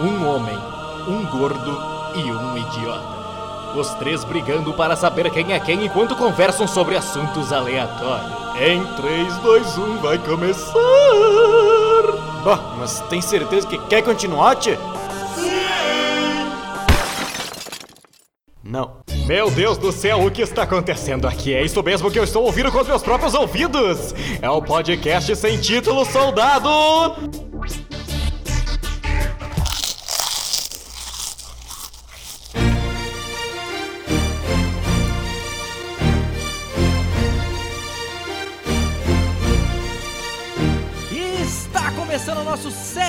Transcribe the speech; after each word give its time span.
Um 0.00 0.28
homem, 0.28 0.58
um 1.06 1.24
gordo 1.26 1.80
e 2.14 2.32
um 2.32 2.56
idiota. 2.56 3.18
Os 3.74 3.90
três 3.94 4.24
brigando 4.24 4.72
para 4.72 4.96
saber 4.96 5.30
quem 5.30 5.52
é 5.52 5.60
quem 5.60 5.84
enquanto 5.84 6.16
conversam 6.16 6.66
sobre 6.66 6.96
assuntos 6.96 7.52
aleatórios. 7.52 8.32
Em 8.60 8.84
3, 8.96 9.36
2, 9.38 9.78
1, 9.78 9.98
vai 9.98 10.18
começar! 10.18 10.74
Bah, 12.44 12.60
mas 12.78 13.00
tem 13.02 13.20
certeza 13.20 13.66
que 13.66 13.78
quer 13.86 14.02
continuar, 14.02 14.56
tchê? 14.56 14.76
Não. 18.64 18.96
Meu 19.28 19.50
Deus 19.50 19.76
do 19.76 19.92
céu, 19.92 20.24
o 20.24 20.30
que 20.30 20.40
está 20.40 20.62
acontecendo 20.62 21.28
aqui? 21.28 21.52
É 21.54 21.62
isso 21.62 21.82
mesmo 21.82 22.10
que 22.10 22.18
eu 22.18 22.24
estou 22.24 22.44
ouvindo 22.44 22.72
com 22.72 22.80
os 22.80 22.88
meus 22.88 23.02
próprios 23.02 23.34
ouvidos! 23.34 24.14
É 24.40 24.48
o 24.48 24.62
podcast 24.62 25.36
sem 25.36 25.58
título 25.58 26.02
Soldado! 26.06 27.47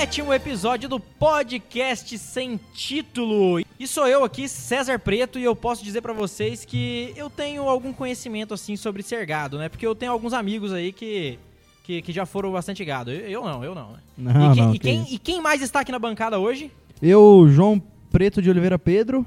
Sétimo 0.10 0.34
episódio 0.34 0.90
do 0.90 1.00
podcast 1.00 2.18
sem 2.18 2.60
título. 2.74 3.64
E 3.80 3.86
sou 3.86 4.08
eu 4.08 4.24
aqui, 4.24 4.50
César 4.50 4.98
Preto, 4.98 5.38
e 5.38 5.44
eu 5.44 5.56
posso 5.56 5.84
dizer 5.84 6.02
pra 6.02 6.14
vocês 6.14 6.66
que 6.66 7.14
eu 7.16 7.30
tenho 7.30 7.70
algum 7.70 7.94
conhecimento 7.94 8.52
assim 8.52 8.76
sobre 8.76 9.04
ser 9.04 9.24
gado, 9.28 9.60
né? 9.60 9.70
Porque 9.70 9.86
eu 9.86 9.94
tenho 9.94 10.12
alguns 10.12 10.34
amigos 10.34 10.74
aí 10.74 10.92
que 10.92 11.38
que, 11.84 12.02
que 12.02 12.12
já 12.12 12.26
foram 12.26 12.52
bastante 12.52 12.84
gado. 12.84 13.12
Eu, 13.12 13.30
eu 13.30 13.44
não, 13.44 13.64
eu 13.64 13.76
não. 13.76 13.92
né? 13.92 14.00
Não, 14.18 14.52
e, 14.52 14.56
quem, 14.56 14.64
não, 14.64 14.70
e, 14.70 14.74
que 14.74 14.80
quem, 14.80 15.02
isso. 15.04 15.14
e 15.14 15.20
quem 15.20 15.42
mais 15.42 15.62
está 15.62 15.82
aqui 15.82 15.92
na 15.92 16.00
bancada 16.00 16.40
hoje? 16.40 16.72
Eu, 17.00 17.46
João 17.48 17.80
Preto 18.12 18.42
de 18.42 18.50
Oliveira 18.50 18.80
Pedro. 18.80 19.24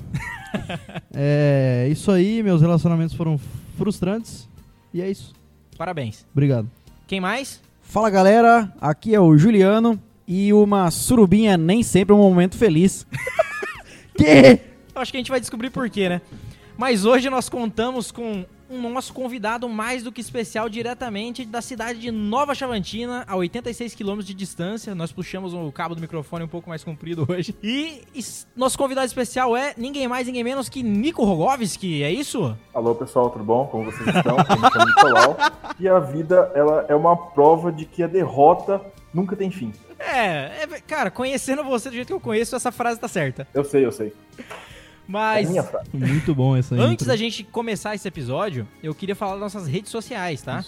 é 1.15 1.87
isso 1.93 2.11
aí, 2.11 2.43
meus 2.43 2.61
relacionamentos 2.61 3.15
foram 3.15 3.39
frustrantes. 3.79 4.49
E 4.93 5.01
é 5.01 5.09
isso. 5.09 5.33
Parabéns. 5.79 6.27
Obrigado. 6.33 6.69
Quem 7.07 7.21
mais? 7.21 7.61
Fala 7.83 8.11
galera, 8.11 8.73
aqui 8.81 9.15
é 9.15 9.21
o 9.21 9.39
Juliano 9.39 9.97
e 10.27 10.53
uma 10.53 10.91
surubinha 10.91 11.57
nem 11.57 11.83
sempre 11.83 12.13
é 12.13 12.17
um 12.17 12.21
momento 12.23 12.57
feliz. 12.57 13.07
Que? 14.15 14.61
Eu 14.95 15.01
acho 15.01 15.11
que 15.11 15.17
a 15.17 15.21
gente 15.21 15.31
vai 15.31 15.41
descobrir 15.41 15.71
por 15.71 15.89
quê, 15.89 16.07
né? 16.07 16.21
Mas 16.77 17.07
hoje 17.07 17.31
nós 17.31 17.49
contamos 17.49 18.13
com 18.13 18.45
um 18.73 18.91
nosso 18.91 19.13
convidado 19.13 19.69
mais 19.69 20.03
do 20.03 20.11
que 20.11 20.21
especial 20.21 20.69
diretamente 20.69 21.45
da 21.45 21.61
cidade 21.61 21.99
de 21.99 22.11
Nova 22.11 22.55
Chavantina, 22.55 23.25
a 23.27 23.37
86 23.37 23.95
quilômetros 23.95 24.27
de 24.27 24.33
distância. 24.33 24.95
Nós 24.95 25.13
puxamos 25.13 25.53
o 25.53 25.71
cabo 25.71 25.95
do 25.95 26.01
microfone 26.01 26.45
um 26.45 26.49
pouco 26.49 26.71
mais 26.71 26.83
comprido 26.83 27.27
hoje. 27.29 27.55
E 27.63 28.03
nosso 28.57 28.79
convidado 28.79 29.07
especial 29.07 29.55
é 29.57 29.75
ninguém 29.77 30.09
mais, 30.09 30.27
ninguém 30.27 30.43
menos 30.43 30.69
que 30.69 30.83
Nico 30.83 31.23
Rogovski, 31.25 32.03
é 32.03 32.11
isso? 32.11 32.57
Alô 32.73 32.95
pessoal, 32.95 33.29
tudo 33.29 33.45
bom? 33.45 33.67
Como 33.67 33.85
vocês 33.85 34.07
estão? 34.09 34.37
Eu 34.37 34.61
me 34.61 34.71
chamo 34.73 34.87
Nicolau. 34.87 35.37
E 35.79 35.89
a 35.89 35.99
vida, 35.99 36.51
ela 36.55 36.87
é 36.89 36.95
uma 36.95 37.17
prova 37.17 37.71
de 37.71 37.85
que 37.85 38.03
a 38.03 38.07
derrota 38.07 38.81
nunca 39.13 39.37
tem 39.37 39.51
fim. 39.51 39.73
É, 39.99 40.63
é, 40.63 40.81
cara, 40.87 41.11
conhecendo 41.11 41.63
você 41.65 41.89
do 41.89 41.95
jeito 41.95 42.09
que 42.09 42.13
eu 42.13 42.21
conheço, 42.21 42.57
essa 42.57 42.73
frase 42.73 42.99
tá 43.01 43.09
certa. 43.09 43.47
Eu 43.55 43.65
sei, 43.65 43.85
eu 43.85 43.93
sei. 43.93 44.13
É 44.39 44.43
Mas 45.07 45.51
minha 45.51 45.63
frase. 45.63 45.89
Muito 45.93 46.35
bom 46.35 46.57
essa 46.57 46.75
aí. 46.75 46.81
antes 46.81 47.07
da 47.07 47.17
gente 47.17 47.45
começar 47.45 47.95
esse 47.95 48.07
episódio, 48.09 48.67
eu 48.83 48.95
queria 48.95 49.15
falar 49.15 49.33
das 49.33 49.41
nossas 49.41 49.69
redes 49.69 49.91
sociais, 49.91 50.43
tá? 50.43 50.65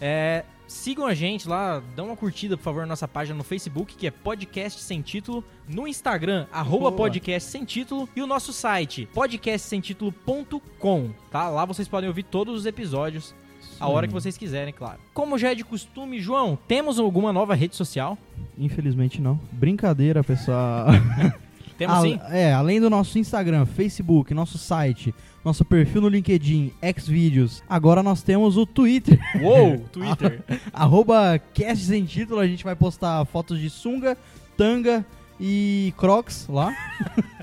É, 0.00 0.44
sigam 0.66 1.06
a 1.06 1.14
gente 1.14 1.48
lá, 1.48 1.82
dá 1.96 2.04
uma 2.04 2.16
curtida, 2.16 2.56
por 2.56 2.62
favor, 2.62 2.80
na 2.80 2.88
nossa 2.88 3.08
página 3.08 3.36
no 3.36 3.42
Facebook, 3.42 3.96
que 3.96 4.06
é 4.06 4.10
Podcast 4.10 4.82
Sem 4.82 5.00
Título, 5.00 5.42
no 5.66 5.88
Instagram, 5.88 6.46
arroba. 6.52 6.92
Podcast 6.92 7.50
Sem 7.50 7.64
Título, 7.64 8.08
e 8.14 8.22
o 8.22 8.26
nosso 8.26 8.52
site, 8.52 9.08
podcastsemtítulo.com, 9.14 11.10
tá? 11.30 11.48
Lá 11.48 11.64
vocês 11.64 11.88
podem 11.88 12.08
ouvir 12.08 12.24
todos 12.24 12.54
os 12.54 12.66
episódios, 12.66 13.34
a 13.80 13.88
hora 13.88 14.06
que 14.06 14.12
vocês 14.12 14.36
quiserem, 14.36 14.72
claro. 14.72 14.98
Como 15.14 15.38
já 15.38 15.50
é 15.50 15.54
de 15.54 15.64
costume, 15.64 16.20
João, 16.20 16.58
temos 16.68 16.98
alguma 16.98 17.32
nova 17.32 17.54
rede 17.54 17.76
social? 17.76 18.18
Infelizmente 18.56 19.20
não. 19.20 19.40
Brincadeira, 19.52 20.22
pessoal. 20.24 20.86
Temos 21.78 22.00
sim? 22.00 22.18
É, 22.28 22.52
além 22.52 22.80
do 22.80 22.90
nosso 22.90 23.20
Instagram, 23.20 23.64
Facebook, 23.64 24.34
nosso 24.34 24.58
site, 24.58 25.14
nosso 25.44 25.64
perfil 25.64 26.00
no 26.00 26.08
LinkedIn, 26.08 26.72
Xvideos, 26.98 27.62
agora 27.68 28.02
nós 28.02 28.20
temos 28.20 28.56
o 28.56 28.66
Twitter. 28.66 29.16
Uou, 29.40 29.78
Twitter. 29.92 30.42
Arroba 30.72 31.40
cast 31.54 31.84
sem 31.84 32.04
título, 32.04 32.40
a 32.40 32.48
gente 32.48 32.64
vai 32.64 32.74
postar 32.74 33.24
fotos 33.26 33.60
de 33.60 33.70
sunga, 33.70 34.18
tanga 34.56 35.06
e 35.40 35.94
crocs 35.96 36.48
lá. 36.48 36.74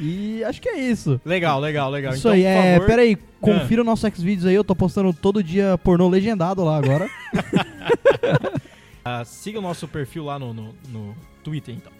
e 0.00 0.44
acho 0.44 0.60
que 0.60 0.68
é 0.68 0.78
isso. 0.78 1.20
legal, 1.24 1.60
legal, 1.60 1.90
legal. 1.90 2.14
Isso 2.14 2.28
então, 2.28 2.32
aí, 2.32 2.42
por 2.42 2.48
é. 2.48 2.72
favor, 2.72 2.86
Pera 2.86 3.02
aí, 3.02 3.16
confira 3.40 3.82
o 3.82 3.84
nosso 3.84 4.08
Xvideos 4.08 4.46
aí, 4.46 4.54
eu 4.54 4.64
tô 4.64 4.74
postando 4.74 5.12
todo 5.12 5.42
dia 5.42 5.78
pornô 5.78 6.08
legendado 6.08 6.64
lá 6.64 6.76
agora. 6.76 7.08
ah, 9.04 9.24
siga 9.24 9.58
o 9.58 9.62
nosso 9.62 9.86
perfil 9.88 10.24
lá 10.24 10.38
no, 10.38 10.52
no, 10.52 10.74
no 10.88 11.16
Twitter, 11.42 11.74
então. 11.74 11.92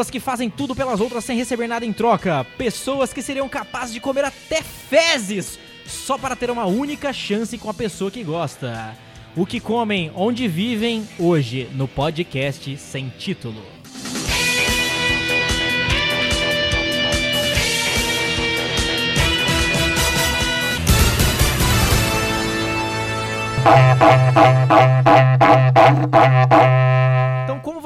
Pessoas 0.00 0.10
que 0.10 0.20
fazem 0.20 0.48
tudo 0.48 0.74
pelas 0.74 0.98
outras 0.98 1.22
sem 1.26 1.36
receber 1.36 1.66
nada 1.66 1.84
em 1.84 1.92
troca. 1.92 2.46
Pessoas 2.56 3.12
que 3.12 3.20
seriam 3.20 3.46
capazes 3.50 3.92
de 3.92 4.00
comer 4.00 4.24
até 4.24 4.62
fezes 4.62 5.58
só 5.84 6.16
para 6.16 6.34
ter 6.34 6.50
uma 6.50 6.64
única 6.64 7.12
chance 7.12 7.58
com 7.58 7.68
a 7.68 7.74
pessoa 7.74 8.10
que 8.10 8.24
gosta. 8.24 8.96
O 9.36 9.44
que 9.44 9.60
comem, 9.60 10.10
onde 10.14 10.48
vivem, 10.48 11.06
hoje 11.18 11.68
no 11.74 11.86
podcast 11.86 12.78
sem 12.78 13.10
título. 13.10 13.62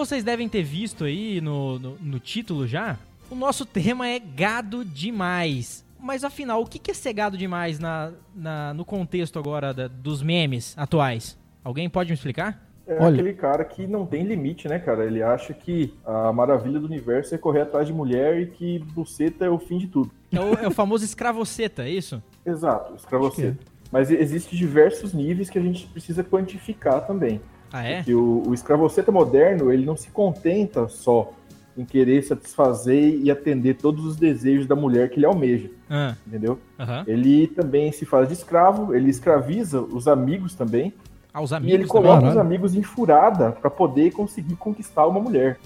Vocês 0.05 0.23
devem 0.25 0.49
ter 0.49 0.63
visto 0.63 1.05
aí 1.05 1.41
no, 1.41 1.79
no, 1.79 1.97
no 2.01 2.19
título 2.21 2.67
já, 2.67 2.99
o 3.31 3.35
nosso 3.35 3.65
tema 3.65 4.09
é 4.09 4.19
gado 4.19 4.85
demais. 4.85 5.85
Mas 5.99 6.23
afinal, 6.25 6.61
o 6.63 6.67
que 6.67 6.79
que 6.79 6.91
é 6.91 6.95
ser 6.95 7.13
gado 7.15 7.37
demais 7.39 7.79
na, 7.79 8.13
na- 8.35 8.75
no 8.75 8.85
contexto 8.85 9.39
agora 9.39 9.73
da- 9.73 9.89
dos 9.89 10.23
memes 10.23 10.75
atuais? 10.77 11.39
Alguém 11.63 11.89
pode 11.89 12.11
me 12.11 12.15
explicar? 12.15 12.63
É 12.87 12.97
Olha- 13.03 13.15
aquele 13.15 13.33
cara 13.33 13.65
que 13.65 13.87
não 13.87 14.05
tem 14.05 14.23
limite, 14.25 14.69
né, 14.69 14.79
cara? 14.79 15.07
Ele 15.07 15.23
acha 15.23 15.55
que 15.55 15.95
a 16.05 16.31
maravilha 16.31 16.79
do 16.79 16.85
universo 16.85 17.35
é 17.35 17.39
correr 17.39 17.63
atrás 17.63 17.87
de 17.87 17.95
mulher 17.95 18.39
e 18.39 18.47
que 18.49 18.79
buceta 18.79 19.47
é 19.47 19.49
o 19.49 19.59
fim 19.59 19.79
de 19.79 19.87
tudo. 19.87 20.11
É 20.31 20.39
o, 20.39 20.53
é 20.65 20.69
o 20.69 20.71
famoso 20.71 21.03
escravoceta, 21.05 21.85
é 21.85 21.89
isso? 21.91 22.23
Exato, 22.45 22.95
escravoceta. 22.95 23.57
Mas 23.91 24.11
existem 24.11 24.59
diversos 24.59 25.15
níveis 25.15 25.49
que 25.49 25.59
a 25.59 25.63
gente 25.63 25.87
precisa 25.87 26.23
quantificar 26.23 27.07
também. 27.07 27.41
Ah, 27.73 27.83
é? 27.85 28.03
Que 28.03 28.15
o, 28.15 28.43
o 28.49 28.55
escravoceta 28.55 29.11
moderno, 29.11 29.73
ele 29.73 29.85
não 29.85 29.97
se 29.97 30.09
contenta 30.11 30.89
só 30.89 31.33
em 31.77 31.85
querer 31.85 32.23
satisfazer 32.23 33.19
e 33.21 33.31
atender 33.31 33.75
todos 33.75 34.05
os 34.07 34.17
desejos 34.17 34.65
da 34.67 34.77
mulher 34.77 35.11
que 35.11 35.19
ele 35.19 35.27
almeja, 35.27 35.69
Ah, 35.91 36.15
entendeu? 36.27 36.59
aham. 36.79 37.03
Ele 37.07 37.49
também 37.49 37.91
se 37.91 38.07
faz 38.07 38.29
de 38.29 38.35
escravo, 38.35 38.95
ele 38.95 39.11
escraviza 39.11 39.81
os 39.81 40.07
amigos 40.07 40.55
também, 40.55 40.93
Ah, 41.33 41.43
os 41.43 41.51
e 41.51 41.55
ele 41.57 41.65
amigos 41.75 41.89
coloca 41.91 42.15
também. 42.19 42.31
os 42.31 42.37
amigos 42.37 42.75
em 42.77 42.83
furada 42.85 43.51
pra 43.51 43.69
poder 43.69 44.13
conseguir 44.13 44.55
conquistar 44.55 45.05
uma 45.09 45.19
mulher. 45.19 45.59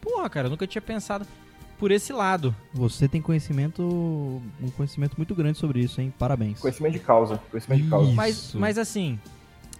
Porra, 0.00 0.30
cara, 0.30 0.46
eu 0.46 0.50
nunca 0.50 0.64
tinha 0.66 0.80
pensado 0.82 1.26
por 1.76 1.90
esse 1.90 2.12
lado. 2.12 2.54
Você 2.72 3.08
tem 3.08 3.20
conhecimento, 3.20 3.82
um 3.82 4.70
conhecimento 4.76 5.14
muito 5.16 5.34
grande 5.34 5.58
sobre 5.58 5.80
isso, 5.80 6.00
hein? 6.00 6.14
Parabéns. 6.16 6.60
Conhecimento 6.60 6.92
de 6.92 7.00
causa, 7.00 7.40
conhecimento 7.50 7.82
de 7.82 7.90
causa. 7.90 8.12
Mas, 8.12 8.54
mas 8.54 8.78
assim, 8.78 9.18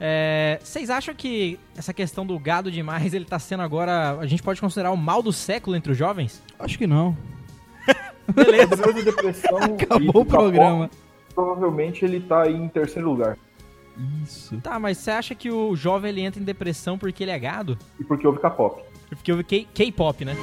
é, 0.05 0.59
vocês 0.61 0.91
acham 0.91 1.15
que 1.15 1.61
essa 1.77 1.95
questão 1.95 2.27
do 2.27 2.37
gado 2.37 2.73
demais, 2.73 3.15
ele 3.15 3.25
tá 3.25 3.39
sendo 3.39 3.63
agora, 3.63 4.19
a 4.19 4.27
gente 4.27 4.43
pode 4.43 4.61
considerar 4.61 4.91
o 4.91 4.97
mal 4.97 5.23
do 5.23 5.33
século 5.33 5.77
entre 5.77 5.93
os 5.93 5.97
jovens? 5.99 6.43
Acho 6.59 6.77
que 6.77 6.89
não. 6.89 7.17
Beleza. 8.35 8.75
Depois 8.77 8.97
da 8.97 9.03
depressão 9.03 9.59
e 9.79 9.83
Acabou 9.85 10.23
o 10.23 10.27
programa. 10.27 10.89
capó, 10.89 10.97
provavelmente 11.35 12.05
ele 12.05 12.19
tá 12.19 12.43
aí 12.43 12.55
em 12.55 12.69
terceiro 12.69 13.09
lugar. 13.09 13.39
Isso. 14.25 14.61
Tá, 14.61 14.79
mas 14.81 14.99
você 14.99 15.11
acha 15.13 15.35
que 15.37 15.51
o 15.53 15.77
jovem 15.77 16.09
ele 16.11 16.23
entra 16.23 16.41
em 16.41 16.45
depressão 16.45 16.99
porque 16.99 17.23
ele 17.23 17.31
é 17.31 17.39
gado? 17.39 17.79
E 18.01 18.05
porque 18.05 18.27
houve 18.27 18.41
K-pop. 18.41 18.83
Porque 19.09 19.31
houve 19.31 19.45
K- 19.45 19.69
K-pop, 19.73 20.25
né? 20.25 20.35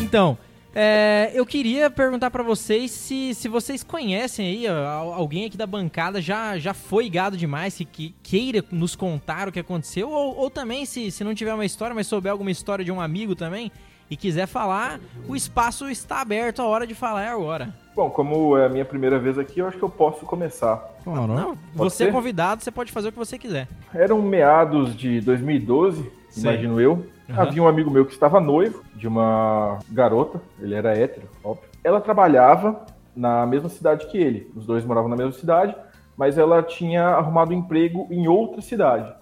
Então, 0.00 0.38
é, 0.80 1.32
eu 1.34 1.44
queria 1.44 1.90
perguntar 1.90 2.30
pra 2.30 2.44
vocês 2.44 2.92
se, 2.92 3.34
se 3.34 3.48
vocês 3.48 3.82
conhecem 3.82 4.46
aí, 4.46 4.70
ó, 4.70 5.12
alguém 5.12 5.44
aqui 5.44 5.56
da 5.56 5.66
bancada 5.66 6.22
já, 6.22 6.56
já 6.56 6.72
foi 6.72 7.10
gado 7.10 7.36
demais, 7.36 7.74
se 7.74 7.84
que, 7.84 8.14
queira 8.22 8.64
nos 8.70 8.94
contar 8.94 9.48
o 9.48 9.52
que 9.52 9.58
aconteceu, 9.58 10.08
ou, 10.08 10.36
ou 10.36 10.48
também, 10.48 10.86
se, 10.86 11.10
se 11.10 11.24
não 11.24 11.34
tiver 11.34 11.52
uma 11.52 11.64
história, 11.64 11.96
mas 11.96 12.06
souber 12.06 12.30
alguma 12.30 12.52
história 12.52 12.84
de 12.84 12.92
um 12.92 13.00
amigo 13.00 13.34
também, 13.34 13.72
e 14.08 14.16
quiser 14.16 14.46
falar, 14.46 15.00
o 15.26 15.34
espaço 15.34 15.90
está 15.90 16.20
aberto, 16.20 16.62
a 16.62 16.66
hora 16.66 16.86
de 16.86 16.94
falar 16.94 17.24
é 17.24 17.28
agora. 17.28 17.74
Bom, 17.96 18.08
como 18.08 18.56
é 18.56 18.66
a 18.66 18.68
minha 18.68 18.84
primeira 18.84 19.18
vez 19.18 19.36
aqui, 19.36 19.58
eu 19.58 19.66
acho 19.66 19.76
que 19.76 19.82
eu 19.82 19.90
posso 19.90 20.24
começar. 20.24 20.76
Claro. 21.02 21.34
Não, 21.34 21.58
você 21.74 22.04
é 22.04 22.06
ser? 22.06 22.12
convidado, 22.12 22.62
você 22.62 22.70
pode 22.70 22.92
fazer 22.92 23.08
o 23.08 23.12
que 23.12 23.18
você 23.18 23.36
quiser. 23.36 23.66
Eram 23.92 24.22
meados 24.22 24.96
de 24.96 25.20
2012, 25.22 26.08
Sei. 26.30 26.42
imagino 26.44 26.80
eu. 26.80 27.04
Aham. 27.28 27.42
Havia 27.42 27.62
um 27.62 27.68
amigo 27.68 27.90
meu 27.90 28.06
que 28.06 28.12
estava 28.12 28.40
noivo 28.40 28.82
de 28.94 29.06
uma 29.06 29.78
garota, 29.90 30.40
ele 30.58 30.74
era 30.74 30.96
hétero, 30.96 31.28
óbvio. 31.44 31.68
Ela 31.84 32.00
trabalhava 32.00 32.86
na 33.14 33.44
mesma 33.46 33.68
cidade 33.68 34.06
que 34.06 34.16
ele. 34.16 34.50
Os 34.56 34.64
dois 34.64 34.84
moravam 34.84 35.10
na 35.10 35.16
mesma 35.16 35.32
cidade, 35.32 35.76
mas 36.16 36.38
ela 36.38 36.62
tinha 36.62 37.04
arrumado 37.04 37.52
um 37.52 37.58
emprego 37.58 38.06
em 38.10 38.26
outra 38.28 38.62
cidade. 38.62 39.12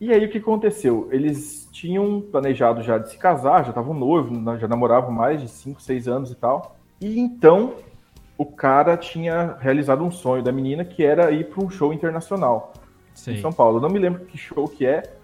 E 0.00 0.12
aí 0.12 0.24
o 0.24 0.28
que 0.28 0.38
aconteceu? 0.38 1.08
Eles 1.10 1.68
tinham 1.72 2.20
planejado 2.20 2.82
já 2.82 2.98
de 2.98 3.10
se 3.10 3.18
casar, 3.18 3.64
já 3.64 3.70
estavam 3.70 3.94
noivos, 3.94 4.38
já 4.60 4.68
namoravam 4.68 5.10
mais 5.10 5.40
de 5.40 5.48
5, 5.48 5.80
6 5.80 6.06
anos 6.06 6.30
e 6.30 6.34
tal. 6.34 6.76
E 7.00 7.18
então 7.18 7.74
o 8.38 8.44
cara 8.44 8.96
tinha 8.96 9.56
realizado 9.58 10.04
um 10.04 10.10
sonho 10.10 10.42
da 10.42 10.52
menina 10.52 10.84
que 10.84 11.02
era 11.02 11.30
ir 11.30 11.48
para 11.48 11.64
um 11.64 11.70
show 11.70 11.92
internacional 11.92 12.74
em 13.26 13.40
São 13.40 13.50
Paulo. 13.50 13.78
Eu 13.78 13.80
não 13.80 13.88
me 13.88 13.98
lembro 13.98 14.26
que 14.26 14.36
show 14.36 14.68
que 14.68 14.84
é, 14.84 15.15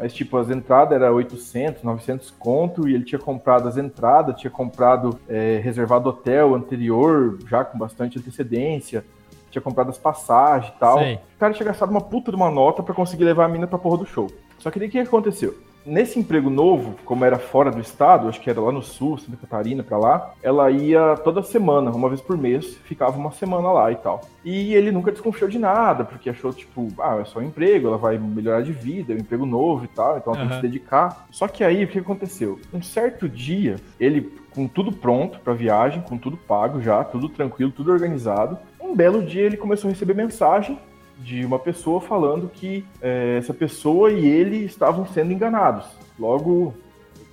mas 0.00 0.14
tipo, 0.14 0.38
as 0.38 0.48
entradas 0.48 0.94
era 0.94 1.12
800, 1.12 1.82
900 1.82 2.30
conto 2.30 2.88
e 2.88 2.94
ele 2.94 3.04
tinha 3.04 3.18
comprado 3.18 3.68
as 3.68 3.76
entradas, 3.76 4.40
tinha 4.40 4.50
comprado, 4.50 5.20
é, 5.28 5.60
reservado 5.62 6.08
hotel 6.08 6.54
anterior, 6.54 7.38
já 7.46 7.62
com 7.62 7.76
bastante 7.76 8.18
antecedência, 8.18 9.04
tinha 9.50 9.60
comprado 9.60 9.90
as 9.90 9.98
passagens 9.98 10.72
e 10.74 10.78
tal. 10.78 10.98
Sei. 10.98 11.14
O 11.16 11.38
cara 11.38 11.52
tinha 11.52 11.66
gastado 11.66 11.90
uma 11.90 12.00
puta 12.00 12.30
de 12.30 12.36
uma 12.36 12.50
nota 12.50 12.82
pra 12.82 12.94
conseguir 12.94 13.24
levar 13.24 13.44
a 13.44 13.48
mina 13.48 13.66
pra 13.66 13.78
porra 13.78 13.98
do 13.98 14.06
show. 14.06 14.30
Só 14.58 14.70
que 14.70 14.78
daí 14.78 14.88
o 14.88 14.90
que 14.90 14.98
aconteceu? 14.98 15.54
Nesse 15.84 16.18
emprego 16.18 16.50
novo, 16.50 16.96
como 17.04 17.24
era 17.24 17.38
fora 17.38 17.70
do 17.70 17.80
estado, 17.80 18.28
acho 18.28 18.40
que 18.40 18.50
era 18.50 18.60
lá 18.60 18.70
no 18.70 18.82
sul, 18.82 19.16
Santa 19.16 19.38
Catarina, 19.38 19.82
pra 19.82 19.96
lá, 19.96 20.32
ela 20.42 20.70
ia 20.70 21.16
toda 21.24 21.42
semana, 21.42 21.90
uma 21.90 22.08
vez 22.08 22.20
por 22.20 22.36
mês, 22.36 22.76
ficava 22.84 23.16
uma 23.16 23.32
semana 23.32 23.72
lá 23.72 23.90
e 23.90 23.96
tal. 23.96 24.20
E 24.44 24.74
ele 24.74 24.92
nunca 24.92 25.10
desconfiou 25.10 25.48
de 25.48 25.58
nada, 25.58 26.04
porque 26.04 26.28
achou, 26.28 26.52
tipo, 26.52 26.88
ah, 27.00 27.18
é 27.20 27.24
só 27.24 27.38
um 27.38 27.44
emprego, 27.44 27.88
ela 27.88 27.96
vai 27.96 28.18
melhorar 28.18 28.62
de 28.62 28.72
vida, 28.72 29.12
é 29.12 29.16
um 29.16 29.20
emprego 29.20 29.46
novo 29.46 29.84
e 29.84 29.88
tal, 29.88 30.18
então 30.18 30.34
ela 30.34 30.42
tem 30.42 30.48
que 30.50 30.56
se 30.56 30.62
dedicar. 30.62 31.26
Só 31.30 31.48
que 31.48 31.64
aí, 31.64 31.84
o 31.84 31.88
que 31.88 31.98
aconteceu? 31.98 32.58
Um 32.72 32.82
certo 32.82 33.28
dia, 33.28 33.76
ele, 33.98 34.32
com 34.54 34.68
tudo 34.68 34.92
pronto 34.92 35.40
pra 35.40 35.54
viagem, 35.54 36.02
com 36.02 36.18
tudo 36.18 36.36
pago 36.36 36.82
já, 36.82 37.02
tudo 37.04 37.28
tranquilo, 37.28 37.72
tudo 37.72 37.90
organizado, 37.90 38.58
um 38.80 38.94
belo 38.94 39.22
dia 39.22 39.42
ele 39.42 39.56
começou 39.56 39.88
a 39.88 39.92
receber 39.92 40.14
mensagem 40.14 40.78
de 41.22 41.44
uma 41.44 41.58
pessoa 41.58 42.00
falando 42.00 42.48
que 42.48 42.84
eh, 43.02 43.36
essa 43.38 43.52
pessoa 43.52 44.10
e 44.10 44.26
ele 44.26 44.64
estavam 44.64 45.06
sendo 45.06 45.32
enganados. 45.32 45.86
Logo, 46.18 46.74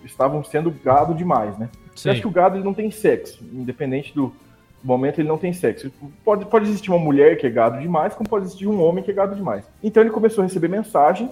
estavam 0.04 0.44
sendo 0.44 0.72
gado 0.72 1.14
demais, 1.14 1.58
né? 1.58 1.70
Eu 2.06 2.12
acho 2.12 2.22
que 2.22 2.28
o 2.28 2.32
gado 2.32 2.58
ele 2.58 2.64
não 2.64 2.74
tem 2.74 2.92
sexo, 2.92 3.44
independente 3.52 4.14
do 4.14 4.32
momento 4.84 5.20
ele 5.20 5.28
não 5.28 5.38
tem 5.38 5.52
sexo. 5.52 5.92
Pode, 6.24 6.46
pode 6.46 6.66
existir 6.66 6.92
uma 6.92 7.00
mulher 7.00 7.38
que 7.38 7.48
é 7.48 7.50
gado 7.50 7.80
demais, 7.80 8.14
como 8.14 8.30
pode 8.30 8.46
existir 8.46 8.68
um 8.68 8.82
homem 8.82 9.04
que 9.04 9.12
é 9.12 9.14
gado 9.14 9.36
demais. 9.36 9.66
Então 9.84 10.04
ele 10.04 10.12
começou 10.12 10.44
a 10.44 10.48
receber 10.48 10.68
mensagem 10.68 11.32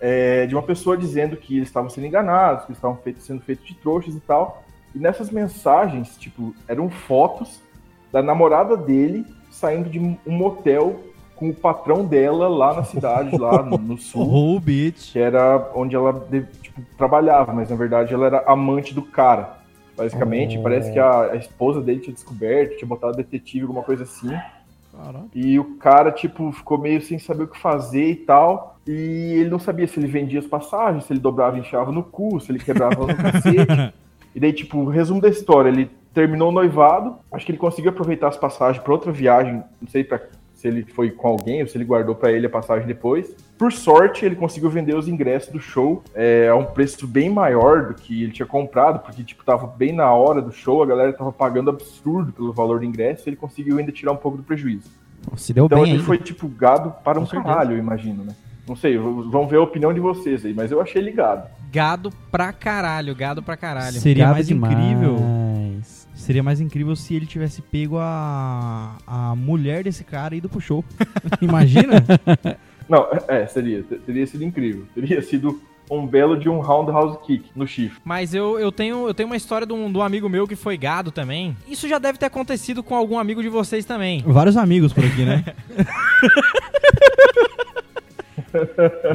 eh, 0.00 0.46
de 0.46 0.54
uma 0.54 0.62
pessoa 0.62 0.96
dizendo 0.96 1.36
que 1.36 1.56
eles 1.56 1.68
estavam 1.68 1.88
sendo 1.88 2.06
enganados, 2.06 2.64
que 2.64 2.70
eles 2.72 2.78
estavam 2.78 2.96
feito- 2.96 3.20
sendo 3.20 3.40
feitos 3.42 3.64
de 3.66 3.74
trouxas 3.74 4.14
e 4.14 4.20
tal. 4.20 4.62
E 4.94 4.98
nessas 4.98 5.30
mensagens, 5.30 6.16
tipo, 6.16 6.54
eram 6.66 6.90
fotos 6.90 7.60
da 8.10 8.22
namorada 8.22 8.76
dele 8.76 9.24
saindo 9.50 9.88
de 9.88 9.98
um 9.98 10.16
motel 10.26 11.00
com 11.42 11.50
o 11.50 11.54
patrão 11.54 12.04
dela 12.04 12.48
lá 12.48 12.74
na 12.74 12.84
cidade, 12.84 13.36
lá 13.36 13.62
no, 13.66 13.98
sul, 13.98 14.54
Oh, 14.56 14.60
bitch. 14.60 15.12
que 15.12 15.18
era 15.18 15.70
onde 15.74 15.96
ela 15.96 16.24
tipo, 16.62 16.80
trabalhava, 16.96 17.52
mas 17.52 17.68
na 17.68 17.74
verdade 17.76 18.14
ela 18.14 18.26
era 18.26 18.44
amante 18.46 18.94
do 18.94 19.02
cara. 19.02 19.58
Basicamente, 19.96 20.56
Oh. 20.58 20.62
parece 20.62 20.92
que 20.92 20.98
a, 20.98 21.32
a 21.32 21.36
esposa 21.36 21.80
dele 21.80 22.00
tinha 22.00 22.14
descoberto, 22.14 22.76
tinha 22.76 22.88
botado 22.88 23.16
detetive, 23.16 23.62
alguma 23.64 23.82
coisa 23.82 24.04
assim. 24.04 24.30
Caralho. 24.96 25.28
E 25.34 25.58
o 25.58 25.76
cara, 25.76 26.12
tipo, 26.12 26.52
ficou 26.52 26.78
meio 26.78 27.00
sem 27.02 27.18
saber 27.18 27.44
o 27.44 27.48
que 27.48 27.58
fazer 27.58 28.10
e 28.10 28.16
tal. 28.16 28.76
E 28.86 28.90
ele 29.40 29.50
não 29.50 29.58
sabia 29.58 29.86
se 29.86 29.98
ele 29.98 30.06
vendia 30.06 30.38
as 30.38 30.46
passagens, 30.46 31.04
se 31.04 31.12
ele 31.12 31.20
dobrava 31.20 31.56
e 31.56 31.60
enfiava 31.60 31.90
no 31.92 32.02
cu, 32.02 32.38
se 32.40 32.50
ele 32.52 32.58
quebrava 32.58 33.06
no 33.06 33.14
cacete. 33.16 33.92
E 34.34 34.40
daí, 34.40 34.50
tipo, 34.50 34.78
o 34.78 34.88
resumo 34.88 35.20
da 35.20 35.28
história, 35.28 35.68
ele 35.68 35.90
terminou 36.14 36.48
o 36.48 36.52
noivado, 36.52 37.16
acho 37.30 37.44
que 37.44 37.52
ele 37.52 37.58
conseguiu 37.58 37.90
aproveitar 37.90 38.28
as 38.28 38.36
passagens 38.38 38.82
para 38.82 38.90
outra 38.90 39.12
viagem, 39.12 39.62
não 39.78 39.86
sei 39.86 40.02
pra, 40.04 40.22
se 40.62 40.68
ele 40.68 40.84
foi 40.84 41.10
com 41.10 41.26
alguém 41.26 41.60
ou 41.60 41.66
se 41.66 41.76
ele 41.76 41.84
guardou 41.84 42.14
para 42.14 42.30
ele 42.30 42.46
a 42.46 42.50
passagem 42.50 42.86
depois. 42.86 43.34
Por 43.58 43.72
sorte, 43.72 44.24
ele 44.24 44.36
conseguiu 44.36 44.70
vender 44.70 44.94
os 44.94 45.08
ingressos 45.08 45.52
do 45.52 45.58
show 45.58 46.04
é, 46.14 46.48
a 46.48 46.54
um 46.54 46.64
preço 46.64 47.04
bem 47.04 47.28
maior 47.28 47.88
do 47.88 47.94
que 47.94 48.22
ele 48.22 48.30
tinha 48.30 48.46
comprado, 48.46 49.00
porque, 49.00 49.24
tipo, 49.24 49.44
tava 49.44 49.66
bem 49.66 49.92
na 49.92 50.10
hora 50.12 50.40
do 50.40 50.52
show, 50.52 50.80
a 50.80 50.86
galera 50.86 51.12
tava 51.12 51.32
pagando 51.32 51.68
absurdo 51.68 52.32
pelo 52.32 52.52
valor 52.52 52.78
do 52.78 52.84
ingresso, 52.84 53.28
e 53.28 53.30
ele 53.30 53.36
conseguiu 53.36 53.76
ainda 53.78 53.90
tirar 53.90 54.12
um 54.12 54.16
pouco 54.16 54.36
do 54.38 54.44
prejuízo. 54.44 54.88
Se 55.36 55.52
deu 55.52 55.66
Então 55.66 55.80
bem 55.82 55.90
ele 55.90 55.98
aí. 56.00 56.04
foi, 56.06 56.18
tipo, 56.18 56.46
gado 56.48 56.92
para 57.04 57.18
um 57.18 57.22
Com 57.24 57.30
certeza. 57.30 57.54
caralho, 57.54 57.72
eu 57.74 57.78
imagino, 57.78 58.22
né? 58.24 58.34
Não 58.68 58.76
sei, 58.76 58.96
vamos 58.96 59.50
ver 59.50 59.56
a 59.56 59.62
opinião 59.62 59.92
de 59.92 59.98
vocês 59.98 60.44
aí, 60.46 60.54
mas 60.54 60.70
eu 60.70 60.80
achei 60.80 61.02
ligado. 61.02 61.48
Gado 61.72 62.10
pra 62.30 62.52
caralho, 62.52 63.14
gado 63.16 63.42
pra 63.42 63.56
caralho. 63.56 63.94
Seria 63.98 64.24
Gado 64.24 64.34
mais 64.34 64.46
demais. 64.46 64.72
incrível. 64.72 65.16
Seria 66.22 66.40
mais 66.42 66.60
incrível 66.60 66.94
se 66.94 67.16
ele 67.16 67.26
tivesse 67.26 67.60
pego 67.60 67.98
a, 67.98 68.96
a 69.04 69.34
mulher 69.34 69.82
desse 69.82 70.04
cara 70.04 70.36
e 70.36 70.38
ido 70.38 70.48
pro 70.48 70.60
show. 70.60 70.84
Imagina? 71.42 71.94
Não, 72.88 73.08
é, 73.26 73.44
seria, 73.48 73.82
te- 73.82 73.96
teria 73.96 74.24
sido 74.24 74.44
incrível. 74.44 74.86
Teria 74.94 75.20
sido 75.20 75.60
um 75.90 76.06
belo 76.06 76.38
de 76.38 76.48
um 76.48 76.60
roundhouse 76.60 77.18
kick 77.26 77.50
no 77.56 77.66
chifre. 77.66 78.00
Mas 78.04 78.32
eu, 78.32 78.56
eu, 78.56 78.70
tenho, 78.70 79.08
eu 79.08 79.12
tenho 79.12 79.28
uma 79.28 79.36
história 79.36 79.66
de 79.66 79.72
um, 79.72 79.90
de 79.90 79.98
um 79.98 80.02
amigo 80.02 80.28
meu 80.28 80.46
que 80.46 80.54
foi 80.54 80.76
gado 80.78 81.10
também. 81.10 81.56
Isso 81.66 81.88
já 81.88 81.98
deve 81.98 82.18
ter 82.18 82.26
acontecido 82.26 82.84
com 82.84 82.94
algum 82.94 83.18
amigo 83.18 83.42
de 83.42 83.48
vocês 83.48 83.84
também. 83.84 84.22
Vários 84.24 84.56
amigos 84.56 84.92
por 84.92 85.04
aqui, 85.04 85.24
né? 85.24 85.44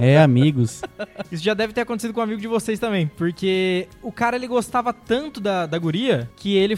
É, 0.01 0.17
amigos. 0.19 0.81
Isso 1.31 1.43
já 1.43 1.53
deve 1.53 1.73
ter 1.73 1.81
acontecido 1.81 2.13
com 2.13 2.19
um 2.19 2.23
amigo 2.23 2.41
de 2.41 2.47
vocês 2.47 2.79
também. 2.79 3.07
Porque 3.17 3.87
o 4.01 4.11
cara 4.11 4.35
ele 4.35 4.47
gostava 4.47 4.91
tanto 4.93 5.39
da, 5.39 5.65
da 5.65 5.77
guria 5.77 6.29
que 6.35 6.55
ele. 6.55 6.77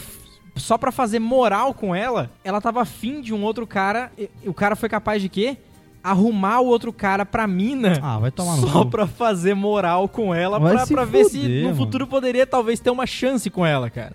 Só 0.55 0.77
pra 0.77 0.91
fazer 0.91 1.19
moral 1.19 1.73
com 1.73 1.95
ela, 1.95 2.29
ela 2.43 2.59
tava 2.59 2.81
afim 2.81 3.21
de 3.21 3.33
um 3.33 3.43
outro 3.43 3.65
cara. 3.65 4.11
o 4.45 4.53
cara 4.53 4.75
foi 4.75 4.89
capaz 4.89 5.21
de 5.21 5.29
quê? 5.29 5.57
Arrumar 6.03 6.59
o 6.61 6.65
outro 6.67 6.91
cara 6.93 7.25
pra 7.25 7.45
mina. 7.47 7.99
Ah, 8.01 8.17
vai 8.19 8.31
tomar 8.31 8.55
no 8.57 8.67
Só 8.69 8.83
cu. 8.85 8.89
pra 8.89 9.05
fazer 9.07 9.53
moral 9.53 10.07
com 10.07 10.33
ela, 10.33 10.57
Vai 10.59 10.73
pra, 10.73 10.85
se 10.85 10.93
pra 10.93 11.03
ver 11.05 11.25
se 11.25 11.45
no 11.61 11.63
mano. 11.65 11.75
futuro 11.75 12.07
poderia 12.07 12.47
talvez 12.47 12.79
ter 12.79 12.89
uma 12.89 13.05
chance 13.05 13.49
com 13.49 13.65
ela, 13.65 13.89
cara. 13.89 14.13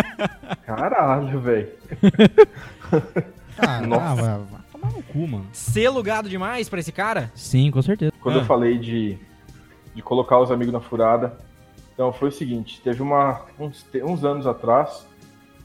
Caralho, 0.66 1.40
velho. 1.40 1.68
Ah, 3.62 3.80
Nossa. 3.86 4.32
ah, 4.54 4.59
tomar 4.80 4.92
no 4.92 5.02
cu, 5.02 5.26
mano. 5.28 5.46
Selo 5.52 6.02
gado 6.02 6.28
demais 6.28 6.68
pra 6.68 6.80
esse 6.80 6.92
cara? 6.92 7.30
Sim, 7.34 7.70
com 7.70 7.82
certeza. 7.82 8.12
Quando 8.20 8.36
Ah. 8.36 8.42
eu 8.42 8.44
falei 8.44 8.78
de, 8.78 9.18
de 9.94 10.02
colocar 10.02 10.38
os 10.40 10.50
amigos 10.50 10.72
na 10.72 10.80
furada, 10.80 11.36
então 11.94 12.12
foi 12.12 12.28
o 12.28 12.32
seguinte, 12.32 12.80
teve 12.82 13.02
uma 13.02 13.42
uns, 13.58 13.86
uns 14.04 14.24
anos 14.24 14.46
atrás, 14.46 15.06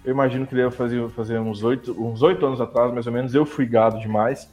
eu 0.03 0.11
imagino 0.11 0.45
que 0.45 0.53
deve 0.55 0.71
fazer, 0.71 1.07
fazer 1.09 1.39
uns 1.39 1.63
oito 1.63 1.91
uns 1.99 2.21
oito 2.21 2.45
anos 2.45 2.59
atrás, 2.61 2.93
mais 2.93 3.07
ou 3.07 3.13
menos, 3.13 3.33
eu 3.33 3.45
fui 3.45 3.65
gado 3.65 3.99
demais. 3.99 4.49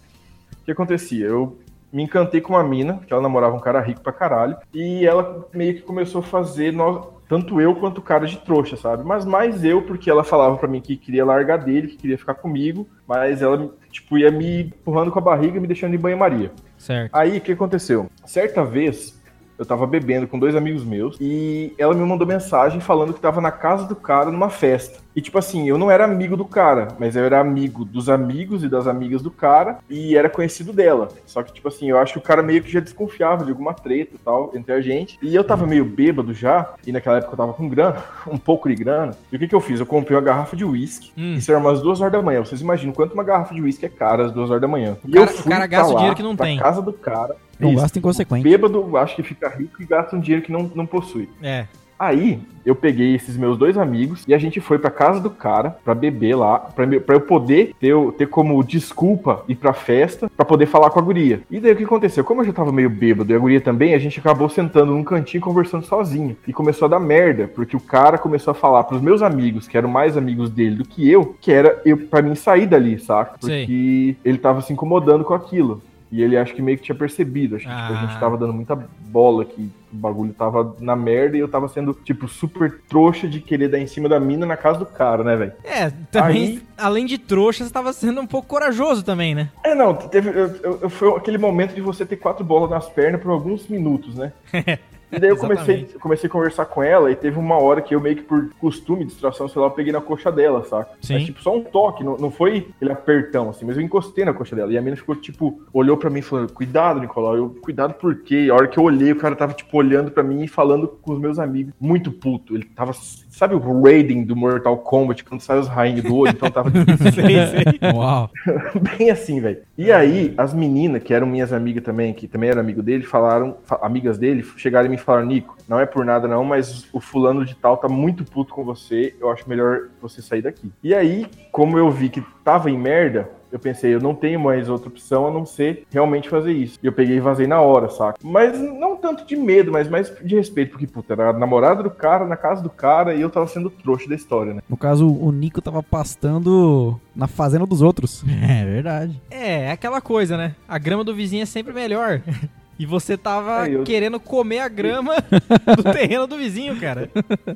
O 0.61 0.65
que 0.65 0.71
acontecia? 0.71 1.27
Eu 1.27 1.59
me 1.93 2.03
encantei 2.05 2.41
com 2.41 2.55
uma 2.55 2.65
mina, 2.65 3.01
que 3.07 3.13
ela 3.13 3.21
namorava 3.21 3.55
um 3.55 3.61
cara 3.61 3.81
rico 3.81 4.01
pra 4.01 4.13
caralho, 4.13 4.57
e 4.73 5.05
ela 5.05 5.47
meio 5.53 5.75
que 5.75 5.83
começou 5.83 6.21
a 6.21 6.25
fazer 6.25 6.73
nós, 6.73 7.05
tanto 7.29 7.61
eu 7.61 7.75
quanto 7.75 7.99
o 7.99 8.03
cara 8.03 8.27
de 8.27 8.39
trouxa, 8.39 8.77
sabe? 8.79 9.05
Mas 9.05 9.27
mais 9.27 9.63
eu, 9.63 9.83
porque 9.83 10.09
ela 10.09 10.25
falava 10.25 10.57
pra 10.57 10.69
mim 10.69 10.81
que 10.81 10.97
queria 10.97 11.25
largar 11.25 11.59
dele, 11.59 11.89
que 11.89 11.97
queria 11.99 12.17
ficar 12.17 12.35
comigo, 12.35 12.89
mas 13.07 13.43
ela, 13.43 13.75
tipo, 13.93 14.19
ia 14.19 14.31
me 14.31 14.63
empurrando 14.63 15.13
com 15.13 15.19
a 15.19 15.23
barriga 15.23 15.59
e 15.59 15.61
me 15.61 15.67
deixando 15.67 15.95
em 15.95 15.99
banho-maria. 15.99 16.51
Certo. 16.79 17.15
Aí, 17.15 17.39
o 17.39 17.41
que 17.41 17.53
aconteceu? 17.53 18.11
Certa 18.25 18.65
vez, 18.65 19.22
eu 19.63 19.67
tava 19.67 19.87
bebendo 19.87 20.27
com 20.27 20.39
dois 20.39 20.55
amigos 20.55 20.85
meus 20.85 21.17
e 21.21 21.73
ela 21.79 21.95
me 21.95 22.05
mandou 22.05 22.27
mensagem 22.27 22.81
falando 22.81 23.13
que 23.15 23.21
tava 23.21 23.41
na 23.41 23.51
casa 23.51 23.87
do 23.87 23.97
cara 23.97 24.31
numa 24.31 24.51
festa. 24.51 25.01
E, 25.15 25.21
tipo 25.21 25.39
assim, 25.39 25.69
eu 25.69 25.77
não 25.77 25.91
era 25.91 26.05
amigo 26.05 26.37
do 26.39 26.45
cara, 26.45 26.89
mas 26.99 27.15
eu 27.17 27.25
era 27.25 27.39
amigo 27.39 27.85
dos 27.85 28.09
amigos 28.09 28.65
e 28.65 28.69
das 28.69 28.87
amigas 28.87 29.21
do 29.21 29.31
cara 29.31 29.79
e 29.89 30.17
era 30.17 30.29
conhecido 30.31 30.73
dela. 30.73 31.09
Só 31.27 31.43
que, 31.43 31.53
tipo 31.53 31.69
assim, 31.69 31.91
eu 31.91 31.99
acho 31.99 32.15
que 32.15 32.19
o 32.19 32.23
cara 32.23 32.43
meio 32.43 32.63
que 32.63 32.73
já 32.73 32.81
desconfiava 32.81 33.45
de 33.45 33.51
alguma 33.51 33.75
treta 33.75 34.15
e 34.15 34.19
tal 34.19 34.51
entre 34.55 34.73
a 34.73 34.81
gente. 34.81 35.19
E 35.21 35.35
eu 35.35 35.45
tava 35.45 35.67
meio 35.67 35.85
bêbado 35.85 36.33
já, 36.33 36.71
e 36.87 36.91
naquela 36.93 37.19
época 37.19 37.35
eu 37.35 37.37
tava 37.37 37.53
com 37.53 37.69
grana, 37.69 38.03
um 38.27 38.39
pouco 38.39 38.69
de 38.71 38.75
grana. 38.75 39.15
E 39.31 39.37
o 39.37 39.39
que 39.39 39.47
que 39.49 39.55
eu 39.55 39.61
fiz? 39.61 39.81
Eu 39.81 39.87
comprei 39.87 40.17
uma 40.17 40.23
garrafa 40.25 40.57
de 40.57 40.65
uísque. 40.65 41.13
Hum. 41.17 41.35
Isso 41.35 41.51
era 41.51 41.61
umas 41.61 41.83
duas 41.83 42.01
horas 42.01 42.13
da 42.13 42.23
manhã. 42.23 42.41
Vocês 42.43 42.63
imaginam 42.63 42.95
quanto 42.95 43.13
uma 43.13 43.23
garrafa 43.25 43.55
de 43.55 43.61
uísque 43.61 43.85
é 43.85 43.91
cara 43.91 44.25
às 44.27 44.33
duas 44.33 44.49
horas 44.49 44.63
da 44.63 44.69
manhã. 44.69 44.97
E 45.07 45.13
cara- 45.13 45.31
eu 45.31 45.35
fui 45.35 45.53
o 45.53 45.55
cara 45.55 45.67
gasta 45.67 45.89
o 45.89 45.93
lá, 45.93 45.97
dinheiro 45.99 46.17
que 46.17 46.23
não 46.23 46.35
tem. 46.37 46.59
casa 46.59 46.81
do 46.81 46.93
cara. 46.93 47.37
Não 47.63 47.73
Isso. 47.73 47.81
gasta 47.81 47.99
inconsequente. 47.99 48.43
Bêbado, 48.43 48.97
acho 48.97 49.17
que 49.17 49.23
fica 49.23 49.49
rico 49.49 49.81
e 49.81 49.87
gasta 49.87 50.17
um 50.17 50.21
dinheiro 50.21 50.45
que 50.45 50.53
não, 50.53 50.71
não 50.75 50.85
possui. 50.85 51.29
É. 51.41 51.67
Aí 52.03 52.41
eu 52.67 52.75
peguei 52.75 53.15
esses 53.15 53.37
meus 53.37 53.57
dois 53.57 53.79
amigos 53.79 54.25
e 54.27 54.35
a 54.35 54.39
gente 54.39 54.61
foi 54.61 54.77
pra 54.77 54.91
casa 54.91 55.21
do 55.21 55.31
cara 55.31 55.77
pra 55.85 55.95
beber 55.95 56.35
lá, 56.35 56.59
pra, 56.59 56.85
pra 57.01 57.15
eu 57.15 57.21
poder 57.21 57.77
ter, 57.79 57.95
ter 58.19 58.27
como 58.27 58.61
desculpa 58.65 59.45
ir 59.47 59.55
pra 59.55 59.73
festa 59.73 60.29
pra 60.37 60.45
poder 60.45 60.67
falar 60.67 60.91
com 60.91 60.99
a 60.99 61.03
guria. 61.03 61.43
E 61.49 61.61
daí 61.61 61.73
o 61.73 61.77
que 61.77 61.85
aconteceu? 61.85 62.25
Como 62.25 62.41
eu 62.41 62.47
já 62.47 62.53
tava 62.53 62.73
meio 62.73 62.91
bêbado 62.91 63.33
e 63.33 63.37
a 63.37 63.39
guria 63.39 63.61
também, 63.61 63.95
a 63.95 64.01
gente 64.01 64.19
acabou 64.19 64.49
sentando 64.49 64.93
num 64.93 65.05
cantinho 65.05 65.41
conversando 65.41 65.87
sozinho. 65.87 66.37
E 66.45 66.53
começou 66.53 66.87
a 66.87 66.89
dar 66.89 66.99
merda, 66.99 67.47
porque 67.47 67.77
o 67.77 67.81
cara 67.81 68.19
começou 68.19 68.51
a 68.51 68.55
falar 68.55 68.83
pros 68.83 69.01
meus 69.01 69.23
amigos, 69.23 69.69
que 69.69 69.79
eram 69.79 69.89
mais 69.89 70.17
amigos 70.17 70.51
dele 70.51 70.75
do 70.75 70.85
que 70.85 71.09
eu, 71.09 71.37
que 71.41 71.53
era 71.53 71.81
eu 71.85 71.97
para 71.97 72.21
mim 72.21 72.35
sair 72.35 72.67
dali, 72.67 72.99
saca? 72.99 73.39
Porque 73.39 74.17
ele 74.25 74.39
tava 74.39 74.61
se 74.61 74.73
incomodando 74.73 75.23
com 75.23 75.35
aquilo. 75.35 75.81
E 76.13 76.23
ele 76.23 76.37
acho 76.37 76.55
que 76.55 76.61
meio 76.61 76.77
que 76.77 76.85
tinha 76.85 76.95
percebido. 76.95 77.57
Acho 77.57 77.65
que 77.67 77.71
tipo, 77.75 77.83
a 77.93 77.97
Ah. 77.99 78.07
gente 78.07 78.21
tava 78.21 78.37
dando 78.37 78.53
muita 78.53 78.77
bola 78.77 79.47
que 79.47 79.63
o 79.91 79.97
bagulho 79.97 80.35
tava 80.35 80.77
na 80.79 80.95
merda 80.95 81.39
e 81.39 81.41
eu 81.41 81.49
tava 81.49 81.69
sendo, 81.69 81.95
tipo, 82.05 82.29
super 82.29 82.81
trouxa 82.87 83.27
de 83.27 83.41
querer 83.41 83.69
dar 83.69 83.79
em 83.79 83.87
cima 83.87 84.11
da 84.11 84.21
mina 84.21 84.45
na 84.45 84.57
casa 84.57 84.79
do 84.81 84.85
cara, 84.87 85.25
né, 85.25 85.35
velho? 85.37 85.53
É, 85.65 85.91
também, 86.11 86.43
Aí- 86.45 86.63
além 86.77 87.07
de 87.07 87.17
trouxa, 87.17 87.65
você 87.65 87.73
tava 87.73 87.95
sendo 87.95 88.21
um 88.21 88.27
pouco 88.27 88.47
corajoso 88.47 89.03
também, 89.03 89.35
né? 89.35 89.49
É, 89.65 89.75
não, 89.75 89.95
teve. 89.95 90.29
eu- 90.29 90.79
eu- 90.83 90.91
foi 90.91 91.17
aquele 91.17 91.39
momento 91.39 91.75
de 91.75 91.81
você 91.81 92.05
ter 92.05 92.17
quatro 92.17 92.45
bolas 92.45 92.69
nas 92.69 92.87
pernas 92.91 93.21
por 93.21 93.31
alguns 93.31 93.67
minutos, 93.69 94.15
né? 94.15 94.33
E 95.13 95.21
daí 95.21 95.31
eu 95.31 95.37
comecei, 95.37 95.87
comecei 96.01 96.27
a 96.29 96.33
conversar 96.33 96.65
com 96.65 96.83
ela 96.83 97.11
e 97.11 97.15
teve 97.17 97.39
uma 97.39 97.57
hora 97.61 97.83
que 97.83 97.95
eu 97.95 98.01
meio 98.01 98.17
que 98.17 98.23
por 98.23 98.49
costume, 98.61 99.05
distração, 99.05 99.47
sei 99.47 99.61
lá, 99.61 99.69
eu 99.69 99.73
peguei 99.73 99.93
na 99.93 100.01
coxa 100.01 100.33
dela, 100.33 100.65
saca? 100.65 100.91
Sim. 101.01 101.15
Mas 101.15 101.25
tipo, 101.25 101.43
só 101.43 101.55
um 101.55 101.63
toque, 101.63 102.03
não, 102.03 102.17
não 102.17 102.31
foi 102.31 102.69
aquele 102.77 102.93
apertão, 102.93 103.51
assim, 103.51 103.65
mas 103.67 103.77
eu 103.77 103.83
encostei 103.83 104.25
na 104.25 104.33
coxa 104.33 104.57
dela. 104.57 104.73
E 104.73 104.79
a 104.79 104.81
menina 104.81 104.97
ficou, 104.97 105.15
tipo, 105.15 105.61
olhou 105.73 105.97
pra 105.97 106.09
mim 106.11 106.21
e 106.21 106.23
falou, 106.23 106.47
cuidado, 106.49 107.01
Nicolau. 107.01 107.37
Eu, 107.37 107.51
cuidado 107.61 107.95
por 107.95 108.17
quê? 108.23 108.49
A 108.51 108.55
hora 108.55 108.67
que 108.69 108.79
eu 108.79 108.85
olhei, 108.85 109.13
o 109.13 109.17
cara 109.17 109.37
tava, 109.37 109.53
tipo, 109.53 109.77
olhando 109.77 110.11
pra 110.11 110.23
mim 110.23 110.43
e 110.43 110.49
falando 110.49 110.89
com 110.89 111.13
os 111.13 111.19
meus 111.21 111.39
amigos, 111.39 111.75
muito 111.79 112.11
puto. 112.11 112.55
Ele 112.55 112.65
tava, 112.65 112.93
sabe 112.95 113.55
o 113.55 113.83
Raiden 113.83 114.25
do 114.25 114.35
Mortal 114.35 114.79
Kombat, 114.79 115.25
quando 115.25 115.41
sai 115.43 115.59
os 115.59 115.69
rainhos 115.69 116.05
do 116.05 116.17
olho? 116.17 116.31
Então 116.33 116.51
tava, 116.51 116.71
tipo, 117.73 117.87
Uau. 117.97 118.31
Bem 118.99 119.11
assim, 119.11 119.41
velho. 119.41 119.59
E 119.77 119.91
aí, 119.93 120.33
as 120.37 120.55
meninas, 120.55 121.03
que 121.03 121.13
eram 121.13 121.27
minhas 121.27 121.53
amigas 121.53 121.83
também, 121.85 122.13
que 122.15 122.27
também 122.27 122.51
eram 122.51 122.61
amigo 122.61 122.83
dele, 122.83 123.03
falaram, 123.05 123.57
fa- 123.65 123.81
amigas 123.83 124.19
dele, 124.19 124.45
chegaram 124.57 124.87
e 124.87 124.91
me 124.91 124.99
falaram, 125.05 125.27
Nico, 125.27 125.57
não 125.69 125.81
é 125.81 125.87
por 125.87 126.05
nada 126.05 126.29
não, 126.29 126.45
mas 126.45 126.89
o 126.93 127.01
fulano 127.01 127.45
de 127.45 127.55
tal 127.55 127.77
tá 127.77 127.89
muito 127.89 128.25
puto 128.25 128.53
com 128.53 128.65
você, 128.65 129.15
eu 129.21 129.31
acho 129.31 129.49
melhor 129.49 129.89
você 130.01 130.21
sair 130.21 130.43
daqui. 130.43 130.71
E 130.83 130.95
aí, 130.95 131.27
como 131.51 131.79
eu 131.79 131.91
vi 131.91 132.09
que 132.09 132.23
tava 132.45 132.71
em 132.71 132.79
merda, 132.79 133.31
eu 133.53 133.59
pensei, 133.59 133.95
eu 133.95 134.01
não 134.01 134.15
tenho 134.15 134.41
mais 134.41 134.69
outra 134.69 134.89
opção 134.89 135.27
a 135.27 135.31
não 135.31 135.45
ser 135.45 135.85
realmente 135.91 136.29
fazer 136.29 136.53
isso. 136.53 136.79
E 136.83 136.87
eu 136.87 136.93
peguei 136.93 137.19
e 137.19 137.21
vazei 137.21 137.47
na 137.47 137.61
hora, 137.61 137.91
saca? 137.91 138.19
Mas 138.25 138.59
não 138.59 138.97
tanto 138.97 139.27
de 139.27 139.37
medo, 139.37 139.71
mas 139.71 139.89
mais 139.89 140.11
de 140.25 140.35
respeito, 140.35 140.71
porque, 140.71 140.87
puta, 140.87 141.13
era 141.13 141.29
a 141.29 141.33
namorada 141.35 141.83
do 141.83 141.91
cara, 141.91 142.27
na 142.27 142.37
casa 142.37 142.63
do 142.63 142.71
cara, 142.71 143.15
e 143.15 143.21
eu 143.21 143.29
tava 143.29 143.47
sendo 143.47 143.69
trouxa 143.69 144.09
da 144.09 144.15
história, 144.15 144.55
né? 144.55 144.63
No 144.69 144.77
caso, 144.77 145.07
o 145.07 145.31
Nico 145.31 145.61
tava 145.61 145.83
pastando 145.83 146.99
na 147.15 147.27
fazenda 147.27 147.67
dos 147.67 147.83
outros. 147.83 148.25
É 148.43 148.65
verdade. 148.65 149.21
É, 149.31 149.65
é 149.65 149.71
aquela 149.71 150.01
coisa, 150.01 150.37
né? 150.37 150.55
A 150.67 150.79
grama 150.79 151.05
do 151.05 151.15
vizinho 151.15 151.43
é 151.43 151.47
sempre 151.47 151.73
melhor. 151.73 152.21
E 152.83 152.87
você 152.87 153.17
tava 153.17 153.69
É, 153.69 153.77
eu- 153.77 153.85
querendo 153.85 154.19
comer 154.19 154.59
a 154.59 154.67
grama 154.67 155.15
do 155.77 155.85
terreno 155.85 156.27
do 156.27 156.37
vizinho, 156.37 156.75
cara. 156.81 157.09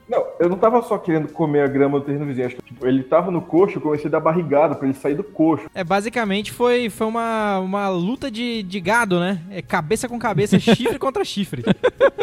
Não, 0.09 0.25
eu 0.38 0.49
não 0.49 0.56
tava 0.56 0.80
só 0.83 0.97
querendo 0.99 1.33
comer 1.33 1.62
a 1.62 1.66
grama 1.66 1.99
do 1.99 2.04
terreno 2.04 2.25
vizinho. 2.25 2.47
Acho 2.47 2.54
que, 2.54 2.62
tipo, 2.62 2.87
ele 2.87 3.02
tava 3.02 3.33
no 3.33 3.42
coxo, 3.42 3.78
eu 3.78 3.83
comecei 3.83 4.06
a 4.06 4.11
dar 4.12 4.21
barrigada 4.21 4.76
pra 4.76 4.87
ele 4.87 4.97
sair 4.97 5.16
do 5.16 5.25
coxo. 5.25 5.66
É, 5.75 5.83
basicamente 5.83 6.52
foi, 6.52 6.88
foi 6.88 7.09
uma, 7.09 7.59
uma 7.59 7.88
luta 7.88 8.30
de, 8.30 8.62
de 8.62 8.78
gado, 8.80 9.18
né? 9.18 9.40
É 9.50 9.61
cabeça 9.61 10.09
com 10.09 10.16
cabeça, 10.16 10.61
chifre 10.61 10.97
contra 11.00 11.25
chifre. 11.25 11.64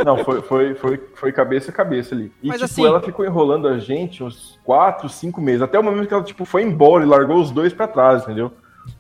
Não, 0.06 0.24
foi, 0.24 0.42
foi, 0.42 0.74
foi, 0.76 1.02
foi 1.14 1.32
cabeça 1.34 1.72
a 1.72 1.74
cabeça 1.74 2.16
ali. 2.16 2.32
E, 2.42 2.48
Mas 2.48 2.56
tipo, 2.62 2.66
assim- 2.72 2.86
ela 2.86 3.02
ficou 3.02 3.26
enrolando 3.26 3.68
a 3.68 3.80
gente 3.80 4.24
uns 4.24 4.58
4, 4.64 5.10
5 5.10 5.42
meses. 5.42 5.62
Até 5.62 5.78
o 5.78 5.84
momento 5.84 6.08
que 6.08 6.14
ela, 6.14 6.24
tipo, 6.24 6.46
foi 6.46 6.64
embora 6.64 7.04
e 7.04 7.08
largou 7.08 7.36
os 7.42 7.52
dois 7.52 7.74
pra 7.74 7.86
trás, 7.86 8.24
entendeu? 8.24 8.50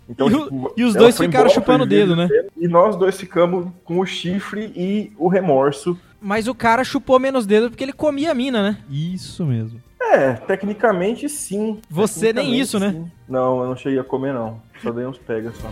Então, 0.09 0.27
E 0.27 0.31
tipo, 0.31 0.73
e 0.77 0.83
os 0.83 0.93
dois 0.93 1.15
ficaram 1.17 1.45
embora, 1.45 1.49
chupando 1.49 1.83
o 1.83 1.87
dedo, 1.87 2.15
né? 2.15 2.27
E 2.57 2.67
nós 2.67 2.95
dois 2.95 3.17
ficamos 3.17 3.67
com 3.83 3.99
o 3.99 4.05
chifre 4.05 4.71
e 4.75 5.11
o 5.17 5.27
remorso. 5.27 5.97
Mas 6.21 6.47
o 6.47 6.55
cara 6.55 6.83
chupou 6.83 7.19
menos 7.19 7.45
dedo 7.45 7.69
porque 7.69 7.83
ele 7.83 7.93
comia 7.93 8.31
a 8.31 8.33
mina, 8.33 8.61
né? 8.61 8.77
Isso 8.89 9.45
mesmo. 9.45 9.81
É, 10.01 10.33
tecnicamente 10.33 11.27
sim. 11.29 11.79
Você 11.89 12.33
nem 12.33 12.45
Tecnicamente, 12.45 12.61
isso, 12.61 12.79
né? 12.79 12.91
sim. 12.91 13.11
Não, 13.27 13.61
eu 13.61 13.69
não 13.69 13.75
cheguei 13.75 13.99
a 13.99 14.03
comer, 14.03 14.33
não. 14.33 14.61
Só 14.81 14.91
dei 14.91 15.05
uns 15.05 15.17
pegas 15.17 15.55
só. 15.57 15.69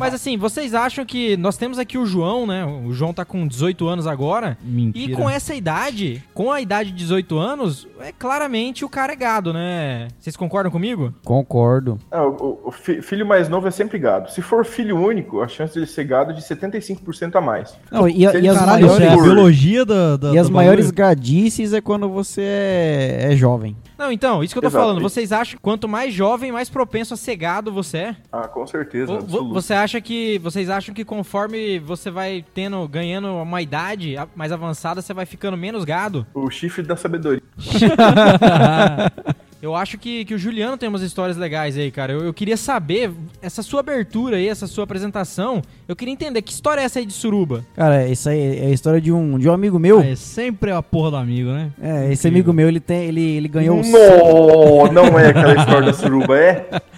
Mas 0.00 0.14
assim, 0.14 0.36
vocês 0.38 0.74
acham 0.74 1.04
que 1.04 1.36
nós 1.36 1.56
temos 1.56 1.78
aqui 1.78 1.98
o 1.98 2.06
João, 2.06 2.46
né? 2.46 2.64
O 2.64 2.92
João 2.92 3.12
tá 3.12 3.24
com 3.24 3.46
18 3.46 3.86
anos 3.86 4.06
agora. 4.06 4.56
Mentira. 4.62 5.12
E 5.12 5.14
com 5.14 5.28
essa 5.28 5.54
idade, 5.54 6.22
com 6.32 6.50
a 6.50 6.60
idade 6.60 6.90
de 6.90 6.96
18 6.96 7.36
anos, 7.38 7.86
é 8.00 8.12
claramente 8.12 8.84
o 8.84 8.88
cara 8.88 9.12
é 9.12 9.16
gado, 9.16 9.52
né? 9.52 10.08
Vocês 10.18 10.36
concordam 10.36 10.70
comigo? 10.72 11.12
Concordo. 11.24 11.98
Ah, 12.10 12.24
o, 12.24 12.60
o 12.66 12.70
fi- 12.72 13.02
filho 13.02 13.26
mais 13.26 13.48
novo 13.48 13.68
é 13.68 13.70
sempre 13.70 13.98
gado. 13.98 14.30
Se 14.30 14.40
for 14.40 14.64
filho 14.64 14.96
único, 14.98 15.42
a 15.42 15.48
chance 15.48 15.74
dele 15.74 15.86
ser 15.86 16.04
gado 16.04 16.30
é 16.30 16.34
de 16.34 16.40
75% 16.42 17.36
a 17.36 17.40
mais. 17.40 17.76
Não, 17.90 18.08
e, 18.08 18.26
a- 18.26 18.32
e 18.34 18.48
as 18.48 18.56
isso 18.56 18.64
é 18.64 18.64
a 18.64 18.66
maiores, 18.66 19.22
biologia 19.22 19.84
da. 19.84 20.16
da 20.16 20.32
e 20.32 20.38
as 20.38 20.48
maiores 20.48 20.86
bagulho? 20.90 20.96
gadices 21.08 21.72
é 21.74 21.80
quando 21.80 22.08
você 22.08 22.40
é, 22.42 23.28
é 23.32 23.36
jovem. 23.36 23.76
Não, 23.98 24.12
então, 24.12 24.42
isso 24.44 24.54
que 24.54 24.58
eu 24.58 24.62
tô 24.62 24.68
Exato. 24.68 24.84
falando. 24.84 25.02
Vocês 25.02 25.32
acham 25.32 25.56
que 25.56 25.62
quanto 25.62 25.88
mais 25.88 26.14
jovem, 26.14 26.52
mais 26.52 26.70
propenso 26.70 27.14
a 27.14 27.16
ser 27.16 27.34
gado 27.36 27.72
você 27.72 27.98
é? 27.98 28.16
Ah, 28.30 28.46
com 28.48 28.66
certeza. 28.66 29.14
Absoluto. 29.14 29.54
Você 29.54 29.72
acha 29.72 30.00
que. 30.00 30.38
Vocês 30.38 30.68
acham 30.68 30.94
que 30.94 31.04
conforme 31.04 31.78
você 31.78 32.10
vai 32.10 32.44
tendo, 32.54 32.86
ganhando 32.88 33.28
uma 33.28 33.62
idade 33.62 34.16
mais 34.34 34.52
avançada, 34.52 35.00
você 35.00 35.14
vai 35.14 35.26
ficando 35.26 35.56
menos 35.56 35.84
gado? 35.84 36.26
O 36.34 36.50
chifre 36.50 36.82
da 36.82 36.96
sabedoria. 36.96 37.42
Eu 39.60 39.74
acho 39.74 39.98
que, 39.98 40.24
que 40.24 40.34
o 40.34 40.38
Juliano 40.38 40.76
tem 40.78 40.88
umas 40.88 41.02
histórias 41.02 41.36
legais 41.36 41.76
aí, 41.76 41.90
cara. 41.90 42.12
Eu, 42.12 42.20
eu 42.20 42.32
queria 42.32 42.56
saber, 42.56 43.10
essa 43.42 43.60
sua 43.60 43.80
abertura 43.80 44.36
aí, 44.36 44.46
essa 44.48 44.68
sua 44.68 44.84
apresentação, 44.84 45.60
eu 45.88 45.96
queria 45.96 46.14
entender 46.14 46.40
que 46.42 46.52
história 46.52 46.80
é 46.80 46.84
essa 46.84 47.00
aí 47.00 47.06
de 47.06 47.12
suruba? 47.12 47.64
Cara, 47.74 48.06
isso 48.06 48.28
aí 48.28 48.58
é 48.58 48.66
a 48.66 48.70
história 48.70 49.00
de 49.00 49.10
um, 49.10 49.36
de 49.36 49.48
um 49.48 49.52
amigo 49.52 49.76
meu. 49.76 49.98
Ah, 49.98 50.06
é 50.06 50.14
sempre 50.14 50.70
a 50.70 50.80
porra 50.80 51.10
do 51.10 51.16
amigo, 51.16 51.50
né? 51.50 51.72
É, 51.82 52.12
esse 52.12 52.28
amigo 52.28 52.52
meu, 52.52 52.68
ele 52.68 52.78
tem, 52.78 53.06
ele, 53.06 53.20
ele 53.20 53.48
ganhou 53.48 53.80
o 53.80 54.92
Não, 54.92 55.10
não 55.10 55.18
é 55.18 55.28
aquela 55.30 55.56
história 55.56 55.86
da 55.86 55.92
suruba, 55.92 56.38
é? 56.38 56.68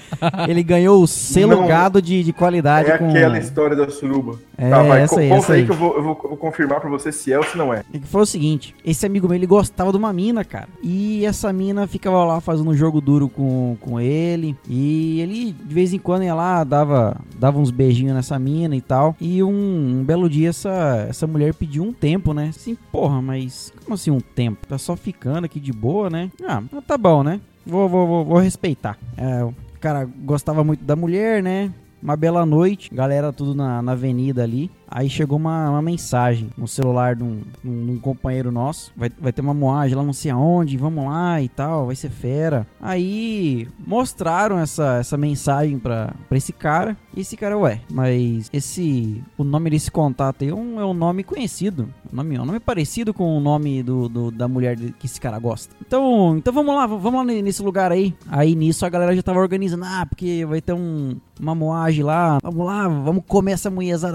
Ele 0.48 0.62
ganhou 0.64 1.00
o 1.00 1.06
selo 1.06 1.52
Não. 1.60 1.68
gado 1.68 2.02
de, 2.02 2.24
de 2.24 2.32
qualidade 2.32 2.90
É 2.90 2.98
com. 2.98 3.08
aquela 3.10 3.38
história 3.38 3.76
da 3.76 3.88
suruba. 3.88 4.38
É, 4.58 4.68
tá, 4.68 4.82
vai, 4.82 5.02
essa 5.02 5.20
aí, 5.20 5.28
conta 5.28 5.40
essa 5.42 5.52
aí 5.52 5.64
que 5.64 5.70
eu 5.70 5.76
vou, 5.76 5.96
eu 5.96 6.02
vou- 6.02 6.20
eu 6.24 6.28
vou 6.30 6.36
confirmar 6.36 6.80
pra 6.80 6.90
você 6.90 7.12
se 7.12 7.32
é 7.32 7.38
ou 7.38 7.44
se 7.44 7.56
não 7.56 7.72
é. 7.72 7.84
E 7.94 7.98
que 8.00 8.08
foi 8.08 8.20
o 8.22 8.26
seguinte: 8.26 8.74
esse 8.84 9.06
amigo 9.06 9.28
meu 9.28 9.36
ele 9.36 9.46
gostava 9.46 9.92
de 9.92 9.96
uma 9.96 10.12
mina, 10.12 10.44
cara. 10.44 10.68
E 10.82 11.24
essa 11.24 11.52
mina 11.52 11.86
ficava 11.86 12.24
lá 12.24 12.40
fazendo 12.50 12.70
um 12.70 12.76
jogo 12.76 13.00
duro 13.00 13.28
com, 13.28 13.76
com 13.80 14.00
ele. 14.00 14.56
E 14.68 15.20
ele, 15.20 15.52
de 15.52 15.72
vez 15.72 15.92
em 15.92 16.00
quando, 16.00 16.24
ia 16.24 16.34
lá, 16.34 16.64
dava, 16.64 17.16
dava 17.38 17.60
uns 17.60 17.70
beijinhos 17.70 18.12
nessa 18.12 18.40
mina 18.40 18.74
e 18.74 18.80
tal. 18.80 19.14
E 19.20 19.40
um, 19.40 20.00
um 20.00 20.04
belo 20.04 20.28
dia, 20.28 20.48
essa, 20.48 21.06
essa 21.08 21.28
mulher 21.28 21.54
pediu 21.54 21.84
um 21.84 21.92
tempo, 21.92 22.34
né? 22.34 22.48
Assim, 22.48 22.76
porra, 22.90 23.22
mas 23.22 23.72
como 23.84 23.94
assim 23.94 24.10
um 24.10 24.18
tempo? 24.18 24.66
Tá 24.66 24.78
só 24.78 24.96
ficando 24.96 25.44
aqui 25.44 25.60
de 25.60 25.72
boa, 25.72 26.10
né? 26.10 26.28
Ah, 26.42 26.60
tá 26.84 26.98
bom, 26.98 27.22
né? 27.22 27.40
Vou, 27.64 27.88
vou, 27.88 28.06
vou, 28.06 28.24
vou 28.24 28.38
respeitar. 28.38 28.98
É, 29.16 29.44
o 29.44 29.54
cara 29.80 30.04
gostava 30.04 30.64
muito 30.64 30.82
da 30.82 30.96
mulher, 30.96 31.40
né? 31.40 31.72
Uma 32.02 32.16
bela 32.16 32.44
noite, 32.44 32.92
galera 32.92 33.32
tudo 33.32 33.54
na, 33.54 33.80
na 33.80 33.92
avenida 33.92 34.42
ali. 34.42 34.70
Aí 34.90 35.08
chegou 35.08 35.38
uma, 35.38 35.70
uma 35.70 35.82
mensagem 35.82 36.50
no 36.56 36.66
celular 36.66 37.14
de 37.14 37.22
um, 37.22 37.40
um- 37.64 37.92
um 37.92 37.98
companheiro 37.98 38.50
nosso. 38.50 38.92
Vai, 38.96 39.10
vai 39.20 39.32
ter 39.32 39.40
uma 39.40 39.54
moagem 39.54 39.96
lá 39.96 40.02
não 40.02 40.12
sei 40.12 40.30
aonde, 40.30 40.76
vamos 40.76 41.04
lá 41.04 41.40
e 41.40 41.48
tal, 41.48 41.86
vai 41.86 41.94
ser 41.96 42.10
fera. 42.10 42.66
Aí 42.80 43.68
mostraram 43.86 44.58
essa, 44.58 44.96
essa 44.98 45.16
mensagem 45.16 45.78
pra, 45.78 46.12
pra 46.28 46.36
esse 46.38 46.52
cara. 46.52 46.96
E 47.16 47.20
esse 47.20 47.36
cara, 47.36 47.56
ué, 47.58 47.80
mas 47.90 48.48
esse. 48.52 49.22
O 49.36 49.44
nome 49.44 49.70
desse 49.70 49.90
contato 49.90 50.42
aí 50.42 50.48
é 50.50 50.54
um, 50.54 50.80
é 50.80 50.84
um 50.84 50.94
nome 50.94 51.22
conhecido. 51.24 51.88
Um 52.12 52.16
nome, 52.16 52.38
um 52.38 52.44
nome 52.44 52.60
parecido 52.60 53.12
com 53.14 53.36
o 53.36 53.40
nome 53.40 53.82
do, 53.82 54.08
do- 54.08 54.30
da 54.30 54.46
mulher 54.48 54.76
que 54.76 55.06
esse 55.06 55.20
cara 55.20 55.38
gosta. 55.38 55.74
Então, 55.80 56.36
então 56.36 56.52
vamos 56.52 56.74
lá, 56.74 56.86
vamos 56.86 57.14
lá 57.14 57.24
ne- 57.24 57.42
nesse 57.42 57.62
lugar 57.62 57.90
aí. 57.92 58.14
Aí 58.28 58.54
nisso 58.54 58.84
a 58.84 58.88
galera 58.88 59.14
já 59.14 59.22
tava 59.22 59.38
organizando, 59.40 59.84
ah, 59.84 60.06
porque 60.08 60.44
vai 60.46 60.60
ter 60.60 60.72
um, 60.72 61.16
uma 61.40 61.54
moagem 61.54 62.02
lá. 62.04 62.38
Vamos 62.42 62.66
lá, 62.66 62.88
vamos 62.88 63.24
comer 63.26 63.52
essa 63.52 63.70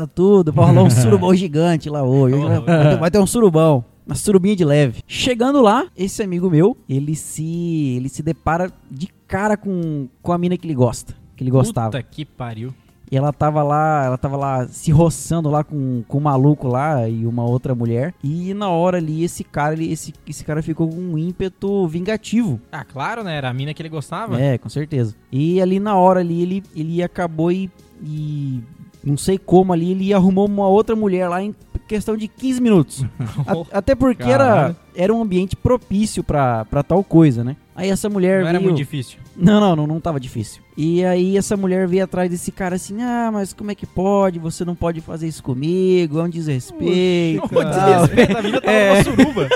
tudo. 0.07 0.51
Rolar 0.65 0.83
um 0.83 0.89
surubão 0.89 1.35
gigante 1.35 1.89
lá 1.89 2.03
hoje. 2.03 2.35
Vai 2.99 3.11
ter 3.11 3.19
um 3.19 3.27
surubão. 3.27 3.83
Uma 4.05 4.15
surubinha 4.15 4.55
de 4.55 4.63
leve. 4.63 5.01
Chegando 5.07 5.61
lá, 5.61 5.87
esse 5.97 6.21
amigo 6.21 6.49
meu, 6.49 6.77
ele 6.87 7.15
se 7.15 7.95
ele 7.97 8.07
se 8.07 8.21
depara 8.21 8.71
de 8.89 9.07
cara 9.27 9.57
com, 9.57 10.07
com 10.21 10.31
a 10.31 10.37
mina 10.37 10.57
que 10.57 10.67
ele 10.67 10.75
gosta. 10.75 11.15
Que 11.35 11.43
ele 11.43 11.51
gostava. 11.51 11.87
Puta 11.87 12.03
que 12.03 12.23
pariu. 12.23 12.73
E 13.11 13.15
ela 13.15 13.31
tava 13.31 13.61
lá, 13.61 14.03
ela 14.05 14.17
tava 14.17 14.35
lá 14.35 14.67
se 14.67 14.91
roçando 14.91 15.49
lá 15.49 15.63
com, 15.63 16.03
com 16.07 16.17
um 16.17 16.21
maluco 16.21 16.67
lá 16.67 17.07
e 17.07 17.25
uma 17.25 17.43
outra 17.43 17.75
mulher. 17.75 18.13
E 18.23 18.53
na 18.53 18.69
hora 18.69 18.97
ali, 18.97 19.23
esse 19.23 19.43
cara, 19.43 19.73
ele, 19.73 19.91
esse, 19.91 20.13
esse 20.27 20.43
cara 20.43 20.61
ficou 20.63 20.89
com 20.89 20.95
um 20.95 21.17
ímpeto 21.17 21.87
vingativo. 21.87 22.59
Ah, 22.71 22.83
claro, 22.83 23.23
né? 23.23 23.37
Era 23.37 23.49
a 23.49 23.53
mina 23.53 23.73
que 23.73 23.81
ele 23.81 23.89
gostava. 23.89 24.41
É, 24.41 24.57
com 24.57 24.69
certeza. 24.69 25.15
E 25.31 25.61
ali 25.61 25.79
na 25.79 25.95
hora 25.95 26.19
ali, 26.19 26.41
ele, 26.41 26.63
ele 26.75 27.03
acabou 27.03 27.51
e, 27.51 27.69
e 28.03 28.63
não 29.05 29.17
sei 29.17 29.37
como 29.37 29.71
ali, 29.71 29.91
ele 29.91 30.13
arrumou 30.13 30.45
uma 30.47 30.67
outra 30.67 30.95
mulher 30.95 31.27
lá 31.29 31.41
em 31.43 31.53
questão 31.87 32.17
de 32.17 32.27
15 32.27 32.61
minutos. 32.61 33.05
A- 33.45 33.77
até 33.77 33.93
porque 33.93 34.23
era, 34.23 34.37
Caralho. 34.45 34.75
era 34.95 35.13
um 35.13 35.21
ambiente 35.21 35.55
propício 35.55 36.23
pra, 36.23 36.65
pra 36.65 36.81
tal 36.81 37.03
coisa, 37.03 37.43
né? 37.43 37.55
Aí 37.75 37.89
essa 37.89 38.09
mulher 38.09 38.41
Não 38.41 38.47
era 38.49 38.59
muito 38.59 38.77
difícil. 38.77 39.19
Não, 39.35 39.59
não, 39.59 39.75
não, 39.75 39.85
não 39.85 39.99
tava 39.99 40.17
difícil. 40.19 40.63
E 40.77 41.03
aí 41.05 41.37
essa 41.37 41.55
mulher 41.57 41.87
veio 41.87 42.05
atrás 42.05 42.29
desse 42.31 42.51
cara 42.51 42.75
assim, 42.77 43.01
ah, 43.01 43.29
mas 43.31 43.51
como 43.53 43.69
é 43.69 43.75
que 43.75 43.85
pode? 43.85 44.39
Você 44.39 44.63
não 44.65 44.73
pode 44.75 45.01
fazer 45.01 45.27
isso 45.27 45.43
comigo, 45.43 46.19
é 46.19 46.23
um 46.23 46.29
desrespeito. 46.29 47.47
Não, 47.53 47.69
desrespeito, 47.69 48.37
a 48.37 48.41
mina 48.41 48.61
tava 48.61 48.71
É. 48.75 48.93
numa 48.93 49.03
suruba. 49.03 49.49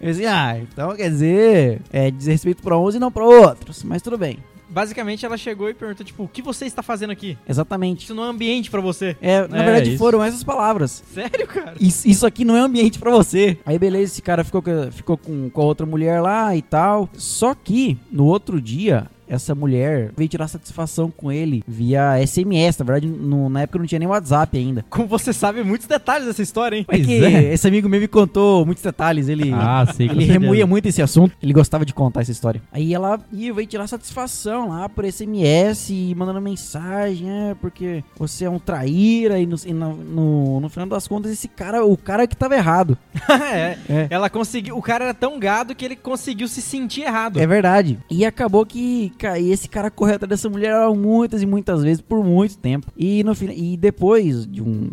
Eu 0.00 0.10
disse, 0.12 0.26
ah, 0.26 0.58
então 0.58 0.94
quer 0.96 1.10
dizer, 1.10 1.80
é 1.92 2.10
desrespeito 2.10 2.62
pra 2.62 2.78
uns 2.78 2.94
e 2.94 2.98
não 2.98 3.10
pra 3.12 3.24
outros, 3.24 3.82
mas 3.84 4.00
tudo 4.02 4.16
bem. 4.16 4.38
Basicamente, 4.76 5.24
ela 5.24 5.38
chegou 5.38 5.70
e 5.70 5.72
perguntou, 5.74 6.04
tipo, 6.04 6.24
o 6.24 6.28
que 6.28 6.42
você 6.42 6.66
está 6.66 6.82
fazendo 6.82 7.10
aqui? 7.10 7.38
Exatamente. 7.48 8.04
Isso 8.04 8.14
não 8.14 8.26
é 8.26 8.28
ambiente 8.28 8.70
pra 8.70 8.82
você. 8.82 9.16
É, 9.22 9.48
na 9.48 9.56
É, 9.62 9.64
verdade 9.64 9.88
isso. 9.88 9.98
foram 9.98 10.22
essas 10.22 10.44
palavras. 10.44 11.02
Sério, 11.14 11.46
cara? 11.46 11.72
Isso, 11.80 12.06
isso 12.06 12.26
aqui 12.26 12.44
não 12.44 12.54
é 12.54 12.60
ambiente 12.60 12.98
pra 12.98 13.10
você. 13.10 13.56
Aí 13.64 13.78
beleza, 13.78 14.12
esse 14.12 14.20
cara 14.20 14.44
ficou, 14.44 14.60
com- 14.60 14.92
ficou 14.92 15.16
com, 15.16 15.48
com 15.48 15.60
a 15.62 15.64
outra 15.64 15.86
mulher 15.86 16.20
lá 16.20 16.54
e 16.54 16.60
tal. 16.60 17.08
Só 17.14 17.54
que 17.54 17.96
no 18.12 18.26
outro 18.26 18.60
dia, 18.60 19.06
essa 19.28 19.54
mulher 19.54 20.10
veio 20.16 20.28
tirar 20.28 20.48
satisfação 20.48 21.10
com 21.10 21.30
ele 21.32 21.62
via 21.66 22.18
SMS. 22.24 22.78
Na 22.78 22.84
verdade, 22.84 23.06
no- 23.08 23.48
na 23.48 23.62
época 23.62 23.78
não 23.78 23.86
tinha 23.86 23.98
nem 23.98 24.08
WhatsApp 24.08 24.56
ainda. 24.58 24.84
Como 24.88 25.06
você 25.06 25.32
sabe 25.32 25.62
muitos 25.62 25.86
detalhes 25.86 26.26
dessa 26.26 26.42
história, 26.42 26.76
hein? 26.76 26.86
É 26.88 26.98
que 26.98 27.12
esse 27.12 27.66
amigo 27.68 27.88
meu 27.88 28.00
me 28.00 28.08
contou 28.08 28.64
muitos 28.64 28.82
detalhes. 28.82 29.28
Ele, 29.28 29.52
Ah, 29.52 29.86
sei, 29.94 30.08
com 30.08 30.14
ele 30.14 30.24
remoía 30.24 30.66
muito 30.66 30.86
esse 30.86 31.00
assunto. 31.02 31.34
Ele 31.42 31.52
gostava 31.52 31.84
de 31.84 31.92
contar 31.94 32.20
essa 32.22 32.32
história. 32.32 32.60
Aí 32.72 32.94
ela 32.94 33.20
ia, 33.32 33.52
veio 33.52 33.66
tirar 33.66 33.86
satisfação 33.86 34.68
lá 34.68 34.88
por 34.88 35.04
SMS, 35.04 35.90
e 35.92 36.14
mandando 36.14 36.40
mensagem, 36.40 37.28
é, 37.30 37.54
porque 37.60 38.02
você 38.18 38.44
é 38.44 38.50
um 38.50 38.58
traíra. 38.58 39.38
E, 39.38 39.46
no, 39.46 39.56
e 39.64 39.72
no, 39.72 39.94
no- 39.94 40.60
no 40.60 40.68
final 40.68 40.86
das 40.88 41.06
contas, 41.08 41.30
esse 41.32 41.48
cara, 41.48 41.84
o 41.84 41.96
cara 41.96 42.26
que 42.26 42.36
tava 42.36 42.54
errado. 42.54 42.96
é. 43.30 43.78
É. 43.88 44.06
Ela 44.10 44.28
conseguiu. 44.30 44.76
O 44.76 44.82
cara 44.82 45.04
era 45.04 45.14
tão 45.14 45.38
gado 45.38 45.74
que 45.74 45.84
ele 45.84 45.96
conseguiu 45.96 46.48
se 46.48 46.60
sentir 46.62 47.02
errado. 47.02 47.38
É 47.40 47.46
verdade. 47.46 47.98
E 48.10 48.24
acabou 48.24 48.64
que 48.66 49.12
e 49.38 49.50
esse 49.50 49.68
cara 49.68 49.90
correu 49.90 50.16
atrás 50.16 50.28
dessa 50.28 50.48
mulher 50.48 50.74
muitas 50.94 51.42
e 51.42 51.46
muitas 51.46 51.82
vezes 51.82 52.00
por 52.00 52.22
muito 52.24 52.58
tempo. 52.58 52.86
E 52.96 53.22
no 53.24 53.32
e 53.52 53.76
depois 53.76 54.46
de 54.46 54.62
um 54.62 54.90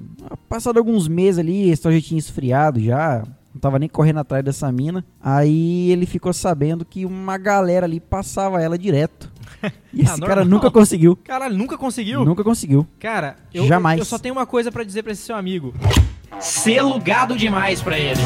passado 0.47 0.77
alguns 0.77 1.07
meses 1.07 1.39
ali, 1.39 1.69
esse 1.69 1.83
já 1.91 2.01
tinha 2.01 2.19
esfriado 2.19 2.79
já. 2.79 3.23
Não 3.53 3.61
tava 3.61 3.77
nem 3.77 3.87
correndo 3.87 4.17
atrás 4.19 4.43
dessa 4.43 4.71
mina. 4.71 5.05
Aí 5.21 5.91
ele 5.91 6.07
ficou 6.07 6.33
sabendo 6.33 6.83
que 6.83 7.05
uma 7.05 7.37
galera 7.37 7.85
ali 7.85 7.99
passava 7.99 8.61
ela 8.61 8.77
direto. 8.77 9.31
E 9.93 10.01
esse 10.01 10.21
Ah, 10.23 10.25
cara 10.27 10.43
nunca 10.43 10.69
conseguiu. 10.71 11.15
Caralho, 11.23 11.55
nunca 11.55 11.77
conseguiu? 11.77 12.25
Nunca 12.25 12.43
conseguiu. 12.43 12.85
Cara, 12.99 13.35
eu, 13.53 13.65
Jamais. 13.67 13.99
eu 13.99 14.03
só 14.05 14.17
tenho 14.17 14.33
uma 14.33 14.45
coisa 14.45 14.71
pra 14.71 14.83
dizer 14.83 15.03
pra 15.03 15.11
esse 15.11 15.21
seu 15.21 15.35
amigo. 15.35 15.71
Selo 16.39 16.99
gado 16.99 17.37
demais 17.37 17.79
pra 17.81 17.97
ele. 17.97 18.19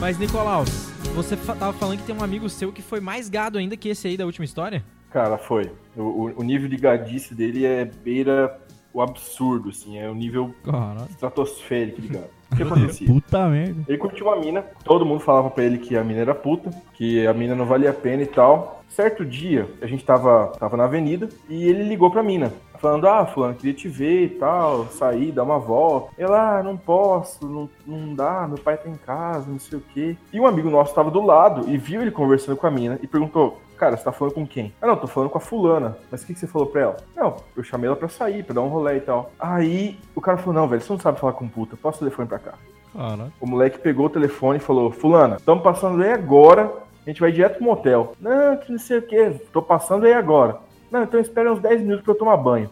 Mas, 0.00 0.18
Nicolaus, 0.18 0.85
você 1.16 1.36
tava 1.36 1.72
falando 1.72 1.98
que 1.98 2.04
tem 2.04 2.14
um 2.14 2.22
amigo 2.22 2.48
seu 2.48 2.72
que 2.72 2.82
foi 2.82 3.00
mais 3.00 3.28
gado 3.28 3.58
ainda 3.58 3.76
que 3.76 3.88
esse 3.88 4.06
aí 4.06 4.16
da 4.16 4.26
última 4.26 4.44
história? 4.44 4.84
Cara, 5.10 5.38
foi. 5.38 5.70
O, 5.96 6.32
o- 6.36 6.42
nível 6.42 6.68
de 6.68 6.76
gadice 6.76 7.34
dele 7.34 7.64
é 7.64 7.84
beira 7.84 8.58
o 8.92 9.00
absurdo, 9.00 9.70
assim. 9.70 9.98
É 9.98 10.08
o 10.10 10.14
nível 10.14 10.54
Caralho. 10.64 11.06
estratosférico 11.10 12.00
de 12.02 12.08
gado. 12.08 12.36
O 12.48 12.54
que 12.54 12.62
acontecia? 12.62 13.06
Puta 13.08 13.48
merda. 13.48 13.82
Ele 13.88 13.98
curtiu 13.98 14.26
uma 14.26 14.36
mina, 14.36 14.62
todo 14.84 15.04
mundo 15.04 15.18
falava 15.18 15.50
pra 15.50 15.64
ele 15.64 15.78
que 15.78 15.96
a 15.96 16.04
mina 16.04 16.20
era 16.20 16.32
puta, 16.32 16.70
que 16.94 17.26
a 17.26 17.34
mina 17.34 17.56
não 17.56 17.66
valia 17.66 17.90
a 17.90 17.92
pena 17.92 18.22
e 18.22 18.26
tal. 18.26 18.84
Certo 18.88 19.24
dia, 19.24 19.68
a 19.82 19.86
gente 19.88 20.04
tava, 20.04 20.52
tava 20.56 20.76
na 20.76 20.84
avenida 20.84 21.28
e 21.48 21.64
ele 21.64 21.82
ligou 21.82 22.08
pra 22.08 22.22
mina, 22.22 22.52
falando: 22.76 23.06
Ah, 23.06 23.26
Fulano, 23.26 23.54
queria 23.54 23.74
te 23.74 23.88
ver 23.88 24.24
e 24.24 24.28
tal, 24.30 24.86
sair, 24.86 25.32
dar 25.32 25.42
uma 25.42 25.58
volta. 25.58 26.12
Ela, 26.18 26.58
ah, 26.58 26.62
não 26.62 26.76
posso, 26.76 27.46
não, 27.46 27.68
não 27.86 28.14
dá, 28.14 28.46
meu 28.46 28.58
pai 28.58 28.76
tá 28.76 28.88
em 28.88 28.94
casa, 28.94 29.50
não 29.50 29.58
sei 29.58 29.78
o 29.78 29.82
quê. 29.92 30.16
E 30.32 30.40
um 30.40 30.46
amigo 30.46 30.70
nosso 30.70 30.94
tava 30.94 31.10
do 31.10 31.20
lado 31.20 31.68
e 31.68 31.76
viu 31.76 32.02
ele 32.02 32.10
conversando 32.10 32.56
com 32.56 32.66
a 32.66 32.70
mina 32.70 32.98
e 33.02 33.06
perguntou: 33.06 33.60
Cara, 33.76 33.96
você 33.96 34.04
tá 34.04 34.12
falando 34.12 34.34
com 34.34 34.46
quem? 34.46 34.72
Ah, 34.80 34.86
não, 34.86 34.96
tô 34.96 35.06
falando 35.06 35.30
com 35.30 35.38
a 35.38 35.40
fulana. 35.40 35.98
Mas 36.10 36.22
o 36.22 36.26
que, 36.26 36.34
que 36.34 36.40
você 36.40 36.46
falou 36.46 36.66
pra 36.66 36.80
ela? 36.80 36.96
Não, 37.14 37.36
eu 37.56 37.62
chamei 37.62 37.86
ela 37.86 37.96
pra 37.96 38.08
sair, 38.08 38.42
pra 38.42 38.54
dar 38.54 38.62
um 38.62 38.68
rolê 38.68 38.96
e 38.96 39.00
tal. 39.00 39.30
Aí 39.38 39.98
o 40.14 40.20
cara 40.20 40.38
falou: 40.38 40.54
Não, 40.54 40.68
velho, 40.68 40.80
você 40.80 40.92
não 40.92 41.00
sabe 41.00 41.20
falar 41.20 41.34
com 41.34 41.48
puta, 41.48 41.76
passa 41.76 41.96
o 41.96 42.00
telefone 42.00 42.28
pra 42.28 42.38
cá. 42.38 42.54
Caralho. 42.92 43.32
O 43.40 43.46
moleque 43.46 43.78
pegou 43.78 44.06
o 44.06 44.10
telefone 44.10 44.58
e 44.58 44.62
falou: 44.62 44.90
Fulana, 44.90 45.36
estamos 45.36 45.62
passando 45.62 46.02
aí 46.02 46.12
agora. 46.12 46.72
A 47.04 47.08
gente 47.08 47.20
vai 47.20 47.30
direto 47.30 47.58
pro 47.58 47.64
motel. 47.64 48.14
Não, 48.20 48.56
que 48.56 48.72
não 48.72 48.80
sei 48.80 48.98
o 48.98 49.02
que. 49.02 49.30
Tô 49.52 49.62
passando 49.62 50.06
aí 50.06 50.12
agora. 50.12 50.58
Não, 50.90 51.02
então 51.02 51.18
espera 51.20 51.52
uns 51.52 51.60
10 51.60 51.80
minutos 51.82 52.02
pra 52.04 52.12
eu 52.14 52.18
tomar 52.18 52.36
banho. 52.36 52.70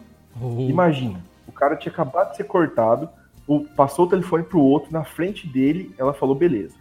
Imagina, 0.69 1.19
o 1.47 1.51
cara 1.51 1.75
tinha 1.75 1.91
acabado 1.91 2.31
de 2.31 2.37
ser 2.37 2.43
cortado, 2.45 3.09
o- 3.47 3.61
passou 3.75 4.05
o 4.05 4.09
telefone 4.09 4.43
pro 4.43 4.59
outro, 4.59 4.91
na 4.91 5.03
frente 5.03 5.47
dele, 5.47 5.93
ela 5.97 6.13
falou 6.13 6.35
beleza. 6.35 6.75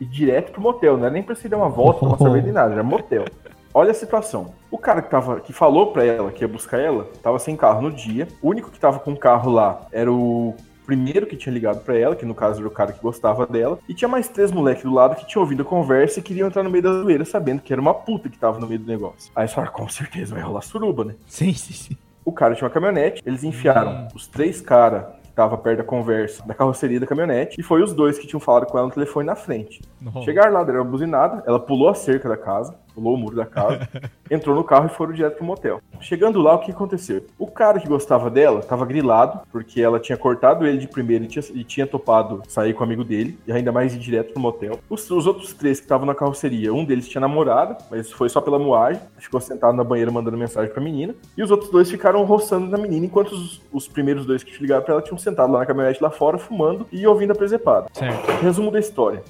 E 0.00 0.04
direto 0.04 0.52
pro 0.52 0.60
motel, 0.62 0.96
não 0.96 1.04
era 1.04 1.12
nem 1.12 1.22
pra 1.22 1.34
se 1.34 1.48
dar 1.48 1.56
uma 1.56 1.68
volta, 1.68 2.00
tomar 2.00 2.16
cerveja 2.18 2.44
nem 2.44 2.52
nada, 2.52 2.72
era 2.72 2.82
motel. 2.82 3.24
Olha 3.72 3.90
a 3.90 3.94
situação. 3.94 4.54
O 4.70 4.78
cara 4.78 5.02
que, 5.02 5.10
tava, 5.10 5.40
que 5.40 5.52
falou 5.52 5.88
pra 5.88 6.04
ela 6.04 6.30
que 6.30 6.44
ia 6.44 6.48
buscar 6.48 6.78
ela, 6.78 7.08
tava 7.22 7.40
sem 7.40 7.56
carro 7.56 7.82
no 7.82 7.90
dia. 7.90 8.28
O 8.40 8.50
único 8.50 8.70
que 8.70 8.78
tava 8.78 9.00
com 9.00 9.16
carro 9.16 9.50
lá 9.50 9.80
era 9.90 10.12
o 10.12 10.54
primeiro 10.84 11.26
que 11.26 11.36
tinha 11.36 11.52
ligado 11.52 11.80
pra 11.84 11.96
ela, 11.96 12.16
que 12.16 12.24
no 12.24 12.34
caso 12.34 12.60
era 12.60 12.68
o 12.68 12.70
cara 12.70 12.92
que 12.92 13.00
gostava 13.00 13.46
dela. 13.46 13.78
E 13.88 13.94
tinha 13.94 14.08
mais 14.08 14.28
três 14.28 14.52
moleques 14.52 14.84
do 14.84 14.92
lado 14.92 15.16
que 15.16 15.26
tinham 15.26 15.42
ouvido 15.42 15.62
a 15.62 15.64
conversa 15.64 16.20
e 16.20 16.22
queriam 16.22 16.48
entrar 16.48 16.62
no 16.62 16.70
meio 16.70 16.82
da 16.82 16.92
zoeira, 16.92 17.24
sabendo 17.24 17.62
que 17.62 17.72
era 17.72 17.80
uma 17.80 17.94
puta 17.94 18.28
que 18.28 18.38
tava 18.38 18.58
no 18.58 18.66
meio 18.66 18.80
do 18.80 18.86
negócio. 18.86 19.30
Aí 19.34 19.42
eles 19.42 19.52
falaram, 19.52 19.72
com 19.72 19.88
certeza 19.88 20.34
vai 20.34 20.42
rolar 20.42 20.62
suruba, 20.62 21.04
né? 21.04 21.14
Sim, 21.26 21.52
sim, 21.54 21.72
sim. 21.72 21.96
O 22.24 22.32
cara 22.32 22.54
tinha 22.54 22.66
uma 22.66 22.72
caminhonete, 22.72 23.22
eles 23.26 23.44
enfiaram 23.44 24.08
os 24.14 24.26
três 24.26 24.60
caras 24.60 25.04
que 25.22 25.28
estavam 25.28 25.58
perto 25.58 25.78
da 25.78 25.84
conversa 25.84 26.46
da 26.46 26.54
carroceria 26.54 26.98
da 26.98 27.06
caminhonete 27.06 27.60
e 27.60 27.62
foi 27.62 27.82
os 27.82 27.92
dois 27.92 28.18
que 28.18 28.26
tinham 28.26 28.40
falado 28.40 28.66
com 28.66 28.78
ela 28.78 28.86
no 28.86 28.92
telefone 28.94 29.26
na 29.26 29.36
frente. 29.36 29.82
Chegaram 30.24 30.52
lá, 30.52 30.64
deram 30.64 30.80
uma 30.80 30.90
buzinada, 30.90 31.42
ela 31.46 31.60
pulou 31.60 31.88
a 31.88 31.94
cerca 31.94 32.28
da 32.28 32.36
casa, 32.36 32.74
pulou 32.94 33.14
o 33.14 33.18
muro 33.18 33.36
da 33.36 33.44
casa, 33.44 33.86
entrou 34.30 34.54
no 34.54 34.64
carro 34.64 34.86
e 34.86 34.88
foram 34.88 35.12
direto 35.12 35.36
pro 35.36 35.44
motel. 35.44 35.82
Chegando 36.00 36.40
lá, 36.40 36.54
o 36.54 36.58
que 36.58 36.70
aconteceu? 36.70 37.24
O 37.38 37.46
cara 37.46 37.80
que 37.80 37.88
gostava 37.88 38.30
dela 38.30 38.60
tava 38.62 38.84
grilado, 38.84 39.40
porque 39.50 39.80
ela 39.80 39.98
tinha 39.98 40.16
cortado 40.18 40.66
ele 40.66 40.78
de 40.78 40.86
primeiro 40.88 41.24
e 41.24 41.26
tinha, 41.28 41.44
e 41.54 41.64
tinha 41.64 41.86
topado 41.86 42.42
sair 42.48 42.74
com 42.74 42.80
o 42.80 42.84
amigo 42.84 43.02
dele, 43.04 43.38
e 43.46 43.52
ainda 43.52 43.72
mais 43.72 43.94
ir 43.94 43.98
direto 43.98 44.32
pro 44.32 44.40
motel. 44.42 44.78
Os, 44.90 45.10
os 45.10 45.26
outros 45.26 45.52
três 45.54 45.78
que 45.78 45.84
estavam 45.84 46.06
na 46.06 46.14
carroceria, 46.14 46.72
um 46.74 46.84
deles 46.84 47.08
tinha 47.08 47.20
namorada, 47.20 47.78
mas 47.90 48.12
foi 48.12 48.28
só 48.28 48.40
pela 48.40 48.58
moagem, 48.58 49.00
ficou 49.18 49.40
sentado 49.40 49.74
na 49.76 49.84
banheira 49.84 50.10
mandando 50.10 50.36
mensagem 50.36 50.70
pra 50.72 50.82
menina, 50.82 51.14
e 51.36 51.42
os 51.42 51.50
outros 51.50 51.70
dois 51.70 51.90
ficaram 51.90 52.22
roçando 52.24 52.66
na 52.66 52.76
menina, 52.78 53.06
enquanto 53.06 53.32
os, 53.32 53.62
os 53.72 53.88
primeiros 53.88 54.26
dois 54.26 54.42
que 54.42 54.52
te 54.52 54.60
ligaram 54.60 54.82
pra 54.82 54.94
ela 54.94 55.02
tinham 55.02 55.18
sentado 55.18 55.52
lá 55.52 55.60
na 55.60 55.66
caminhonete 55.66 56.02
lá 56.02 56.10
fora, 56.10 56.38
fumando 56.38 56.86
e 56.92 57.06
ouvindo 57.06 57.30
a 57.32 57.34
presepada. 57.34 57.86
Certo. 57.92 58.30
Resumo 58.42 58.70
da 58.70 58.78
história. 58.78 59.22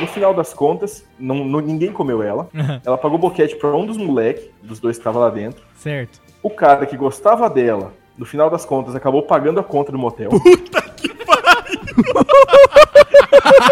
No 0.00 0.06
final 0.06 0.32
das 0.32 0.54
contas, 0.54 1.04
não, 1.18 1.44
não- 1.44 1.60
ninguém 1.60 1.92
comeu 1.92 2.22
ela. 2.22 2.48
Ela 2.86 2.96
pagou 2.96 3.18
boquete 3.18 3.56
pra 3.56 3.74
um 3.74 3.84
dos 3.84 3.96
moleques, 3.96 4.48
dos 4.62 4.78
dois 4.78 4.96
que 4.96 5.00
estavam 5.00 5.20
lá 5.20 5.28
dentro. 5.28 5.66
Certo. 5.78 6.20
O 6.42 6.50
cara 6.50 6.86
que 6.86 6.96
gostava 6.96 7.48
dela, 7.48 7.92
no 8.16 8.26
final 8.26 8.50
das 8.50 8.64
contas, 8.64 8.94
acabou 8.94 9.22
pagando 9.22 9.60
a 9.60 9.64
conta 9.64 9.92
do 9.92 9.98
motel. 9.98 10.30
Puta 10.30 10.82
que 10.82 11.08
pariu! 11.24 12.27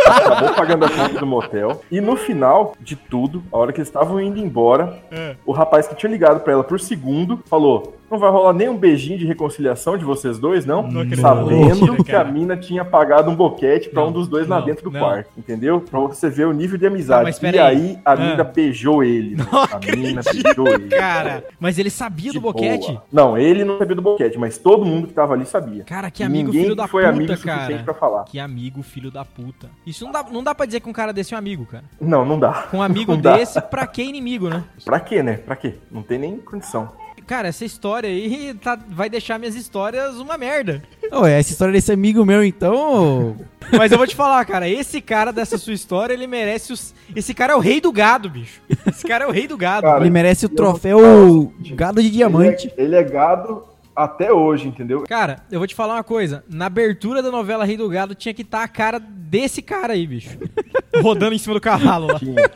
Acabou 0.07 0.55
pagando 0.55 0.85
a 0.85 0.91
conta 0.91 1.19
do 1.19 1.27
motel. 1.27 1.83
E 1.91 2.01
no 2.01 2.17
final 2.17 2.75
de 2.81 2.97
tudo, 2.97 3.43
a 3.53 3.57
hora 3.59 3.73
que 3.73 3.79
eles 3.79 3.89
estavam 3.89 4.21
indo 4.21 4.39
embora, 4.39 4.99
o 5.45 5.53
rapaz 5.53 5.87
que 5.87 5.95
tinha 5.95 6.11
ligado 6.11 6.41
pra 6.41 6.53
ela 6.53 6.65
por 6.65 6.79
segundo 6.81 7.41
falou: 7.49 7.97
Não 8.11 8.19
vai 8.19 8.31
rolar 8.31 8.53
nem 8.53 8.69
um 8.69 8.77
beijinho 8.77 9.19
de 9.19 9.27
reconciliação 9.27 9.97
de 9.99 10.05
vocês 10.05 10.39
dois, 10.39 10.65
não? 10.65 10.83
Não 10.83 11.01
acredito. 11.03 11.21
Sabendo 11.23 11.51
Mentira, 11.81 12.05
que 12.05 12.13
a 12.13 12.19
cara. 12.19 12.31
mina 12.31 12.57
tinha 12.57 12.85
pagado 12.85 13.31
um 13.31 13.35
boquete 13.35 13.89
pra 13.89 14.03
Não, 14.03 14.09
um 14.11 14.13
dos 14.13 14.29
dois 14.29 14.47
lá 14.47 14.59
não, 14.61 14.67
dentro 14.67 14.85
do 14.85 14.91
não. 14.91 15.01
quarto. 15.01 15.31
Entendeu? 15.37 15.81
Pra 15.81 15.99
você 16.01 16.29
ver 16.31 16.47
o 16.47 16.53
nível 16.53 16.79
de 16.79 16.85
Não, 16.87 16.93
amizade. 16.93 17.39
e 17.43 17.47
aí. 17.47 17.59
aí 17.59 17.99
a 18.05 18.13
Ah. 18.13 18.17
mina 18.17 18.45
beijou 18.45 19.03
ele. 19.03 19.37
Não 19.37 19.47
a 19.63 19.97
mina 19.97 20.21
beijou 20.23 20.69
ele. 20.69 20.89
Cara, 20.89 21.45
mas 21.59 21.79
ele 21.79 21.91
sabia 21.91 22.31
De 22.33 22.39
do 22.39 22.43
boquete? 22.43 22.89
boa. 22.93 23.03
Não, 23.13 23.37
ele 23.39 23.65
não 23.65 23.79
sabia 23.79 23.97
do 23.97 24.03
boquete, 24.03 24.39
mas 24.39 24.57
todo 24.59 24.85
mundo 24.85 25.07
que 25.09 25.13
tava 25.15 25.35
ali 25.35 25.45
sabia. 25.45 25.85
Cara, 25.85 26.11
que 26.11 26.23
amigo 26.23 26.47
ninguém 26.49 26.63
filho 26.65 26.77
da 26.77 26.87
foi 26.87 27.03
puta, 27.05 27.15
amigo 27.15 27.33
o 27.33 27.37
suficiente 27.37 27.69
cara. 27.73 27.83
pra 27.85 27.95
falar. 27.95 28.25
Que 28.25 28.39
amigo 28.39 28.56
filho 28.83 29.11
da 29.11 29.25
puta. 29.25 29.69
Isso 29.87 30.05
não 30.05 30.12
dá, 30.12 30.25
não 30.31 30.42
dá 30.42 30.55
pra 30.55 30.66
dizer 30.66 30.81
que 30.81 30.88
um 30.88 30.92
cara 30.92 31.12
desse 31.12 31.35
é 31.35 31.37
um 31.37 31.38
amigo, 31.38 31.66
cara. 31.66 31.85
Não, 32.01 32.25
não 32.25 32.38
dá. 32.38 32.62
Com 32.71 32.79
um 32.79 32.83
amigo 32.83 33.12
Não 33.12 33.21
dá. 33.21 33.37
desse, 33.37 33.61
pra 33.61 33.87
que 33.87 34.03
inimigo, 34.03 34.49
né? 34.49 34.64
Pra 34.85 35.01
quê, 35.01 35.23
né? 35.23 35.35
Pra 35.38 35.57
quê? 35.57 35.75
Não 35.90 36.03
tem 36.03 36.19
nem 36.19 36.38
condição. 36.38 36.90
Cara, 37.27 37.49
essa 37.49 37.64
história 37.64 38.09
aí 38.09 38.55
tá- 38.55 38.79
vai 38.88 39.11
deixar 39.11 39.37
minhas 39.37 39.57
histórias 39.57 40.14
uma 40.19 40.38
merda. 40.38 40.81
Ô, 41.11 41.27
essa 41.27 41.51
história 41.51 41.73
desse 41.73 41.90
amigo 41.90 42.25
meu, 42.25 42.45
então. 42.45 43.35
Mas 43.77 43.90
eu 43.90 43.99
vou 43.99 44.07
te 44.07 44.14
falar, 44.14 44.45
cara, 44.45 44.69
esse 44.69 45.01
cara 45.01 45.33
dessa 45.33 45.59
sua 45.59 45.73
história, 45.73 46.14
ele 46.14 46.29
merece 46.29 46.73
os. 46.73 46.95
Esse 47.16 47.35
cara 47.35 47.55
é 47.55 47.57
o 47.57 47.59
rei 47.59 47.81
do 47.81 47.90
gado, 47.90 48.31
bicho. 48.31 48.61
Esse 48.87 49.05
cara 49.09 49.25
é 49.25 49.27
o 49.27 49.33
rei 49.33 49.49
do 49.49 49.57
gado. 49.57 49.83
Cara, 49.88 50.01
ele 50.01 50.11
merece 50.11 50.47
o 50.47 50.49
troféu 50.49 51.53
gado 51.75 52.01
de 52.01 52.11
diamante. 52.11 52.73
Ele 52.77 52.81
é, 52.81 52.85
ele 52.85 52.95
é 52.97 53.03
gado 53.03 53.64
até 53.97 54.33
hoje, 54.33 54.69
entendeu? 54.69 55.03
Cara, 55.09 55.39
eu 55.51 55.59
vou 55.59 55.67
te 55.67 55.75
falar 55.75 55.95
uma 55.95 56.05
coisa. 56.05 56.45
Na 56.49 56.67
abertura 56.67 57.23
da 57.23 57.31
novela 57.31 57.65
Rei 57.65 57.79
do 57.79 57.89
Gado 57.89 58.15
tinha 58.15 58.35
que 58.35 58.43
estar 58.43 58.63
a 58.63 58.69
cara 58.69 59.01
desse 59.01 59.63
cara 59.63 59.95
aí, 59.95 60.07
bicho. 60.07 60.39
Rodando 61.03 61.35
em 61.35 61.39
cima 61.39 61.55
do 61.55 61.61
cavalo 61.61 62.09
lá. 62.09 62.19
Tinha. 62.19 62.37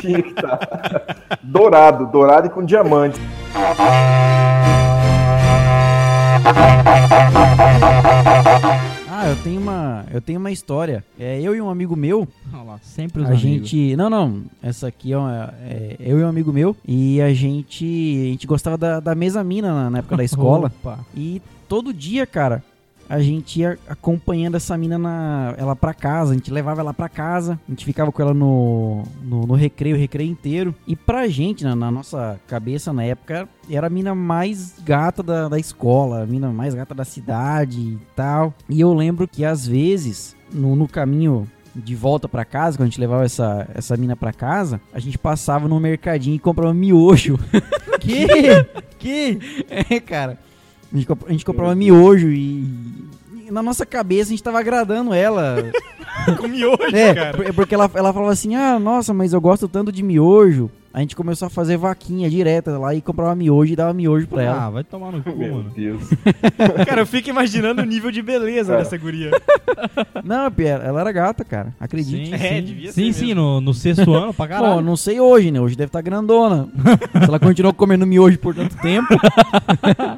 Tinha 0.00 0.22
que 0.22 0.30
estar. 0.30 0.58
Dourado, 1.42 2.06
dourado 2.06 2.46
e 2.48 2.50
com 2.50 2.64
diamante. 2.64 3.18
Eu 9.28 9.36
tenho 9.42 9.60
uma, 9.60 10.06
eu 10.10 10.20
tenho 10.20 10.38
uma 10.40 10.50
história. 10.50 11.04
É, 11.18 11.40
eu 11.40 11.54
e 11.54 11.60
um 11.60 11.68
amigo 11.68 11.94
meu, 11.94 12.26
Olha 12.52 12.62
lá, 12.62 12.78
sempre 12.82 13.22
os 13.22 13.28
a 13.28 13.32
amigos. 13.34 13.68
gente, 13.68 13.94
não, 13.96 14.08
não, 14.08 14.42
essa 14.62 14.88
aqui 14.88 15.12
é, 15.12 15.18
uma- 15.18 15.52
é 15.62 15.96
eu 16.00 16.18
e 16.18 16.24
um 16.24 16.28
amigo 16.28 16.52
meu 16.52 16.74
e 16.86 17.20
a 17.20 17.32
gente, 17.34 17.84
a 17.84 18.30
gente 18.32 18.46
gostava 18.46 18.78
da, 18.78 19.00
da 19.00 19.14
mesa 19.14 19.44
mina 19.44 19.72
na, 19.72 19.90
na 19.90 19.98
época 19.98 20.16
da 20.16 20.24
escola. 20.24 20.72
Opa. 20.80 20.98
E 21.14 21.42
todo 21.68 21.92
dia, 21.92 22.26
cara, 22.26 22.62
a 23.08 23.20
gente 23.20 23.60
ia 23.60 23.78
acompanhando 23.88 24.56
essa 24.56 24.76
mina 24.76 24.98
na, 24.98 25.54
ela 25.56 25.74
pra 25.74 25.94
casa, 25.94 26.32
a 26.32 26.34
gente 26.34 26.50
levava 26.50 26.80
ela 26.80 26.92
pra 26.92 27.08
casa, 27.08 27.58
a 27.66 27.70
gente 27.70 27.84
ficava 27.84 28.12
com 28.12 28.20
ela 28.20 28.34
no, 28.34 29.02
no, 29.22 29.46
no 29.46 29.54
recreio, 29.54 29.96
o 29.96 29.98
recreio 29.98 30.30
inteiro. 30.30 30.74
E 30.86 30.94
pra 30.94 31.26
gente, 31.28 31.64
na, 31.64 31.74
na 31.74 31.90
nossa 31.90 32.38
cabeça 32.46 32.92
na 32.92 33.04
época, 33.04 33.48
era 33.70 33.86
a 33.86 33.90
mina 33.90 34.14
mais 34.14 34.74
gata 34.84 35.22
da, 35.22 35.48
da 35.48 35.58
escola, 35.58 36.22
a 36.22 36.26
mina 36.26 36.52
mais 36.52 36.74
gata 36.74 36.94
da 36.94 37.04
cidade 37.04 37.80
e 37.80 37.98
tal. 38.14 38.52
E 38.68 38.80
eu 38.80 38.92
lembro 38.92 39.26
que 39.26 39.44
às 39.44 39.66
vezes, 39.66 40.36
no, 40.52 40.76
no 40.76 40.86
caminho 40.86 41.48
de 41.74 41.94
volta 41.94 42.28
pra 42.28 42.44
casa, 42.44 42.76
quando 42.76 42.88
a 42.88 42.90
gente 42.90 43.00
levava 43.00 43.24
essa, 43.24 43.68
essa 43.74 43.96
mina 43.96 44.16
pra 44.16 44.32
casa, 44.32 44.80
a 44.92 44.98
gente 44.98 45.16
passava 45.16 45.68
no 45.68 45.78
mercadinho 45.78 46.36
e 46.36 46.38
comprava 46.38 46.74
miojo. 46.74 47.38
Que? 47.98 48.28
que? 48.96 49.64
É, 49.68 49.98
cara. 49.98 50.38
A 50.92 50.96
gente, 50.96 51.06
comp- 51.06 51.24
a 51.28 51.32
gente 51.32 51.44
comprava 51.44 51.74
miojo 51.74 52.28
e, 52.30 52.64
e 53.46 53.50
na 53.50 53.62
nossa 53.62 53.84
cabeça 53.84 54.28
a 54.28 54.32
gente 54.32 54.42
tava 54.42 54.58
agradando 54.58 55.12
ela. 55.12 55.56
Com 56.38 56.48
miojo, 56.48 56.94
é, 56.96 57.14
cara. 57.14 57.36
por- 57.36 57.54
porque 57.54 57.74
ela, 57.74 57.90
ela 57.94 58.12
falava 58.12 58.32
assim: 58.32 58.54
ah, 58.54 58.78
nossa, 58.78 59.12
mas 59.14 59.32
eu 59.32 59.40
gosto 59.40 59.68
tanto 59.68 59.92
de 59.92 60.02
miojo. 60.02 60.70
A 60.92 61.00
gente 61.00 61.14
começou 61.14 61.46
a 61.46 61.50
fazer 61.50 61.76
vaquinha 61.76 62.30
direta 62.30 62.78
lá 62.78 62.94
e 62.94 63.00
comprava 63.02 63.34
miojo 63.34 63.72
e 63.72 63.76
dava 63.76 63.92
miojo 63.92 64.26
pra 64.26 64.42
ela. 64.42 64.64
Ah, 64.66 64.70
vai 64.70 64.82
tomar 64.82 65.12
no 65.12 65.22
cu, 65.22 65.36
Meu 65.36 65.56
mano. 65.56 65.70
Deus. 65.76 66.02
Cara, 66.88 67.02
eu 67.02 67.06
fico 67.06 67.28
imaginando 67.28 67.82
o 67.82 67.84
nível 67.84 68.10
de 68.10 68.22
beleza 68.22 68.72
Cara. 68.72 68.82
dessa 68.82 68.96
guria. 68.96 69.30
Não, 70.24 70.50
Pierre, 70.50 70.82
ela 70.84 71.00
era 71.02 71.12
gata, 71.12 71.44
cara. 71.44 71.74
Acredite. 71.78 72.28
Sim, 72.30 72.34
É, 72.34 72.38
sim. 72.56 72.62
devia 72.62 72.92
sim, 72.92 73.12
ser 73.12 73.26
sim, 73.26 73.34
no, 73.34 73.60
no 73.60 73.74
sexto 73.74 74.12
ano, 74.12 74.32
pra 74.34 74.46
Bom, 74.46 74.52
caralho. 74.52 74.80
não 74.80 74.96
sei 74.96 75.20
hoje, 75.20 75.50
né? 75.50 75.60
Hoje 75.60 75.76
deve 75.76 75.88
estar 75.90 76.00
grandona. 76.00 76.68
Se 77.18 77.24
ela 77.28 77.38
continuou 77.38 77.74
comendo 77.74 78.06
miojo 78.06 78.38
por 78.38 78.54
tanto 78.54 78.74
tempo. 78.78 79.08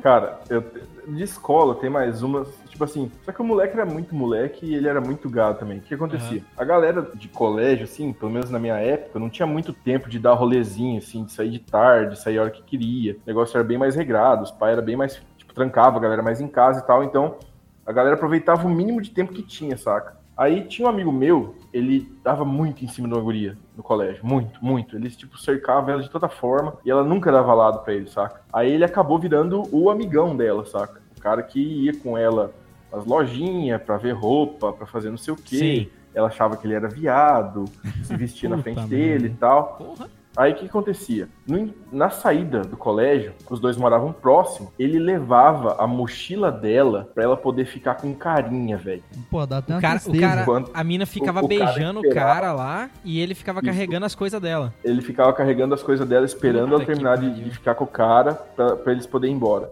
Cara, 0.03 0.41
eu, 0.49 0.65
de 1.09 1.23
escola 1.23 1.75
tem 1.75 1.91
mais 1.91 2.23
uma. 2.23 2.47
Tipo 2.81 2.85
assim, 2.91 3.13
só 3.27 3.31
que 3.31 3.43
o 3.43 3.45
moleque 3.45 3.75
era 3.75 3.85
muito 3.85 4.15
moleque 4.15 4.65
e 4.65 4.75
ele 4.75 4.89
era 4.89 5.03
muito 5.03 5.29
gado 5.29 5.59
também. 5.59 5.77
O 5.77 5.81
que 5.83 5.93
acontecia? 5.93 6.43
A 6.57 6.65
galera 6.65 7.03
de 7.15 7.29
colégio, 7.29 7.85
assim, 7.85 8.11
pelo 8.11 8.33
menos 8.33 8.49
na 8.49 8.59
minha 8.59 8.77
época, 8.79 9.19
não 9.19 9.29
tinha 9.29 9.47
muito 9.47 9.71
tempo 9.75 10.09
de 10.09 10.19
dar 10.19 10.33
rolezinho, 10.33 10.97
assim, 10.97 11.25
de 11.25 11.31
sair 11.31 11.51
de 11.51 11.59
tarde, 11.59 12.19
sair 12.19 12.39
a 12.39 12.43
hora 12.43 12.51
que 12.51 12.63
queria. 12.63 13.17
O 13.17 13.21
negócio 13.27 13.55
era 13.55 13.63
bem 13.63 13.77
mais 13.77 13.95
regrado, 13.95 14.45
os 14.45 14.51
pais 14.51 14.73
eram 14.73 14.83
bem 14.83 14.97
mais. 14.97 15.21
Tipo, 15.37 15.53
trancava 15.53 15.99
a 15.99 16.01
galera 16.01 16.23
mais 16.23 16.41
em 16.41 16.49
casa 16.49 16.81
e 16.81 16.87
tal. 16.87 17.05
Então, 17.05 17.37
a 17.85 17.93
galera 17.93 18.15
aproveitava 18.15 18.67
o 18.67 18.71
mínimo 18.71 19.03
de 19.03 19.11
tempo 19.11 19.35
que 19.35 19.43
tinha, 19.43 19.77
saca? 19.77 20.17
Aí 20.35 20.65
tinha 20.65 20.89
um 20.89 20.91
amigo 20.91 21.13
meu, 21.13 21.57
ele 21.75 22.11
dava 22.25 22.47
muito 22.47 22.83
em 22.83 22.89
cima 22.89 23.07
de 23.07 23.13
uma 23.13 23.23
guria 23.23 23.59
no 23.77 23.83
colégio. 23.83 24.25
Muito, 24.25 24.65
muito. 24.65 24.97
Ele, 24.97 25.11
tipo, 25.11 25.39
cercava 25.39 25.93
ela 25.93 26.03
de 26.03 26.09
toda 26.09 26.31
forma 26.31 26.79
e 26.83 26.91
ela 26.91 27.05
nunca 27.05 27.31
dava 27.31 27.53
lado 27.53 27.81
pra 27.81 27.93
ele, 27.93 28.09
saca? 28.09 28.41
Aí 28.51 28.73
ele 28.73 28.87
acabou 28.87 29.19
virando 29.19 29.69
o 29.71 29.91
amigão 29.91 30.35
dela, 30.35 30.65
saca? 30.65 30.99
O 31.15 31.21
cara 31.21 31.43
que 31.43 31.61
ia 31.61 31.95
com 31.95 32.17
ela 32.17 32.55
nas 32.93 33.05
lojinhas 33.05 33.81
pra 33.83 33.97
ver 33.97 34.13
roupa, 34.13 34.73
pra 34.73 34.87
fazer 34.87 35.11
não 35.11 35.19
sei 35.19 35.35
o 35.35 35.37
quê. 35.37 35.57
Sim. 35.57 35.89
Ela 36.15 36.29
achava 36.29 36.57
que 36.57 36.67
ele 36.67 36.75
era 36.75 36.89
viado, 36.89 37.65
se 38.03 38.17
vestia 38.17 38.49
na 38.49 38.59
frente 38.59 38.81
dele 38.83 39.27
e 39.29 39.31
tal. 39.31 39.77
Porra. 39.79 40.09
Aí 40.37 40.53
o 40.53 40.55
que 40.55 40.67
acontecia? 40.67 41.29
No- 41.47 41.75
na 41.91 42.09
saída 42.09 42.61
do 42.63 42.77
colégio, 42.77 43.33
os 43.51 43.59
dois 43.59 43.77
moravam 43.77 44.13
próximo, 44.13 44.73
ele 44.79 44.97
levava 44.99 45.75
a 45.83 45.89
mochila 45.89 46.53
dela 46.53 47.09
pra 47.15 47.25
ela 47.25 47.37
poder 47.37 47.65
ficar 47.67 47.97
com 47.97 48.15
carinha, 48.15 48.77
velho. 48.77 49.03
Pô, 49.29 49.45
dá 49.45 49.59
até 49.59 49.73
O 49.73 49.77
uma 49.77 49.81
cara, 49.83 50.01
o 50.07 50.21
cara, 50.21 50.45
Quando- 50.45 50.71
a 50.73 50.85
mina 50.85 51.05
ficava 51.05 51.45
o 51.45 51.49
beijando 51.49 51.99
o 52.01 52.11
cara 52.11 52.53
lá 52.53 52.89
e 53.05 53.21
ele 53.21 53.35
ficava 53.35 53.59
Isso. 53.59 53.67
carregando 53.67 54.07
as 54.07 54.15
coisas 54.15 54.41
dela. 54.41 54.73
Ele 54.85 55.03
ficava 55.03 55.33
carregando 55.33 55.75
as 55.75 55.83
coisas 55.83 56.09
dela, 56.09 56.25
esperando 56.25 56.75
ela 56.77 56.85
terminar 56.85 57.19
de, 57.19 57.35
de 57.45 57.51
ficar 57.51 57.75
com 57.75 57.85
o 57.85 57.89
cara 57.89 58.35
pra, 58.35 58.77
pra 58.77 58.93
eles 58.93 59.07
poderem 59.07 59.35
ir 59.35 59.37
embora. 59.37 59.71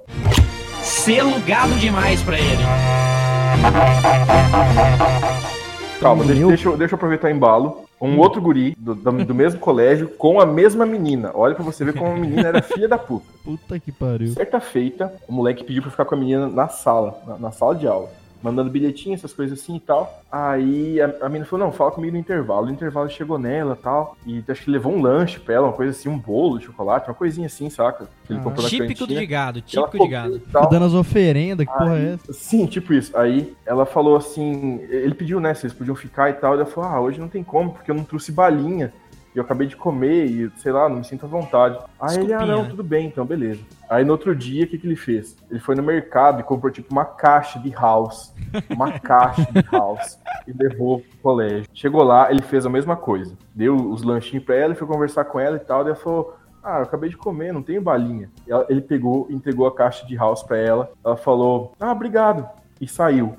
Selo 0.83 1.41
gado 1.47 1.75
demais 1.75 2.21
pra 2.23 2.37
ele. 2.37 2.63
Calma, 6.01 6.25
deixa, 6.25 6.47
deixa, 6.47 6.69
eu- 6.69 6.77
deixa 6.77 6.95
eu 6.95 6.97
aproveitar 6.97 7.29
o 7.29 7.31
embalo. 7.31 7.85
Um 8.01 8.17
outro 8.21 8.41
guri 8.41 8.77
do, 8.79 8.95
do- 8.95 9.25
do 9.25 9.35
mesmo 9.35 9.59
colégio 9.59 10.07
com 10.09 10.41
a 10.41 10.47
mesma 10.47 10.87
menina. 10.87 11.33
Olha 11.35 11.57
pra 11.57 11.65
você 11.65 11.85
ver 11.85 11.95
como 11.95 12.13
a 12.13 12.17
menina 12.17 12.47
era 12.49 12.63
filha 12.63 12.87
da 12.87 12.97
puta. 12.97 13.27
Puta 13.45 13.79
que 13.81 13.91
pariu. 13.91 14.29
Certa 14.29 14.61
feita, 14.61 15.13
o 15.29 15.33
moleque 15.33 15.65
pediu 15.65 15.83
pra 15.83 15.91
ficar 15.91 16.05
com 16.05 16.15
a 16.15 16.19
menina 16.19 16.47
na 16.47 16.69
sala, 16.69 17.19
na, 17.27 17.39
na 17.39 17.51
sala 17.51 17.75
de 17.75 17.89
aula. 17.89 18.09
Mandando 18.43 18.71
bilhetinho, 18.71 19.15
essas 19.15 19.33
coisas 19.33 19.59
assim 19.59 19.77
e 19.77 19.81
tal. 19.81 20.23
Aí 20.31 21.01
a, 21.01 21.13
a 21.23 21.29
menina 21.29 21.45
falou, 21.45 21.67
não, 21.67 21.73
fala 21.73 21.91
comigo 21.91 22.13
no 22.13 22.19
intervalo. 22.21 22.67
No 22.67 22.73
intervalo 22.73 23.07
ele 23.07 23.15
chegou 23.15 23.39
nela 23.39 23.77
e 23.79 23.83
tal. 23.83 24.17
E 24.27 24.45
acho 24.49 24.65
que 24.65 24.71
levou 24.71 24.93
um 24.93 25.03
lanche 25.03 25.41
pra 25.41 25.55
ela, 25.55 25.67
uma 25.67 25.73
coisa 25.73 25.91
assim, 25.91 26.09
um 26.09 26.19
bolo 26.19 26.59
de 26.59 26.67
chocolate, 26.67 27.09
uma 27.09 27.15
coisinha 27.15 27.47
assim, 27.47 27.69
saca? 27.69 28.09
Que 28.27 28.33
ele 28.33 28.41
Ah. 28.41 28.43
comprou 28.45 28.63
na 28.63 28.69
Típico 28.69 29.07
de 29.07 29.27
gado, 29.27 29.59
ela 29.59 29.67
típico 29.67 29.99
de 30.05 30.09
gado. 30.09 30.41
tal. 30.53 30.69
Dando 30.69 30.85
as 30.85 30.95
oferendas, 30.95 31.67
que 31.67 31.73
porra 31.73 31.99
é 31.99 32.13
essa? 32.15 32.33
Sim, 32.33 32.67
tipo 32.67 32.93
isso. 32.95 33.17
Aí 33.17 33.55
ela 33.67 33.85
falou 33.85 34.17
assim, 34.17 34.81
ele 34.89 35.15
pediu, 35.15 35.41
né, 35.41 35.53
se 35.55 35.67
eles 35.67 35.77
podiam 35.77 35.97
ficar 35.97 36.31
e 36.31 36.35
tal. 36.35 36.53
E 36.55 36.57
ela 36.57 36.67
falou, 36.67 36.91
ah, 36.91 37.01
hoje 37.01 37.19
não 37.19 37.29
tem 37.29 37.43
como, 37.43 37.73
porque 37.73 37.91
eu 37.91 37.95
não 37.95 38.05
trouxe 38.05 38.31
balinha. 38.31 38.93
E 39.35 39.39
eu 39.39 39.45
acabei 39.45 39.67
de 39.67 39.77
comer 39.77 40.25
e, 40.27 40.51
sei 40.57 40.73
lá, 40.73 40.89
não 40.89 40.97
me 40.97 41.05
sinto 41.05 41.27
à 41.27 41.29
vontade. 41.29 41.79
Aí 42.01 42.17
ele, 42.19 42.33
ah, 42.33 42.45
não, 42.47 42.69
tudo 42.71 42.83
bem, 42.83 43.07
então, 43.07 43.25
beleza. 43.25 43.61
Aí 43.89 44.05
no 44.05 44.13
outro 44.13 44.35
dia, 44.35 44.65
o 44.65 44.67
que, 44.69 44.79
que 44.79 44.87
ele 44.87 44.97
fez? 44.97 45.37
Ele 45.51 45.61
foi 45.61 45.75
no 45.75 45.83
mercado 45.83 46.41
e 46.41 46.43
comprou, 46.43 46.73
tipo, 46.73 46.91
uma 46.93 47.05
caixa 47.05 47.59
de 47.59 47.71
house. 47.71 48.33
Uma 48.71 48.93
caixa 48.99 49.47
de 49.53 49.61
house. 49.71 50.19
E 50.47 50.53
levou 50.53 51.01
pro 51.01 51.19
colégio. 51.23 51.67
Chegou 51.75 52.03
lá, 52.03 52.31
ele 52.31 52.43
fez 52.43 52.65
a 52.65 52.71
mesma 52.71 52.97
coisa. 52.97 53.35
Deu 53.55 53.75
os 53.77 54.03
lanchinhos 54.03 54.45
pra 54.45 54.55
ela, 54.57 54.75
foi 54.75 54.87
conversar 54.87 55.25
com 55.27 55.39
ela 55.39 55.57
e 55.57 55.61
tal. 55.61 55.85
Daí 55.85 55.93
ela 55.93 56.01
falou, 56.03 56.37
ah, 56.63 56.79
eu 56.79 56.83
acabei 56.85 57.09
de 57.11 57.17
comer, 57.17 57.53
não 57.53 57.63
tenho 57.63 57.81
balinha. 57.83 58.31
Ela- 58.47 58.67
ele 58.69 58.81
pegou, 58.81 59.27
entregou 59.31 59.67
a 59.67 59.75
caixa 59.75 60.07
de 60.07 60.17
house 60.17 60.43
pra 60.43 60.57
ela. 60.57 60.91
Ela 61.05 61.17
falou, 61.17 61.73
ah, 61.79 61.93
obrigado. 61.93 62.49
E 62.81 62.89
saiu. 62.89 63.37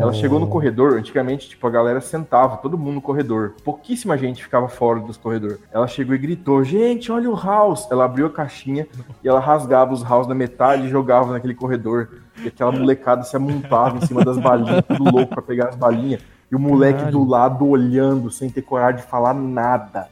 Ela 0.00 0.12
chegou 0.12 0.38
no 0.38 0.46
corredor, 0.46 0.98
antigamente, 0.98 1.48
tipo, 1.48 1.66
a 1.66 1.70
galera 1.70 2.00
sentava, 2.00 2.58
todo 2.58 2.76
mundo 2.76 2.96
no 2.96 3.00
corredor. 3.00 3.54
Pouquíssima 3.64 4.18
gente 4.18 4.42
ficava 4.42 4.68
fora 4.68 5.00
dos 5.00 5.16
corredores. 5.16 5.58
Ela 5.72 5.86
chegou 5.86 6.14
e 6.14 6.18
gritou, 6.18 6.62
gente, 6.62 7.10
olha 7.10 7.30
o 7.30 7.34
house. 7.34 7.88
Ela 7.90 8.04
abriu 8.04 8.26
a 8.26 8.30
caixinha 8.30 8.86
e 9.24 9.28
ela 9.28 9.40
rasgava 9.40 9.94
os 9.94 10.02
house 10.02 10.26
na 10.26 10.34
metade 10.34 10.86
e 10.86 10.90
jogava 10.90 11.32
naquele 11.32 11.54
corredor. 11.54 12.08
E 12.42 12.48
aquela 12.48 12.70
molecada 12.70 13.22
se 13.22 13.34
amontava 13.34 13.96
em 13.96 14.06
cima 14.06 14.22
das 14.22 14.36
balinhas, 14.36 14.84
tudo 14.86 15.10
louco 15.10 15.34
pra 15.34 15.42
pegar 15.42 15.68
as 15.68 15.76
balinhas. 15.76 16.20
E 16.50 16.54
o 16.54 16.58
moleque 16.58 16.98
Caralho. 16.98 17.18
do 17.18 17.24
lado 17.24 17.66
olhando, 17.66 18.30
sem 18.30 18.50
ter 18.50 18.60
coragem 18.60 19.00
de 19.00 19.06
falar 19.06 19.32
nada. 19.32 20.08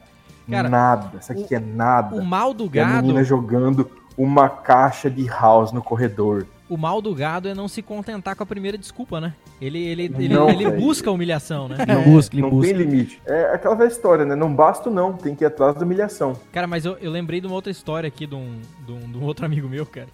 Cara, 0.49 0.67
nada. 0.67 1.19
Isso 1.19 1.31
aqui 1.31 1.53
é 1.53 1.59
nada. 1.59 2.15
O 2.15 2.25
mal 2.25 2.51
do 2.51 2.65
E 2.73 2.79
a 2.79 2.83
gado, 2.83 3.03
menina 3.03 3.23
jogando 3.23 3.89
uma 4.17 4.49
caixa 4.49 5.09
de 5.09 5.25
house 5.27 5.71
no 5.71 5.83
corredor. 5.83 6.47
O 6.71 6.77
mal 6.77 7.01
do 7.01 7.13
gado 7.13 7.49
é 7.49 7.53
não 7.53 7.67
se 7.67 7.81
contentar 7.81 8.33
com 8.33 8.43
a 8.43 8.45
primeira 8.45 8.77
desculpa, 8.77 9.19
né? 9.19 9.33
Ele, 9.59 9.77
ele, 9.77 10.03
ele, 10.03 10.29
Não, 10.29 10.49
ele 10.49 10.71
busca 10.71 11.09
a 11.09 11.13
humilhação, 11.13 11.67
né? 11.67 11.75
Ele 11.85 12.01
busca, 12.09 12.33
ele 12.33 12.41
não 12.43 12.49
busca. 12.49 12.73
tem 12.73 12.77
limite. 12.77 13.21
É 13.25 13.53
aquela 13.53 13.75
velha 13.75 13.89
história, 13.89 14.23
né? 14.23 14.35
Não 14.35 14.55
basta 14.55 14.89
não, 14.89 15.11
tem 15.11 15.35
que 15.35 15.43
ir 15.43 15.47
atrás 15.47 15.75
da 15.75 15.83
humilhação. 15.83 16.31
Cara, 16.49 16.67
mas 16.67 16.85
eu, 16.85 16.97
eu 17.01 17.11
lembrei 17.11 17.41
de 17.41 17.47
uma 17.47 17.55
outra 17.55 17.69
história 17.73 18.07
aqui 18.07 18.25
de 18.25 18.35
um, 18.35 18.61
de 18.85 18.91
um, 18.93 18.99
de 18.99 19.17
um 19.17 19.23
outro 19.23 19.45
amigo 19.45 19.67
meu, 19.67 19.85
cara. 19.85 20.07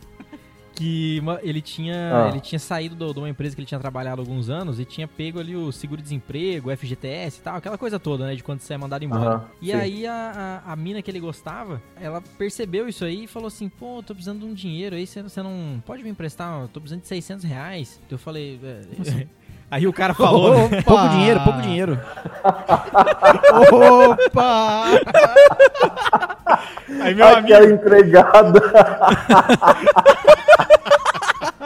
Que 0.78 1.18
uma- 1.22 1.40
ele 1.42 1.60
tinha 1.60 1.96
Ah. 2.26 2.30
ele 2.30 2.40
tinha 2.40 2.60
saído 2.60 2.94
do- 2.96 3.12
de 3.12 3.18
uma 3.20 3.28
empresa 3.30 3.56
que 3.56 3.62
ele 3.62 3.66
tinha 3.68 3.80
trabalhado 3.80 4.22
há 4.22 4.24
alguns 4.24 4.48
anos 4.48 4.80
e 4.80 4.86
tinha 4.86 5.08
pego 5.08 5.40
ali 5.40 5.56
o 5.56 5.72
seguro-desemprego, 5.72 6.70
o 6.70 6.72
FGTS 6.72 7.40
e 7.40 7.42
tal, 7.42 7.56
aquela 7.56 7.80
coisa 7.80 7.98
toda, 8.00 8.28
né? 8.28 8.36
De 8.36 8.44
quando 8.44 8.60
você 8.60 8.76
é 8.76 8.78
mandado 8.78 9.04
embora. 9.04 9.28
Aham, 9.30 9.46
e 9.60 9.68
sim. 9.68 9.74
aí 9.74 10.06
a, 10.06 10.62
a, 10.68 10.74
a 10.74 10.76
mina 10.76 11.02
que 11.02 11.10
ele 11.10 11.20
gostava, 11.20 11.82
ela 12.00 12.22
percebeu 12.38 12.88
isso 12.88 13.04
aí 13.04 13.24
e 13.24 13.28
falou 13.28 13.48
assim, 13.48 13.68
pô, 13.70 14.04
tô 14.06 14.14
precisando 14.14 14.42
de 14.42 14.46
um 14.46 14.54
dinheiro 14.54 14.96
aí, 14.96 15.08
você, 15.08 15.24
você 15.24 15.42
não 15.42 15.82
pode 15.84 16.04
me 16.04 16.10
emprestar? 16.12 16.62
Eu 16.62 16.68
tô 16.68 16.80
precisando 16.80 17.02
de 17.02 17.08
600 17.08 17.44
reais. 17.44 18.00
Eu 18.12 18.20
falei... 18.20 18.60
é, 18.64 19.28
Aí 19.70 19.86
o 19.86 19.92
cara 19.92 20.14
falou, 20.14 20.70
né? 20.70 20.82
Pouco 20.82 21.10
dinheiro, 21.10 21.42
pouco 21.42 21.62
dinheiro. 21.62 22.00
Opa! 23.74 24.84
Aí 27.02 27.14
meu 27.14 27.28
amigo... 27.28 27.54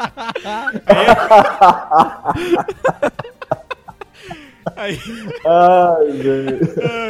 Empregada. 0.88 2.34
Aí, 4.76 4.98
Ai, 5.46 6.22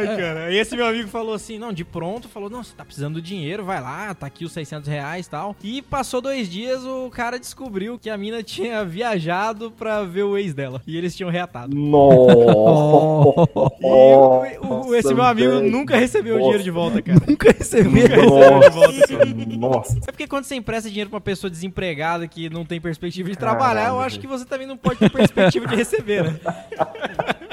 ai, 0.08 0.16
cara, 0.16 0.44
aí 0.46 0.56
esse 0.58 0.74
meu 0.76 0.86
amigo 0.86 1.08
falou 1.08 1.34
assim, 1.34 1.58
não, 1.58 1.72
de 1.72 1.84
pronto, 1.84 2.28
falou, 2.28 2.48
não, 2.50 2.62
você 2.62 2.74
tá 2.74 2.84
precisando 2.84 3.14
do 3.14 3.22
dinheiro, 3.22 3.64
vai 3.64 3.80
lá, 3.80 4.14
tá 4.14 4.26
aqui 4.26 4.44
os 4.44 4.52
600 4.52 4.88
reais 4.88 5.26
e 5.26 5.30
tal. 5.30 5.56
E 5.62 5.82
passou 5.82 6.20
dois 6.20 6.48
dias, 6.48 6.84
o 6.84 7.10
cara 7.10 7.38
descobriu 7.38 7.98
que 7.98 8.08
a 8.10 8.16
mina 8.16 8.42
tinha 8.44 8.84
viajado 8.84 9.70
pra 9.70 10.02
ver 10.04 10.22
o 10.24 10.36
ex 10.36 10.54
dela. 10.54 10.80
E 10.86 10.96
eles 10.96 11.14
tinham 11.16 11.30
reatado. 11.30 11.74
Nossa. 11.76 12.32
E 13.82 13.84
o- 13.84 14.66
o- 14.66 14.86
o- 14.88 14.94
esse 14.94 15.12
meu 15.14 15.24
amigo 15.24 15.60
nunca 15.60 15.96
recebeu 15.96 16.34
o 16.34 16.38
Nossa. 16.38 16.44
dinheiro 16.44 16.64
de 16.64 16.70
volta, 16.70 17.02
cara. 17.02 17.20
Nunca 17.26 17.52
recebeu. 17.52 17.90
Nunca 17.90 18.16
recebeu 18.16 18.60
de 18.60 18.70
volta, 18.70 19.08
cara. 19.08 19.56
Nossa. 19.58 19.98
É 20.06 20.12
porque 20.12 20.26
quando 20.26 20.44
você 20.44 20.54
empresta 20.54 20.88
dinheiro 20.88 21.10
pra 21.10 21.16
uma 21.16 21.20
pessoa 21.20 21.50
desempregada 21.50 22.26
que 22.26 22.48
não 22.48 22.64
tem 22.64 22.80
perspectiva 22.80 23.28
de 23.30 23.36
Caralho, 23.36 23.58
trabalhar, 23.58 23.88
eu 23.88 24.00
acho 24.00 24.18
que 24.20 24.26
você 24.26 24.44
também 24.44 24.66
não 24.66 24.76
pode 24.76 24.98
ter 24.98 25.10
perspectiva 25.10 25.66
de 25.66 25.76
receber, 25.76 26.24
né? 26.24 26.40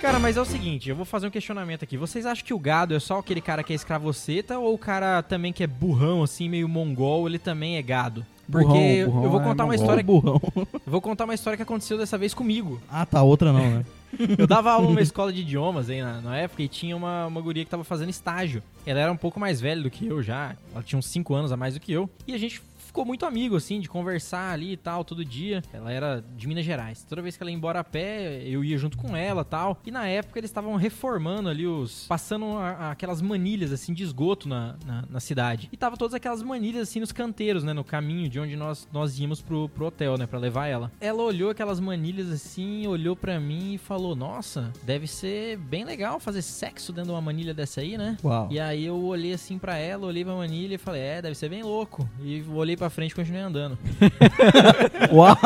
Cara, 0.00 0.18
mas 0.18 0.36
é 0.36 0.40
o 0.40 0.44
seguinte, 0.44 0.88
eu 0.88 0.96
vou 0.96 1.04
fazer 1.04 1.26
um 1.26 1.30
questionamento 1.30 1.82
aqui. 1.82 1.96
Vocês 1.96 2.24
acham 2.24 2.44
que 2.44 2.54
o 2.54 2.58
gado 2.58 2.94
é 2.94 3.00
só 3.00 3.18
aquele 3.18 3.40
cara 3.40 3.62
que 3.62 3.72
é 3.72 3.76
escravoceta 3.76 4.58
ou 4.58 4.74
o 4.74 4.78
cara 4.78 5.22
também 5.22 5.52
que 5.52 5.62
é 5.62 5.66
burrão, 5.66 6.22
assim, 6.22 6.48
meio 6.48 6.68
mongol, 6.68 7.28
ele 7.28 7.38
também 7.38 7.76
é 7.76 7.82
gado? 7.82 8.24
Porque 8.50 9.04
Burrão, 9.04 9.10
burrão 9.10 9.24
eu 9.24 9.30
vou 9.30 9.40
é 9.40 9.44
contar 9.44 9.64
uma 9.64 9.72
mongol. 9.74 9.74
história, 9.74 10.02
burrão. 10.04 10.40
eu 10.56 10.90
vou 10.90 11.00
contar 11.00 11.24
uma 11.24 11.34
história 11.34 11.56
que 11.56 11.62
aconteceu 11.62 11.98
dessa 11.98 12.16
vez 12.16 12.32
comigo. 12.32 12.80
Ah, 12.90 13.04
tá, 13.04 13.22
outra 13.22 13.52
não, 13.52 13.60
né? 13.60 13.84
Eu 14.38 14.46
dava 14.46 14.72
aula 14.72 14.88
numa 14.88 15.02
escola 15.02 15.30
de 15.30 15.42
idiomas 15.42 15.90
aí 15.90 16.00
na, 16.00 16.22
na 16.22 16.34
época 16.38 16.62
e 16.62 16.68
tinha 16.68 16.96
uma, 16.96 17.26
uma 17.26 17.42
guria 17.42 17.62
que 17.62 17.70
tava 17.70 17.84
fazendo 17.84 18.08
estágio. 18.08 18.62
Ela 18.86 19.00
era 19.00 19.12
um 19.12 19.16
pouco 19.18 19.38
mais 19.38 19.60
velha 19.60 19.82
do 19.82 19.90
que 19.90 20.06
eu 20.06 20.22
já. 20.22 20.56
Ela 20.72 20.82
tinha 20.82 20.98
uns 20.98 21.04
5 21.08 21.34
anos 21.34 21.52
a 21.52 21.58
mais 21.58 21.74
do 21.74 21.80
que 21.80 21.92
eu. 21.92 22.08
E 22.26 22.32
a 22.32 22.38
gente 22.38 22.62
ficou 22.98 23.06
muito 23.06 23.24
amigo, 23.24 23.54
assim, 23.54 23.78
de 23.78 23.88
conversar 23.88 24.52
ali 24.52 24.72
e 24.72 24.76
tal, 24.76 25.04
todo 25.04 25.24
dia. 25.24 25.62
Ela 25.72 25.92
era 25.92 26.24
de 26.36 26.48
Minas 26.48 26.64
Gerais. 26.64 27.04
Toda 27.08 27.22
vez 27.22 27.36
que 27.36 27.42
ela 27.44 27.50
ia 27.50 27.56
embora 27.56 27.78
a 27.78 27.84
pé, 27.84 28.42
eu 28.44 28.64
ia 28.64 28.76
junto 28.76 28.98
com 28.98 29.16
ela 29.16 29.44
tal. 29.44 29.80
E 29.86 29.90
na 29.92 30.08
época 30.08 30.40
eles 30.40 30.50
estavam 30.50 30.74
reformando 30.74 31.48
ali 31.48 31.64
os. 31.64 32.06
passando 32.08 32.46
a- 32.56 32.70
a- 32.70 32.90
aquelas 32.90 33.22
manilhas, 33.22 33.70
assim, 33.70 33.92
de 33.94 34.02
esgoto 34.02 34.48
na, 34.48 34.74
na, 34.84 35.04
na 35.08 35.20
cidade. 35.20 35.68
E 35.72 35.76
tava 35.76 35.96
todas 35.96 36.12
aquelas 36.12 36.42
manilhas, 36.42 36.88
assim, 36.88 36.98
nos 36.98 37.12
canteiros, 37.12 37.62
né? 37.62 37.72
No 37.72 37.84
caminho 37.84 38.28
de 38.28 38.40
onde 38.40 38.56
nós, 38.56 38.88
nós 38.92 39.16
íamos 39.20 39.40
pro, 39.40 39.68
pro 39.68 39.86
hotel, 39.86 40.18
né? 40.18 40.26
Pra 40.26 40.38
levar 40.40 40.66
ela. 40.66 40.90
Ela 41.00 41.22
olhou 41.22 41.50
aquelas 41.50 41.78
manilhas 41.78 42.28
assim, 42.32 42.84
olhou 42.88 43.14
pra 43.14 43.38
mim 43.38 43.74
e 43.74 43.78
falou: 43.78 44.16
Nossa, 44.16 44.72
deve 44.82 45.06
ser 45.06 45.56
bem 45.56 45.84
legal 45.84 46.18
fazer 46.18 46.42
sexo 46.42 46.92
dentro 46.92 47.10
de 47.10 47.14
uma 47.14 47.20
manilha 47.22 47.54
dessa 47.54 47.80
aí, 47.80 47.96
né? 47.96 48.16
Uau. 48.24 48.48
E 48.50 48.58
aí 48.58 48.84
eu 48.84 48.96
olhei 49.04 49.34
assim 49.34 49.56
pra 49.56 49.76
ela, 49.76 50.04
olhei 50.06 50.24
pra 50.24 50.34
manilha 50.34 50.74
e 50.74 50.78
falei, 50.78 51.00
é, 51.02 51.22
deve 51.22 51.36
ser 51.36 51.48
bem 51.48 51.62
louco. 51.62 52.08
E 52.20 52.42
olhei 52.52 52.76
pra 52.76 52.87
frente 52.90 53.12
e 53.12 53.14
continuei 53.14 53.42
andando. 53.42 53.78
Uau. 55.12 55.36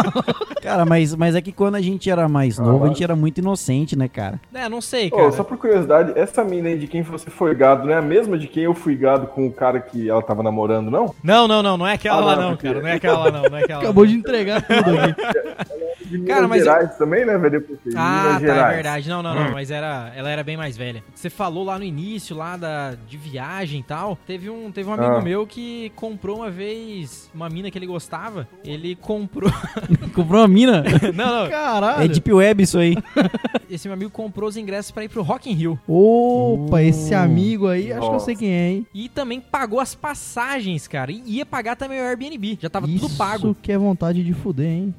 Cara, 0.62 0.84
mas, 0.84 1.14
mas 1.14 1.34
é 1.34 1.40
que 1.40 1.52
quando 1.52 1.74
a 1.74 1.80
gente 1.80 2.08
era 2.08 2.28
mais 2.28 2.58
novo, 2.58 2.84
a 2.84 2.88
gente 2.88 3.02
era 3.02 3.16
muito 3.16 3.38
inocente, 3.38 3.96
né, 3.96 4.08
cara? 4.08 4.40
É, 4.54 4.68
não 4.68 4.80
sei, 4.80 5.10
cara. 5.10 5.32
só 5.32 5.42
por 5.42 5.58
curiosidade, 5.58 6.12
essa 6.16 6.44
mina 6.44 6.68
aí 6.68 6.78
de 6.78 6.86
quem 6.86 7.02
você 7.02 7.30
foi 7.30 7.54
gado 7.54 7.86
não 7.86 7.92
é 7.92 7.96
a 7.98 8.02
mesma 8.02 8.38
de 8.38 8.46
quem 8.46 8.64
eu 8.64 8.74
fui 8.74 8.94
gado 8.94 9.26
com 9.26 9.46
o 9.46 9.52
cara 9.52 9.80
que 9.80 10.08
ela 10.08 10.22
tava 10.22 10.42
namorando, 10.42 10.90
não? 10.90 11.14
Não, 11.22 11.48
não, 11.48 11.62
não, 11.62 11.76
não 11.76 11.86
é 11.86 11.94
aquela 11.94 12.18
Ah, 12.18 12.24
lá 12.24 12.36
não, 12.36 12.56
cara. 12.56 12.80
Não 12.80 12.88
é 12.88 12.94
aquela 12.94 13.18
lá 13.24 13.30
não, 13.30 13.42
não 13.42 13.58
é 13.58 13.64
aquela 13.64 13.82
Acabou 13.82 14.04
não. 14.04 14.12
de 14.12 14.18
entregar 14.18 14.62
tudo 14.62 14.98
aqui. 14.98 15.82
De 16.12 16.18
Minas 16.18 16.34
Cara, 16.34 16.48
mas 16.48 16.62
Gerais 16.64 16.96
também, 16.96 17.24
né, 17.24 17.38
velho? 17.38 17.64
Ah, 17.96 18.22
Minas 18.22 18.32
tá, 18.34 18.38
Gerais. 18.40 18.72
é 18.72 18.74
verdade. 18.74 19.08
Não, 19.08 19.22
não, 19.22 19.34
não, 19.34 19.52
mas 19.52 19.70
era, 19.70 20.12
ela 20.14 20.28
era 20.30 20.44
bem 20.44 20.56
mais 20.56 20.76
velha. 20.76 21.02
Você 21.14 21.30
falou 21.30 21.64
lá 21.64 21.78
no 21.78 21.84
início, 21.84 22.36
lá 22.36 22.56
da, 22.56 22.94
de 23.08 23.16
viagem 23.16 23.80
e 23.80 23.82
tal. 23.82 24.18
Teve 24.26 24.50
um, 24.50 24.70
teve 24.70 24.88
um 24.88 24.92
amigo 24.92 25.14
Ah. 25.16 25.20
meu 25.22 25.46
que 25.46 25.90
comprou 25.96 26.38
uma 26.38 26.50
vez 26.50 27.30
uma 27.34 27.48
mina 27.48 27.70
que 27.70 27.78
ele 27.78 27.86
gostava. 27.86 28.46
Ele 28.64 28.94
comprou. 28.96 29.50
Comprou 30.14 30.40
uma 30.42 30.48
mina? 30.48 30.84
não, 31.14 31.42
não. 31.44 31.50
Caralho. 31.50 32.02
É 32.04 32.08
Deep 32.08 32.30
Web 32.32 32.62
isso 32.62 32.78
aí. 32.78 32.94
Esse 33.70 33.88
meu 33.88 33.94
amigo 33.94 34.10
comprou 34.10 34.46
os 34.50 34.56
ingressos 34.58 34.90
pra 34.90 35.02
ir 35.04 35.08
pro 35.08 35.22
Rock 35.22 35.50
in 35.50 35.54
Rio. 35.54 35.80
Opa, 35.88 36.82
esse 36.82 37.14
Uh. 37.14 37.18
amigo 37.18 37.66
aí, 37.68 37.90
acho 37.90 38.00
que 38.02 38.06
eu 38.06 38.12
Nossa. 38.12 38.24
sei 38.26 38.36
quem 38.36 38.50
é, 38.52 38.68
hein? 38.70 38.86
E 38.92 39.08
também 39.08 39.40
pagou 39.40 39.80
as 39.80 39.94
passagens, 39.94 40.86
cara. 40.86 41.10
E 41.10 41.22
ia 41.38 41.46
pagar 41.46 41.74
também 41.76 41.98
o 41.98 42.04
Airbnb. 42.04 42.58
Já 42.60 42.68
tava 42.68 42.86
Isso 42.86 43.06
tudo 43.08 43.16
pago. 43.16 43.56
que 43.62 43.72
é 43.72 43.78
vontade 43.78 44.22
de 44.22 44.34
fuder, 44.34 44.66
hein? 44.66 44.94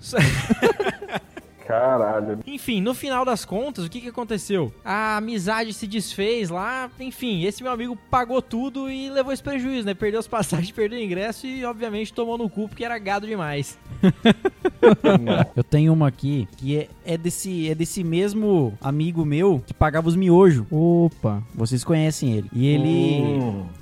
Caralho. 1.66 2.40
Enfim, 2.46 2.82
no 2.82 2.94
final 2.94 3.24
das 3.24 3.46
contas, 3.46 3.86
o 3.86 3.90
que, 3.90 4.02
que 4.02 4.10
aconteceu? 4.10 4.74
A 4.84 5.18
amizade 5.18 5.74
se 5.74 5.88
desfez 5.88 6.50
lá. 6.50 6.90
Enfim, 7.00 7.44
esse 7.44 7.64
meu 7.64 7.72
amigo 7.72 7.96
pagou 8.10 8.42
tudo 8.42 8.90
e 8.90 9.10
levou 9.10 9.32
esse 9.32 9.44
prejuízo, 9.44 9.86
né? 9.86 9.94
Perdeu 9.94 10.20
as 10.20 10.28
passagens, 10.28 10.72
perdeu 10.76 11.00
o 11.00 11.02
ingresso 11.02 11.48
e, 11.48 11.64
obviamente, 11.64 12.14
tomou 12.14 12.38
no 12.38 12.50
cu 12.50 12.68
porque 12.68 12.84
era 12.84 12.98
gado 12.98 13.26
demais. 13.26 13.78
Eu 15.56 15.64
tenho 15.64 15.94
uma 15.94 16.08
aqui 16.08 16.48
que 16.58 16.78
é, 16.78 16.88
é, 17.06 17.18
desse, 17.18 17.70
é 17.70 17.76
desse 17.76 18.04
mesmo 18.04 18.74
amigo 18.82 19.26
meu 19.26 19.62
que 19.66 19.74
pagava 19.74 20.08
os 20.08 20.16
miojos. 20.16 20.66
Opa. 20.72 21.42
Vocês 21.54 21.84
conhecem 21.84 22.34
ele. 22.34 22.50
E 22.54 22.66
ele. 22.68 23.24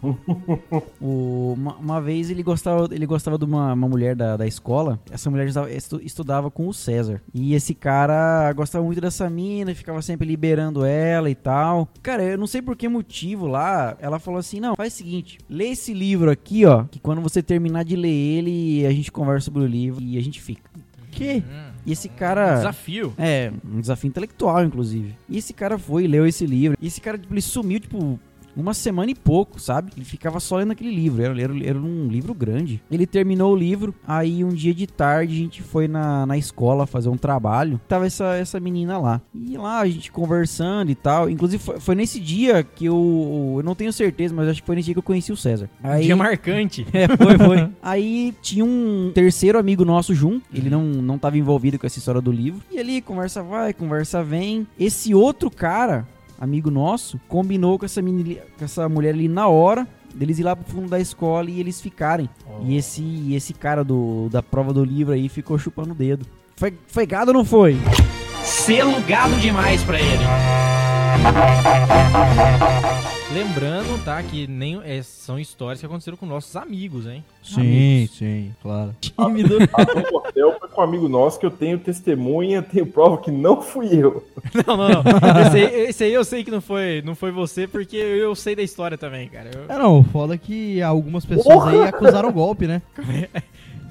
Hum. 0.04 0.16
o- 1.02 1.54
uma, 1.58 1.76
uma 1.76 2.02
vez 2.02 2.30
ele 2.30 2.44
gostava, 2.44 2.88
ele 2.94 3.06
gostava 3.06 3.38
de 3.38 3.46
uma, 3.46 3.74
uma 3.74 3.88
mulher 3.88 4.16
da, 4.16 4.38
da 4.38 4.48
escola. 4.48 5.00
Essa 5.12 5.30
mulher 5.30 5.48
estudava, 5.48 5.72
estu- 5.72 6.02
estudava 6.04 6.52
com 6.52 6.68
o 6.68 6.74
César. 6.74 7.22
E 7.34 7.54
esse 7.54 7.74
cara 7.74 8.52
gostava 8.54 8.84
muito 8.86 9.02
dessa 9.02 9.30
mina, 9.30 9.74
ficava 9.76 10.02
sempre 10.02 10.28
liberando 10.28 10.84
ela 10.86 11.30
e 11.30 11.36
tal. 11.36 11.88
Cara, 12.02 12.24
eu 12.24 12.38
não 12.38 12.48
sei 12.48 12.62
por 12.62 12.76
que 12.76 12.88
motivo 12.88 13.48
lá. 13.48 13.96
Ela 14.00 14.20
falou 14.20 14.40
assim: 14.40 14.60
não, 14.60 14.76
faz 14.76 14.94
o 14.94 14.98
seguinte, 14.98 15.38
lê 15.50 15.70
esse 15.70 15.94
livro 15.94 16.30
aqui, 16.32 16.66
ó. 16.66 16.84
Que 16.86 17.00
quando 17.00 17.22
você 17.22 17.42
terminar 17.42 17.84
de 17.84 17.96
ler 17.96 18.10
ele, 18.10 18.86
a 18.86 18.92
gente 18.92 19.12
conversa 19.12 19.46
sobre 19.46 19.64
o 19.64 19.68
livro 19.68 20.02
e 20.04 20.18
a 20.18 20.22
gente 20.22 20.42
fica. 20.42 20.70
Que? 21.12 21.44
E 21.86 21.92
esse 21.92 22.10
cara. 22.10 22.56
Desafio. 22.56 23.14
É, 23.18 23.52
um 23.66 23.80
desafio 23.82 24.08
intelectual, 24.08 24.64
inclusive. 24.64 25.16
E 25.28 25.38
esse 25.38 25.54
cara 25.54 25.78
foi, 25.78 26.08
leu 26.08 26.26
esse 26.26 26.46
livro. 26.46 26.78
E 26.80 26.88
esse 26.88 27.02
cara, 27.02 27.18
tipo, 27.18 27.34
ele 27.34 27.42
sumiu, 27.42 27.80
tipo, 27.80 28.20
uma 28.56 28.74
semana 28.74 29.12
e 29.12 29.16
pouco, 29.16 29.60
sabe? 29.60 29.92
Ele 29.96 30.06
ficava 30.06 30.40
só 30.40 30.58
lendo 30.58 30.72
aquele 30.72 30.94
livro. 30.94 31.24
Era, 31.24 31.42
era, 31.42 31.66
era 31.66 31.80
um 31.80 32.08
livro 32.08 32.34
grande. 32.34 32.82
Ele 32.92 33.06
terminou 33.06 33.54
o 33.54 33.56
livro. 33.56 33.94
Aí, 34.08 34.44
um 34.44 34.50
dia 34.50 34.74
de 34.74 34.88
tarde, 34.88 35.34
a 35.34 35.38
gente 35.38 35.62
foi 35.62 35.88
na, 35.88 36.26
na 36.26 36.38
escola 36.38 36.86
fazer 36.86 37.10
um 37.10 37.18
trabalho. 37.18 37.80
Tava 37.88 38.06
essa, 38.06 38.36
essa 38.36 38.60
menina 38.60 38.98
lá. 38.98 39.22
E 39.34 39.58
lá, 39.58 39.80
a 39.80 39.88
gente 39.88 40.12
conversando 40.12 40.92
e 40.92 40.96
tal. 40.96 41.30
Inclusive, 41.30 41.62
foi, 41.62 41.80
foi 41.80 41.96
nesse 41.96 42.20
dia 42.20 42.64
que 42.64 42.86
eu. 42.86 43.56
Eu 43.58 43.64
não 43.64 43.76
tenho 43.76 43.94
certeza, 43.94 44.34
mas 44.34 44.48
acho 44.48 44.62
que 44.62 44.68
foi 44.68 44.76
nesse 44.76 44.86
dia 44.86 44.96
que 44.96 45.00
eu 45.00 45.04
conheci 45.04 45.32
o 45.32 45.38
César. 45.38 45.70
Aí, 45.84 46.06
Dia 46.06 46.16
marcante. 46.16 46.86
é, 46.94 47.08
foi, 47.08 47.38
foi. 47.38 47.70
Aí 47.82 48.34
tinha 48.42 48.66
um 48.66 49.12
terceiro 49.14 49.58
amigo 49.58 49.86
nosso 49.86 50.14
junto. 50.14 50.46
Ele 50.54 50.70
não, 50.70 50.84
não 50.84 51.18
tava 51.18 51.38
envolvido 51.38 51.78
com 51.78 51.86
essa 51.86 52.00
história 52.00 52.22
do 52.22 52.32
livro. 52.32 52.62
E 52.72 52.80
ali, 52.80 53.02
conversa 53.02 53.42
vai, 53.44 53.74
conversa 53.74 54.24
vem. 54.24 54.68
Esse 54.80 55.14
outro 55.14 55.50
cara, 55.50 56.08
amigo 56.42 56.72
nosso, 56.72 57.22
combinou 57.28 57.78
com 57.78 57.86
essa, 57.86 58.02
menina, 58.02 58.42
com 58.58 58.66
essa 58.66 58.90
mulher 58.90 59.14
ali 59.14 59.28
na 59.28 59.48
hora. 59.48 59.88
Deles 60.14 60.40
ir 60.40 60.44
lá 60.44 60.56
pro 60.56 60.70
fundo 60.70 60.90
da 60.90 61.00
escola 61.00 61.50
e 61.50 61.60
eles 61.60 61.80
ficarem. 61.80 62.28
E 62.66 62.76
esse, 62.76 63.34
esse 63.34 63.54
cara 63.54 63.84
do, 63.84 64.28
da 64.30 64.42
prova 64.42 64.74
do 64.74 64.84
livro 64.84 65.14
aí 65.14 65.30
ficou 65.30 65.58
chupando 65.58 65.92
o 65.92 65.96
dedo. 65.96 66.26
Foi, 66.58 66.74
foi 66.88 67.06
gado 67.06 67.30
ou 67.30 67.38
não 67.38 67.46
foi? 67.46 67.78
Selo 68.44 69.00
gado 69.02 69.36
demais 69.36 69.84
pra 69.84 70.00
ele. 70.02 70.24
Lembrando, 73.34 74.04
tá, 74.04 74.22
que 74.22 74.46
nem, 74.46 74.82
é, 74.84 75.02
são 75.02 75.40
histórias 75.40 75.80
que 75.80 75.86
aconteceram 75.86 76.18
com 76.18 76.26
nossos 76.26 76.54
amigos, 76.58 77.08
hein? 77.08 77.24
Sim, 77.42 78.08
sim, 78.12 78.54
claro. 78.62 78.94
Tímido. 79.00 79.58
A 79.74 79.84
do 79.86 80.16
hotel 80.18 80.58
foi 80.60 80.68
com 80.68 80.82
um 80.82 80.84
amigo 80.84 81.08
nosso 81.08 81.40
que 81.40 81.46
eu 81.46 81.52
tenho 81.52 81.80
testemunha, 81.80 82.62
tenho 82.64 82.86
prova 82.86 83.18
que 83.20 83.32
não 83.32 83.62
fui 83.62 83.88
eu. 83.94 84.22
Não, 84.68 84.76
não, 84.76 84.90
não. 84.90 85.42
Esse 85.48 85.58
aí, 85.58 85.76
esse 85.90 86.04
aí 86.04 86.14
eu 86.14 86.26
sei 86.26 86.44
que 86.44 86.52
não 86.52 86.60
foi, 86.62 87.02
não 87.06 87.16
foi 87.16 87.32
você, 87.32 87.68
porque 87.68 87.96
eu 87.96 88.36
sei 88.36 88.54
da 88.56 88.62
história 88.64 88.98
também, 88.98 89.30
cara. 89.30 89.50
Eu- 89.54 89.74
É, 89.74 89.78
não, 89.80 90.04
foda 90.04 90.38
que 90.38 90.82
algumas 90.82 91.26
pessoas 91.26 91.68
aí 91.68 91.82
acusaram 91.84 92.28
o 92.30 92.34
golpe, 92.34 92.68
né? 92.68 92.82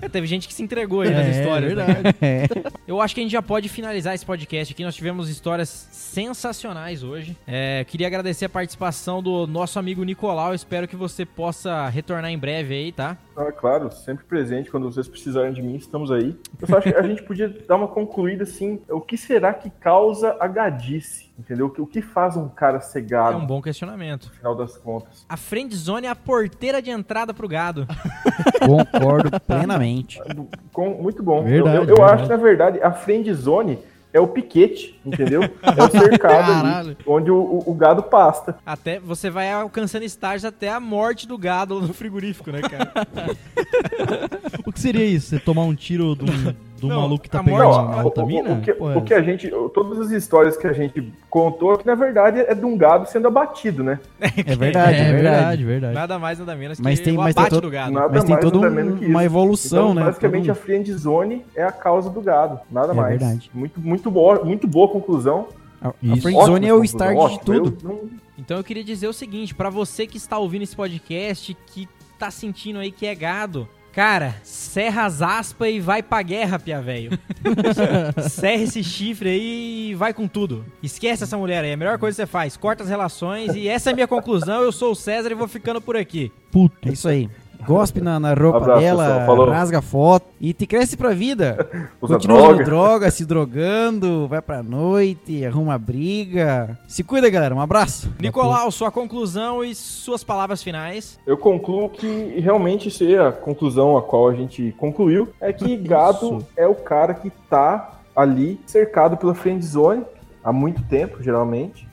É, 0.00 0.08
teve 0.08 0.26
gente 0.26 0.46
que 0.48 0.54
se 0.54 0.62
entregou 0.62 1.02
aí 1.02 1.10
nas 1.10 1.26
É, 1.26 1.30
histórias. 1.40 1.74
né? 1.76 1.84
verdade. 1.84 2.16
É. 2.22 2.46
Eu 2.86 3.00
acho 3.00 3.14
que 3.14 3.20
a 3.20 3.24
gente 3.24 3.32
já 3.32 3.42
pode 3.42 3.68
finalizar 3.68 4.14
esse 4.14 4.24
podcast 4.26 4.72
aqui. 4.72 4.82
Nós 4.84 4.94
tivemos 4.96 5.28
histórias 5.28 5.88
sensacionais 5.92 7.02
hoje. 7.02 7.36
É, 7.46 7.84
queria 7.84 8.06
agradecer 8.06 8.44
a 8.44 8.48
participação 8.48 9.22
do 9.22 9.46
nosso 9.46 9.78
amigo 9.78 10.02
Nicolau. 10.04 10.54
Espero 10.54 10.86
que 10.88 10.96
você 10.96 11.24
possa 11.24 11.88
retornar 11.88 12.30
em 12.30 12.38
breve 12.38 12.74
aí, 12.74 12.92
tá? 12.92 13.16
Ah, 13.42 13.50
claro, 13.50 13.90
sempre 13.90 14.24
presente. 14.26 14.70
Quando 14.70 14.84
vocês 14.92 15.08
precisarem 15.08 15.52
de 15.54 15.62
mim, 15.62 15.74
estamos 15.76 16.10
aí. 16.12 16.36
Eu 16.60 16.66
só 16.68 16.76
acho 16.76 16.92
que 16.92 16.94
a 16.98 17.02
gente 17.02 17.22
podia 17.22 17.48
dar 17.66 17.76
uma 17.76 17.88
concluída 17.88 18.42
assim: 18.42 18.80
o 18.90 19.00
que 19.00 19.16
será 19.16 19.54
que 19.54 19.70
causa 19.70 20.36
a 20.38 20.46
gadice? 20.46 21.30
Entendeu? 21.38 21.66
O 21.66 21.70
que- 21.70 21.80
O 21.80 21.86
que 21.86 22.02
faz 22.02 22.36
um 22.36 22.48
cara 22.50 22.80
ser 22.80 23.06
É 23.10 23.36
um 23.36 23.46
bom 23.46 23.62
questionamento. 23.62 24.26
no 24.26 24.32
final 24.34 24.54
das 24.54 24.76
contas? 24.76 25.24
A 25.26 25.38
friend 25.38 25.74
zone 25.74 26.06
é 26.06 26.10
a 26.10 26.14
porteira 26.14 26.82
de 26.82 26.90
entrada 26.90 27.32
pro 27.32 27.48
gado. 27.48 27.86
Concordo 28.66 29.30
plenamente. 29.40 30.20
Com- 30.72 30.90
muito 31.02 31.22
bom. 31.22 31.42
Verdade, 31.42 31.76
eu 31.76 31.82
eu- 31.84 31.88
eu 31.88 31.96
verdade. 31.96 32.12
acho 32.14 32.22
que, 32.24 32.28
na 32.30 32.36
verdade, 32.36 32.82
a 32.82 32.92
friend 32.92 33.32
zone 33.32 33.78
é 34.12 34.18
o 34.20 34.26
piquete, 34.28 34.98
entendeu? 35.04 35.42
É 35.42 35.82
o 35.84 35.90
cercado 35.92 36.66
ali, 36.66 36.96
onde 37.06 37.30
o, 37.30 37.36
o- 37.36 37.62
o 37.70 37.74
gado 37.74 38.02
pasta. 38.02 38.56
Até 38.66 38.98
você 38.98 39.30
vai 39.30 39.50
alcançando 39.52 40.04
estágios 40.04 40.44
até 40.44 40.68
a 40.70 40.80
morte 40.80 41.26
do 41.28 41.38
gado 41.38 41.80
no 41.80 41.92
frigorífico, 41.94 42.50
né, 42.50 42.60
cara? 42.62 42.92
O 44.60 44.72
que 44.72 44.72
que 44.72 44.80
seria 44.80 45.04
isso? 45.04 45.28
Você 45.30 45.38
tomar 45.38 45.62
um 45.62 45.74
tiro 45.74 46.14
de 46.14 46.24
um, 46.24 46.54
de 46.80 46.86
um 46.86 46.88
Não, 46.88 47.00
maluco 47.02 47.22
que 47.22 47.28
tá 47.30 47.40
a 47.40 47.44
pegando 47.44 47.62
morte- 47.64 47.78
uma 47.92 48.00
o, 48.00 48.04
outra 48.04 48.24
o- 48.24 48.26
o 48.26 48.60
que, 48.60 48.72
Pô, 48.72 48.90
o 48.98 49.02
que 49.02 49.14
a 49.14 49.22
gente. 49.22 49.50
Todas 49.74 50.00
as 50.00 50.10
histórias 50.10 50.56
que 50.56 50.66
a 50.66 50.72
gente 50.72 51.12
contou, 51.28 51.76
que 51.78 51.86
na 51.86 51.94
verdade 51.94 52.40
é 52.40 52.54
de 52.54 52.64
um 52.64 52.76
gado 52.76 53.06
sendo 53.08 53.28
abatido, 53.28 53.84
né? 53.84 53.98
É 54.20 54.56
verdade, 54.56 54.96
é, 54.96 55.00
é, 55.00 55.12
verdade. 55.12 55.14
verdade, 55.14 55.64
verdade. 55.64 55.94
Nada 55.94 56.18
mais, 56.18 56.38
nada 56.38 56.56
menos 56.56 56.78
que 56.78 56.82
Mas 56.84 56.98
tem- 57.00 57.14
o 57.14 57.20
mas 57.20 57.34
tem 57.34 57.42
abate 57.42 57.54
todo- 57.54 57.62
do 57.64 57.70
gado. 57.70 57.92
Nada 57.92 58.08
Mas 58.08 58.24
tem 58.24 58.32
mais, 58.34 58.44
toda 58.44 58.58
nada 58.58 58.72
um- 58.72 58.74
menos 58.74 58.98
que 58.98 59.06
uma 59.06 59.24
evolução, 59.24 59.90
então, 59.90 59.94
né? 59.94 60.04
Basicamente, 60.04 60.42
Todo- 60.46 60.50
a 60.52 60.54
friend 60.54 60.92
zone 60.94 61.44
é 61.54 61.62
a 61.62 61.72
causa 61.72 62.08
do 62.10 62.20
gado. 62.20 62.58
Nada 62.70 62.92
É 62.92 62.94
mais. 62.96 63.18
verdade. 63.20 63.50
Muito, 63.52 63.80
muito, 63.80 64.10
boa, 64.10 64.44
muito 64.44 64.66
boa 64.66 64.88
conclusão. 64.88 65.48
A, 65.82 65.88
a 65.88 65.92
Isso. 66.02 66.22
friendzone 66.22 66.52
Ótima 66.54 66.68
é 66.68 66.74
o 66.74 66.84
start 66.84 67.12
de 67.16 67.22
ótima. 67.22 67.40
tudo. 67.44 67.76
Eu 67.82 67.88
não- 67.88 68.00
Então 68.38 68.56
eu 68.56 68.64
queria 68.64 68.82
dizer 68.84 69.06
o 69.06 69.12
seguinte, 69.12 69.54
pra 69.54 69.68
você 69.70 70.06
que 70.06 70.16
está 70.16 70.38
ouvindo 70.38 70.62
esse 70.62 70.74
podcast, 70.74 71.54
que 71.66 71.88
tá 72.18 72.30
sentindo 72.30 72.78
aí 72.78 72.90
que 72.90 73.06
é 73.06 73.14
gado, 73.14 73.66
cara, 73.92 74.36
serra 74.42 75.04
as 75.04 75.22
aspas 75.22 75.70
e 75.70 75.80
vai 75.80 76.02
pra 76.02 76.22
guerra, 76.22 76.58
pia 76.58 76.80
velho. 76.80 77.18
Serra 78.28 78.62
esse 78.62 78.84
chifre 78.84 79.28
aí 79.28 79.90
e 79.90 79.94
vai 79.94 80.12
com 80.12 80.28
tudo. 80.28 80.64
Esquece 80.82 81.24
essa 81.24 81.36
mulher 81.36 81.64
aí, 81.64 81.70
é 81.70 81.74
a 81.74 81.76
melhor 81.76 81.98
coisa 81.98 82.14
que 82.16 82.22
você 82.22 82.26
faz. 82.26 82.56
Corta 82.56 82.82
as 82.82 82.88
relações 82.88 83.54
e 83.54 83.68
essa 83.68 83.90
é 83.90 83.92
a 83.92 83.94
minha 83.94 84.08
conclusão. 84.08 84.62
Eu 84.62 84.72
sou 84.72 84.92
o 84.92 84.94
César 84.94 85.30
e 85.30 85.34
vou 85.34 85.48
ficando 85.48 85.80
por 85.80 85.96
aqui. 85.96 86.30
Puto. 86.50 86.88
É 86.88 86.92
isso 86.92 87.08
aí. 87.08 87.28
Gospe 87.66 88.00
na, 88.00 88.18
na 88.18 88.34
roupa 88.34 88.58
Abraço, 88.58 88.80
dela, 88.80 89.04
pessoal. 89.06 89.26
Falou. 89.26 89.50
rasga 89.50 89.78
a 89.78 89.82
foto 89.82 90.26
e 90.40 90.52
te 90.52 90.66
cresce 90.66 90.96
pra 90.96 91.10
vida. 91.10 91.68
Usa 92.00 92.14
Continua 92.14 92.38
droga. 92.38 92.52
usando 92.54 92.64
droga, 92.64 93.10
se 93.10 93.24
drogando, 93.24 94.28
vai 94.28 94.40
pra 94.42 94.62
noite, 94.62 95.44
arruma 95.44 95.78
briga. 95.78 96.78
Se 96.88 97.02
cuida, 97.04 97.28
galera. 97.30 97.54
Um 97.54 97.60
abraço. 97.60 98.10
Nicolau, 98.20 98.70
sua 98.70 98.90
conclusão 98.90 99.62
e 99.64 99.74
suas 99.74 100.24
palavras 100.24 100.62
finais. 100.62 101.18
Eu 101.26 101.36
concluo 101.36 101.88
que 101.88 102.38
realmente 102.40 102.88
isso 102.88 103.02
aí, 103.04 103.16
a 103.18 103.32
conclusão 103.32 103.96
a 103.96 104.02
qual 104.02 104.28
a 104.28 104.34
gente 104.34 104.74
concluiu 104.78 105.28
é 105.40 105.52
que 105.52 105.76
gado 105.78 106.38
Isso. 106.38 106.46
é 106.56 106.66
o 106.66 106.74
cara 106.74 107.14
que 107.14 107.30
tá 107.48 108.00
ali 108.14 108.60
cercado 108.66 109.16
pela 109.16 109.34
friend 109.34 109.64
zone 109.64 110.04
há 110.42 110.52
muito 110.52 110.82
tempo, 110.84 111.22
geralmente. 111.22 111.88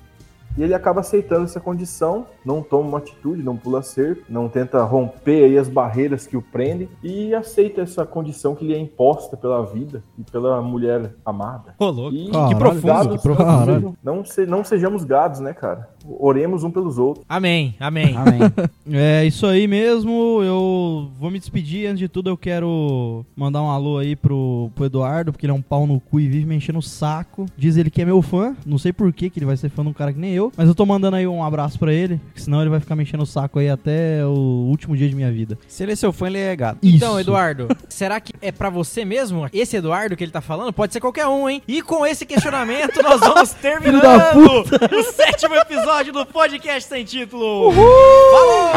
E 0.57 0.63
ele 0.63 0.73
acaba 0.73 1.01
aceitando 1.01 1.43
essa 1.43 1.59
condição, 1.59 2.25
não 2.43 2.63
toma 2.63 2.89
uma 2.89 2.97
atitude, 2.97 3.43
não 3.43 3.55
pula 3.55 3.81
cerco, 3.83 4.23
não 4.27 4.49
tenta 4.49 4.81
romper 4.83 5.45
aí 5.45 5.57
as 5.57 5.69
barreiras 5.69 6.25
que 6.25 6.35
o 6.35 6.41
prendem 6.41 6.89
e 7.03 7.33
aceita 7.35 7.81
essa 7.81 8.05
condição 8.05 8.55
que 8.55 8.65
lhe 8.65 8.73
é 8.73 8.77
imposta 8.79 9.37
pela 9.37 9.63
vida 9.63 10.03
e 10.17 10.23
pela 10.23 10.59
mulher 10.61 11.13
amada. 11.23 11.75
Ô, 11.77 11.85
louco. 11.89 12.15
E 12.15 12.31
Caralho, 12.31 12.47
que 12.49 12.55
profundo, 12.55 12.87
gados 12.87 13.15
que 13.17 13.21
profundo. 13.21 13.47
não 13.47 13.65
sejam- 13.65 13.97
Não, 14.03 14.25
se- 14.25 14.45
não 14.47 14.63
sejamos 14.63 15.03
gados, 15.03 15.39
né, 15.39 15.53
cara? 15.53 15.89
Oremos 16.19 16.63
um 16.63 16.71
pelos 16.71 16.97
outros. 16.97 17.25
Amém, 17.27 17.75
amém. 17.79 18.15
Amém. 18.15 18.39
É 18.89 19.25
isso 19.25 19.45
aí 19.45 19.67
mesmo. 19.67 20.41
Eu 20.41 21.11
vou 21.19 21.29
me 21.29 21.39
despedir. 21.39 21.87
Antes 21.87 21.99
de 21.99 22.07
tudo, 22.07 22.29
eu 22.29 22.37
quero 22.37 23.25
mandar 23.35 23.61
um 23.61 23.69
alô 23.69 23.97
aí 23.97 24.15
pro, 24.15 24.71
pro 24.73 24.85
Eduardo, 24.85 25.33
porque 25.33 25.45
ele 25.45 25.51
é 25.51 25.55
um 25.55 25.61
pau 25.61 25.85
no 25.85 25.99
cu 25.99 26.21
e 26.21 26.27
vive 26.29 26.45
me 26.45 26.55
enchendo 26.55 26.79
o 26.79 26.81
saco. 26.81 27.45
Diz 27.57 27.75
ele 27.75 27.89
que 27.89 28.01
é 28.01 28.05
meu 28.05 28.21
fã. 28.21 28.55
Não 28.65 28.77
sei 28.77 28.93
por 28.93 29.11
que 29.11 29.29
que 29.29 29.39
ele 29.39 29.45
vai 29.45 29.57
ser 29.57 29.69
fã 29.69 29.83
de 29.83 29.89
um 29.89 29.93
cara 29.93 30.13
que 30.13 30.19
nem 30.19 30.31
eu. 30.31 30.53
Mas 30.55 30.69
eu 30.69 30.75
tô 30.75 30.85
mandando 30.85 31.17
aí 31.17 31.27
um 31.27 31.43
abraço 31.43 31.77
pra 31.77 31.91
ele, 31.91 32.17
porque 32.27 32.39
senão 32.39 32.61
ele 32.61 32.69
vai 32.69 32.79
ficar 32.79 32.95
me 32.95 33.03
enchendo 33.03 33.23
o 33.23 33.27
saco 33.27 33.59
aí 33.59 33.69
até 33.69 34.25
o 34.25 34.67
último 34.69 34.95
dia 34.95 35.09
de 35.09 35.15
minha 35.15 35.31
vida. 35.31 35.57
Se 35.67 35.83
ele 35.83 35.91
é 35.91 35.95
seu 35.95 36.13
fã, 36.13 36.27
ele 36.27 36.37
é. 36.37 36.53
Então, 36.81 37.11
Isso. 37.11 37.19
Eduardo, 37.19 37.67
será 37.89 38.21
que 38.21 38.33
é 38.41 38.53
pra 38.53 38.69
você 38.69 39.03
mesmo? 39.03 39.49
Esse 39.51 39.75
Eduardo 39.75 40.15
que 40.15 40.23
ele 40.23 40.31
tá 40.31 40.41
falando? 40.41 40.71
Pode 40.71 40.93
ser 40.93 41.01
qualquer 41.01 41.27
um, 41.27 41.49
hein? 41.49 41.61
E 41.67 41.81
com 41.81 42.05
esse 42.05 42.25
questionamento, 42.25 43.01
nós 43.03 43.19
vamos 43.19 43.51
terminando 43.61 44.63
o 44.63 45.03
sétimo 45.11 45.55
episódio 45.55 45.96
do 46.05 46.25
podcast 46.25 46.87
sem 46.87 47.03
título. 47.03 47.73
Falou! 47.73 48.71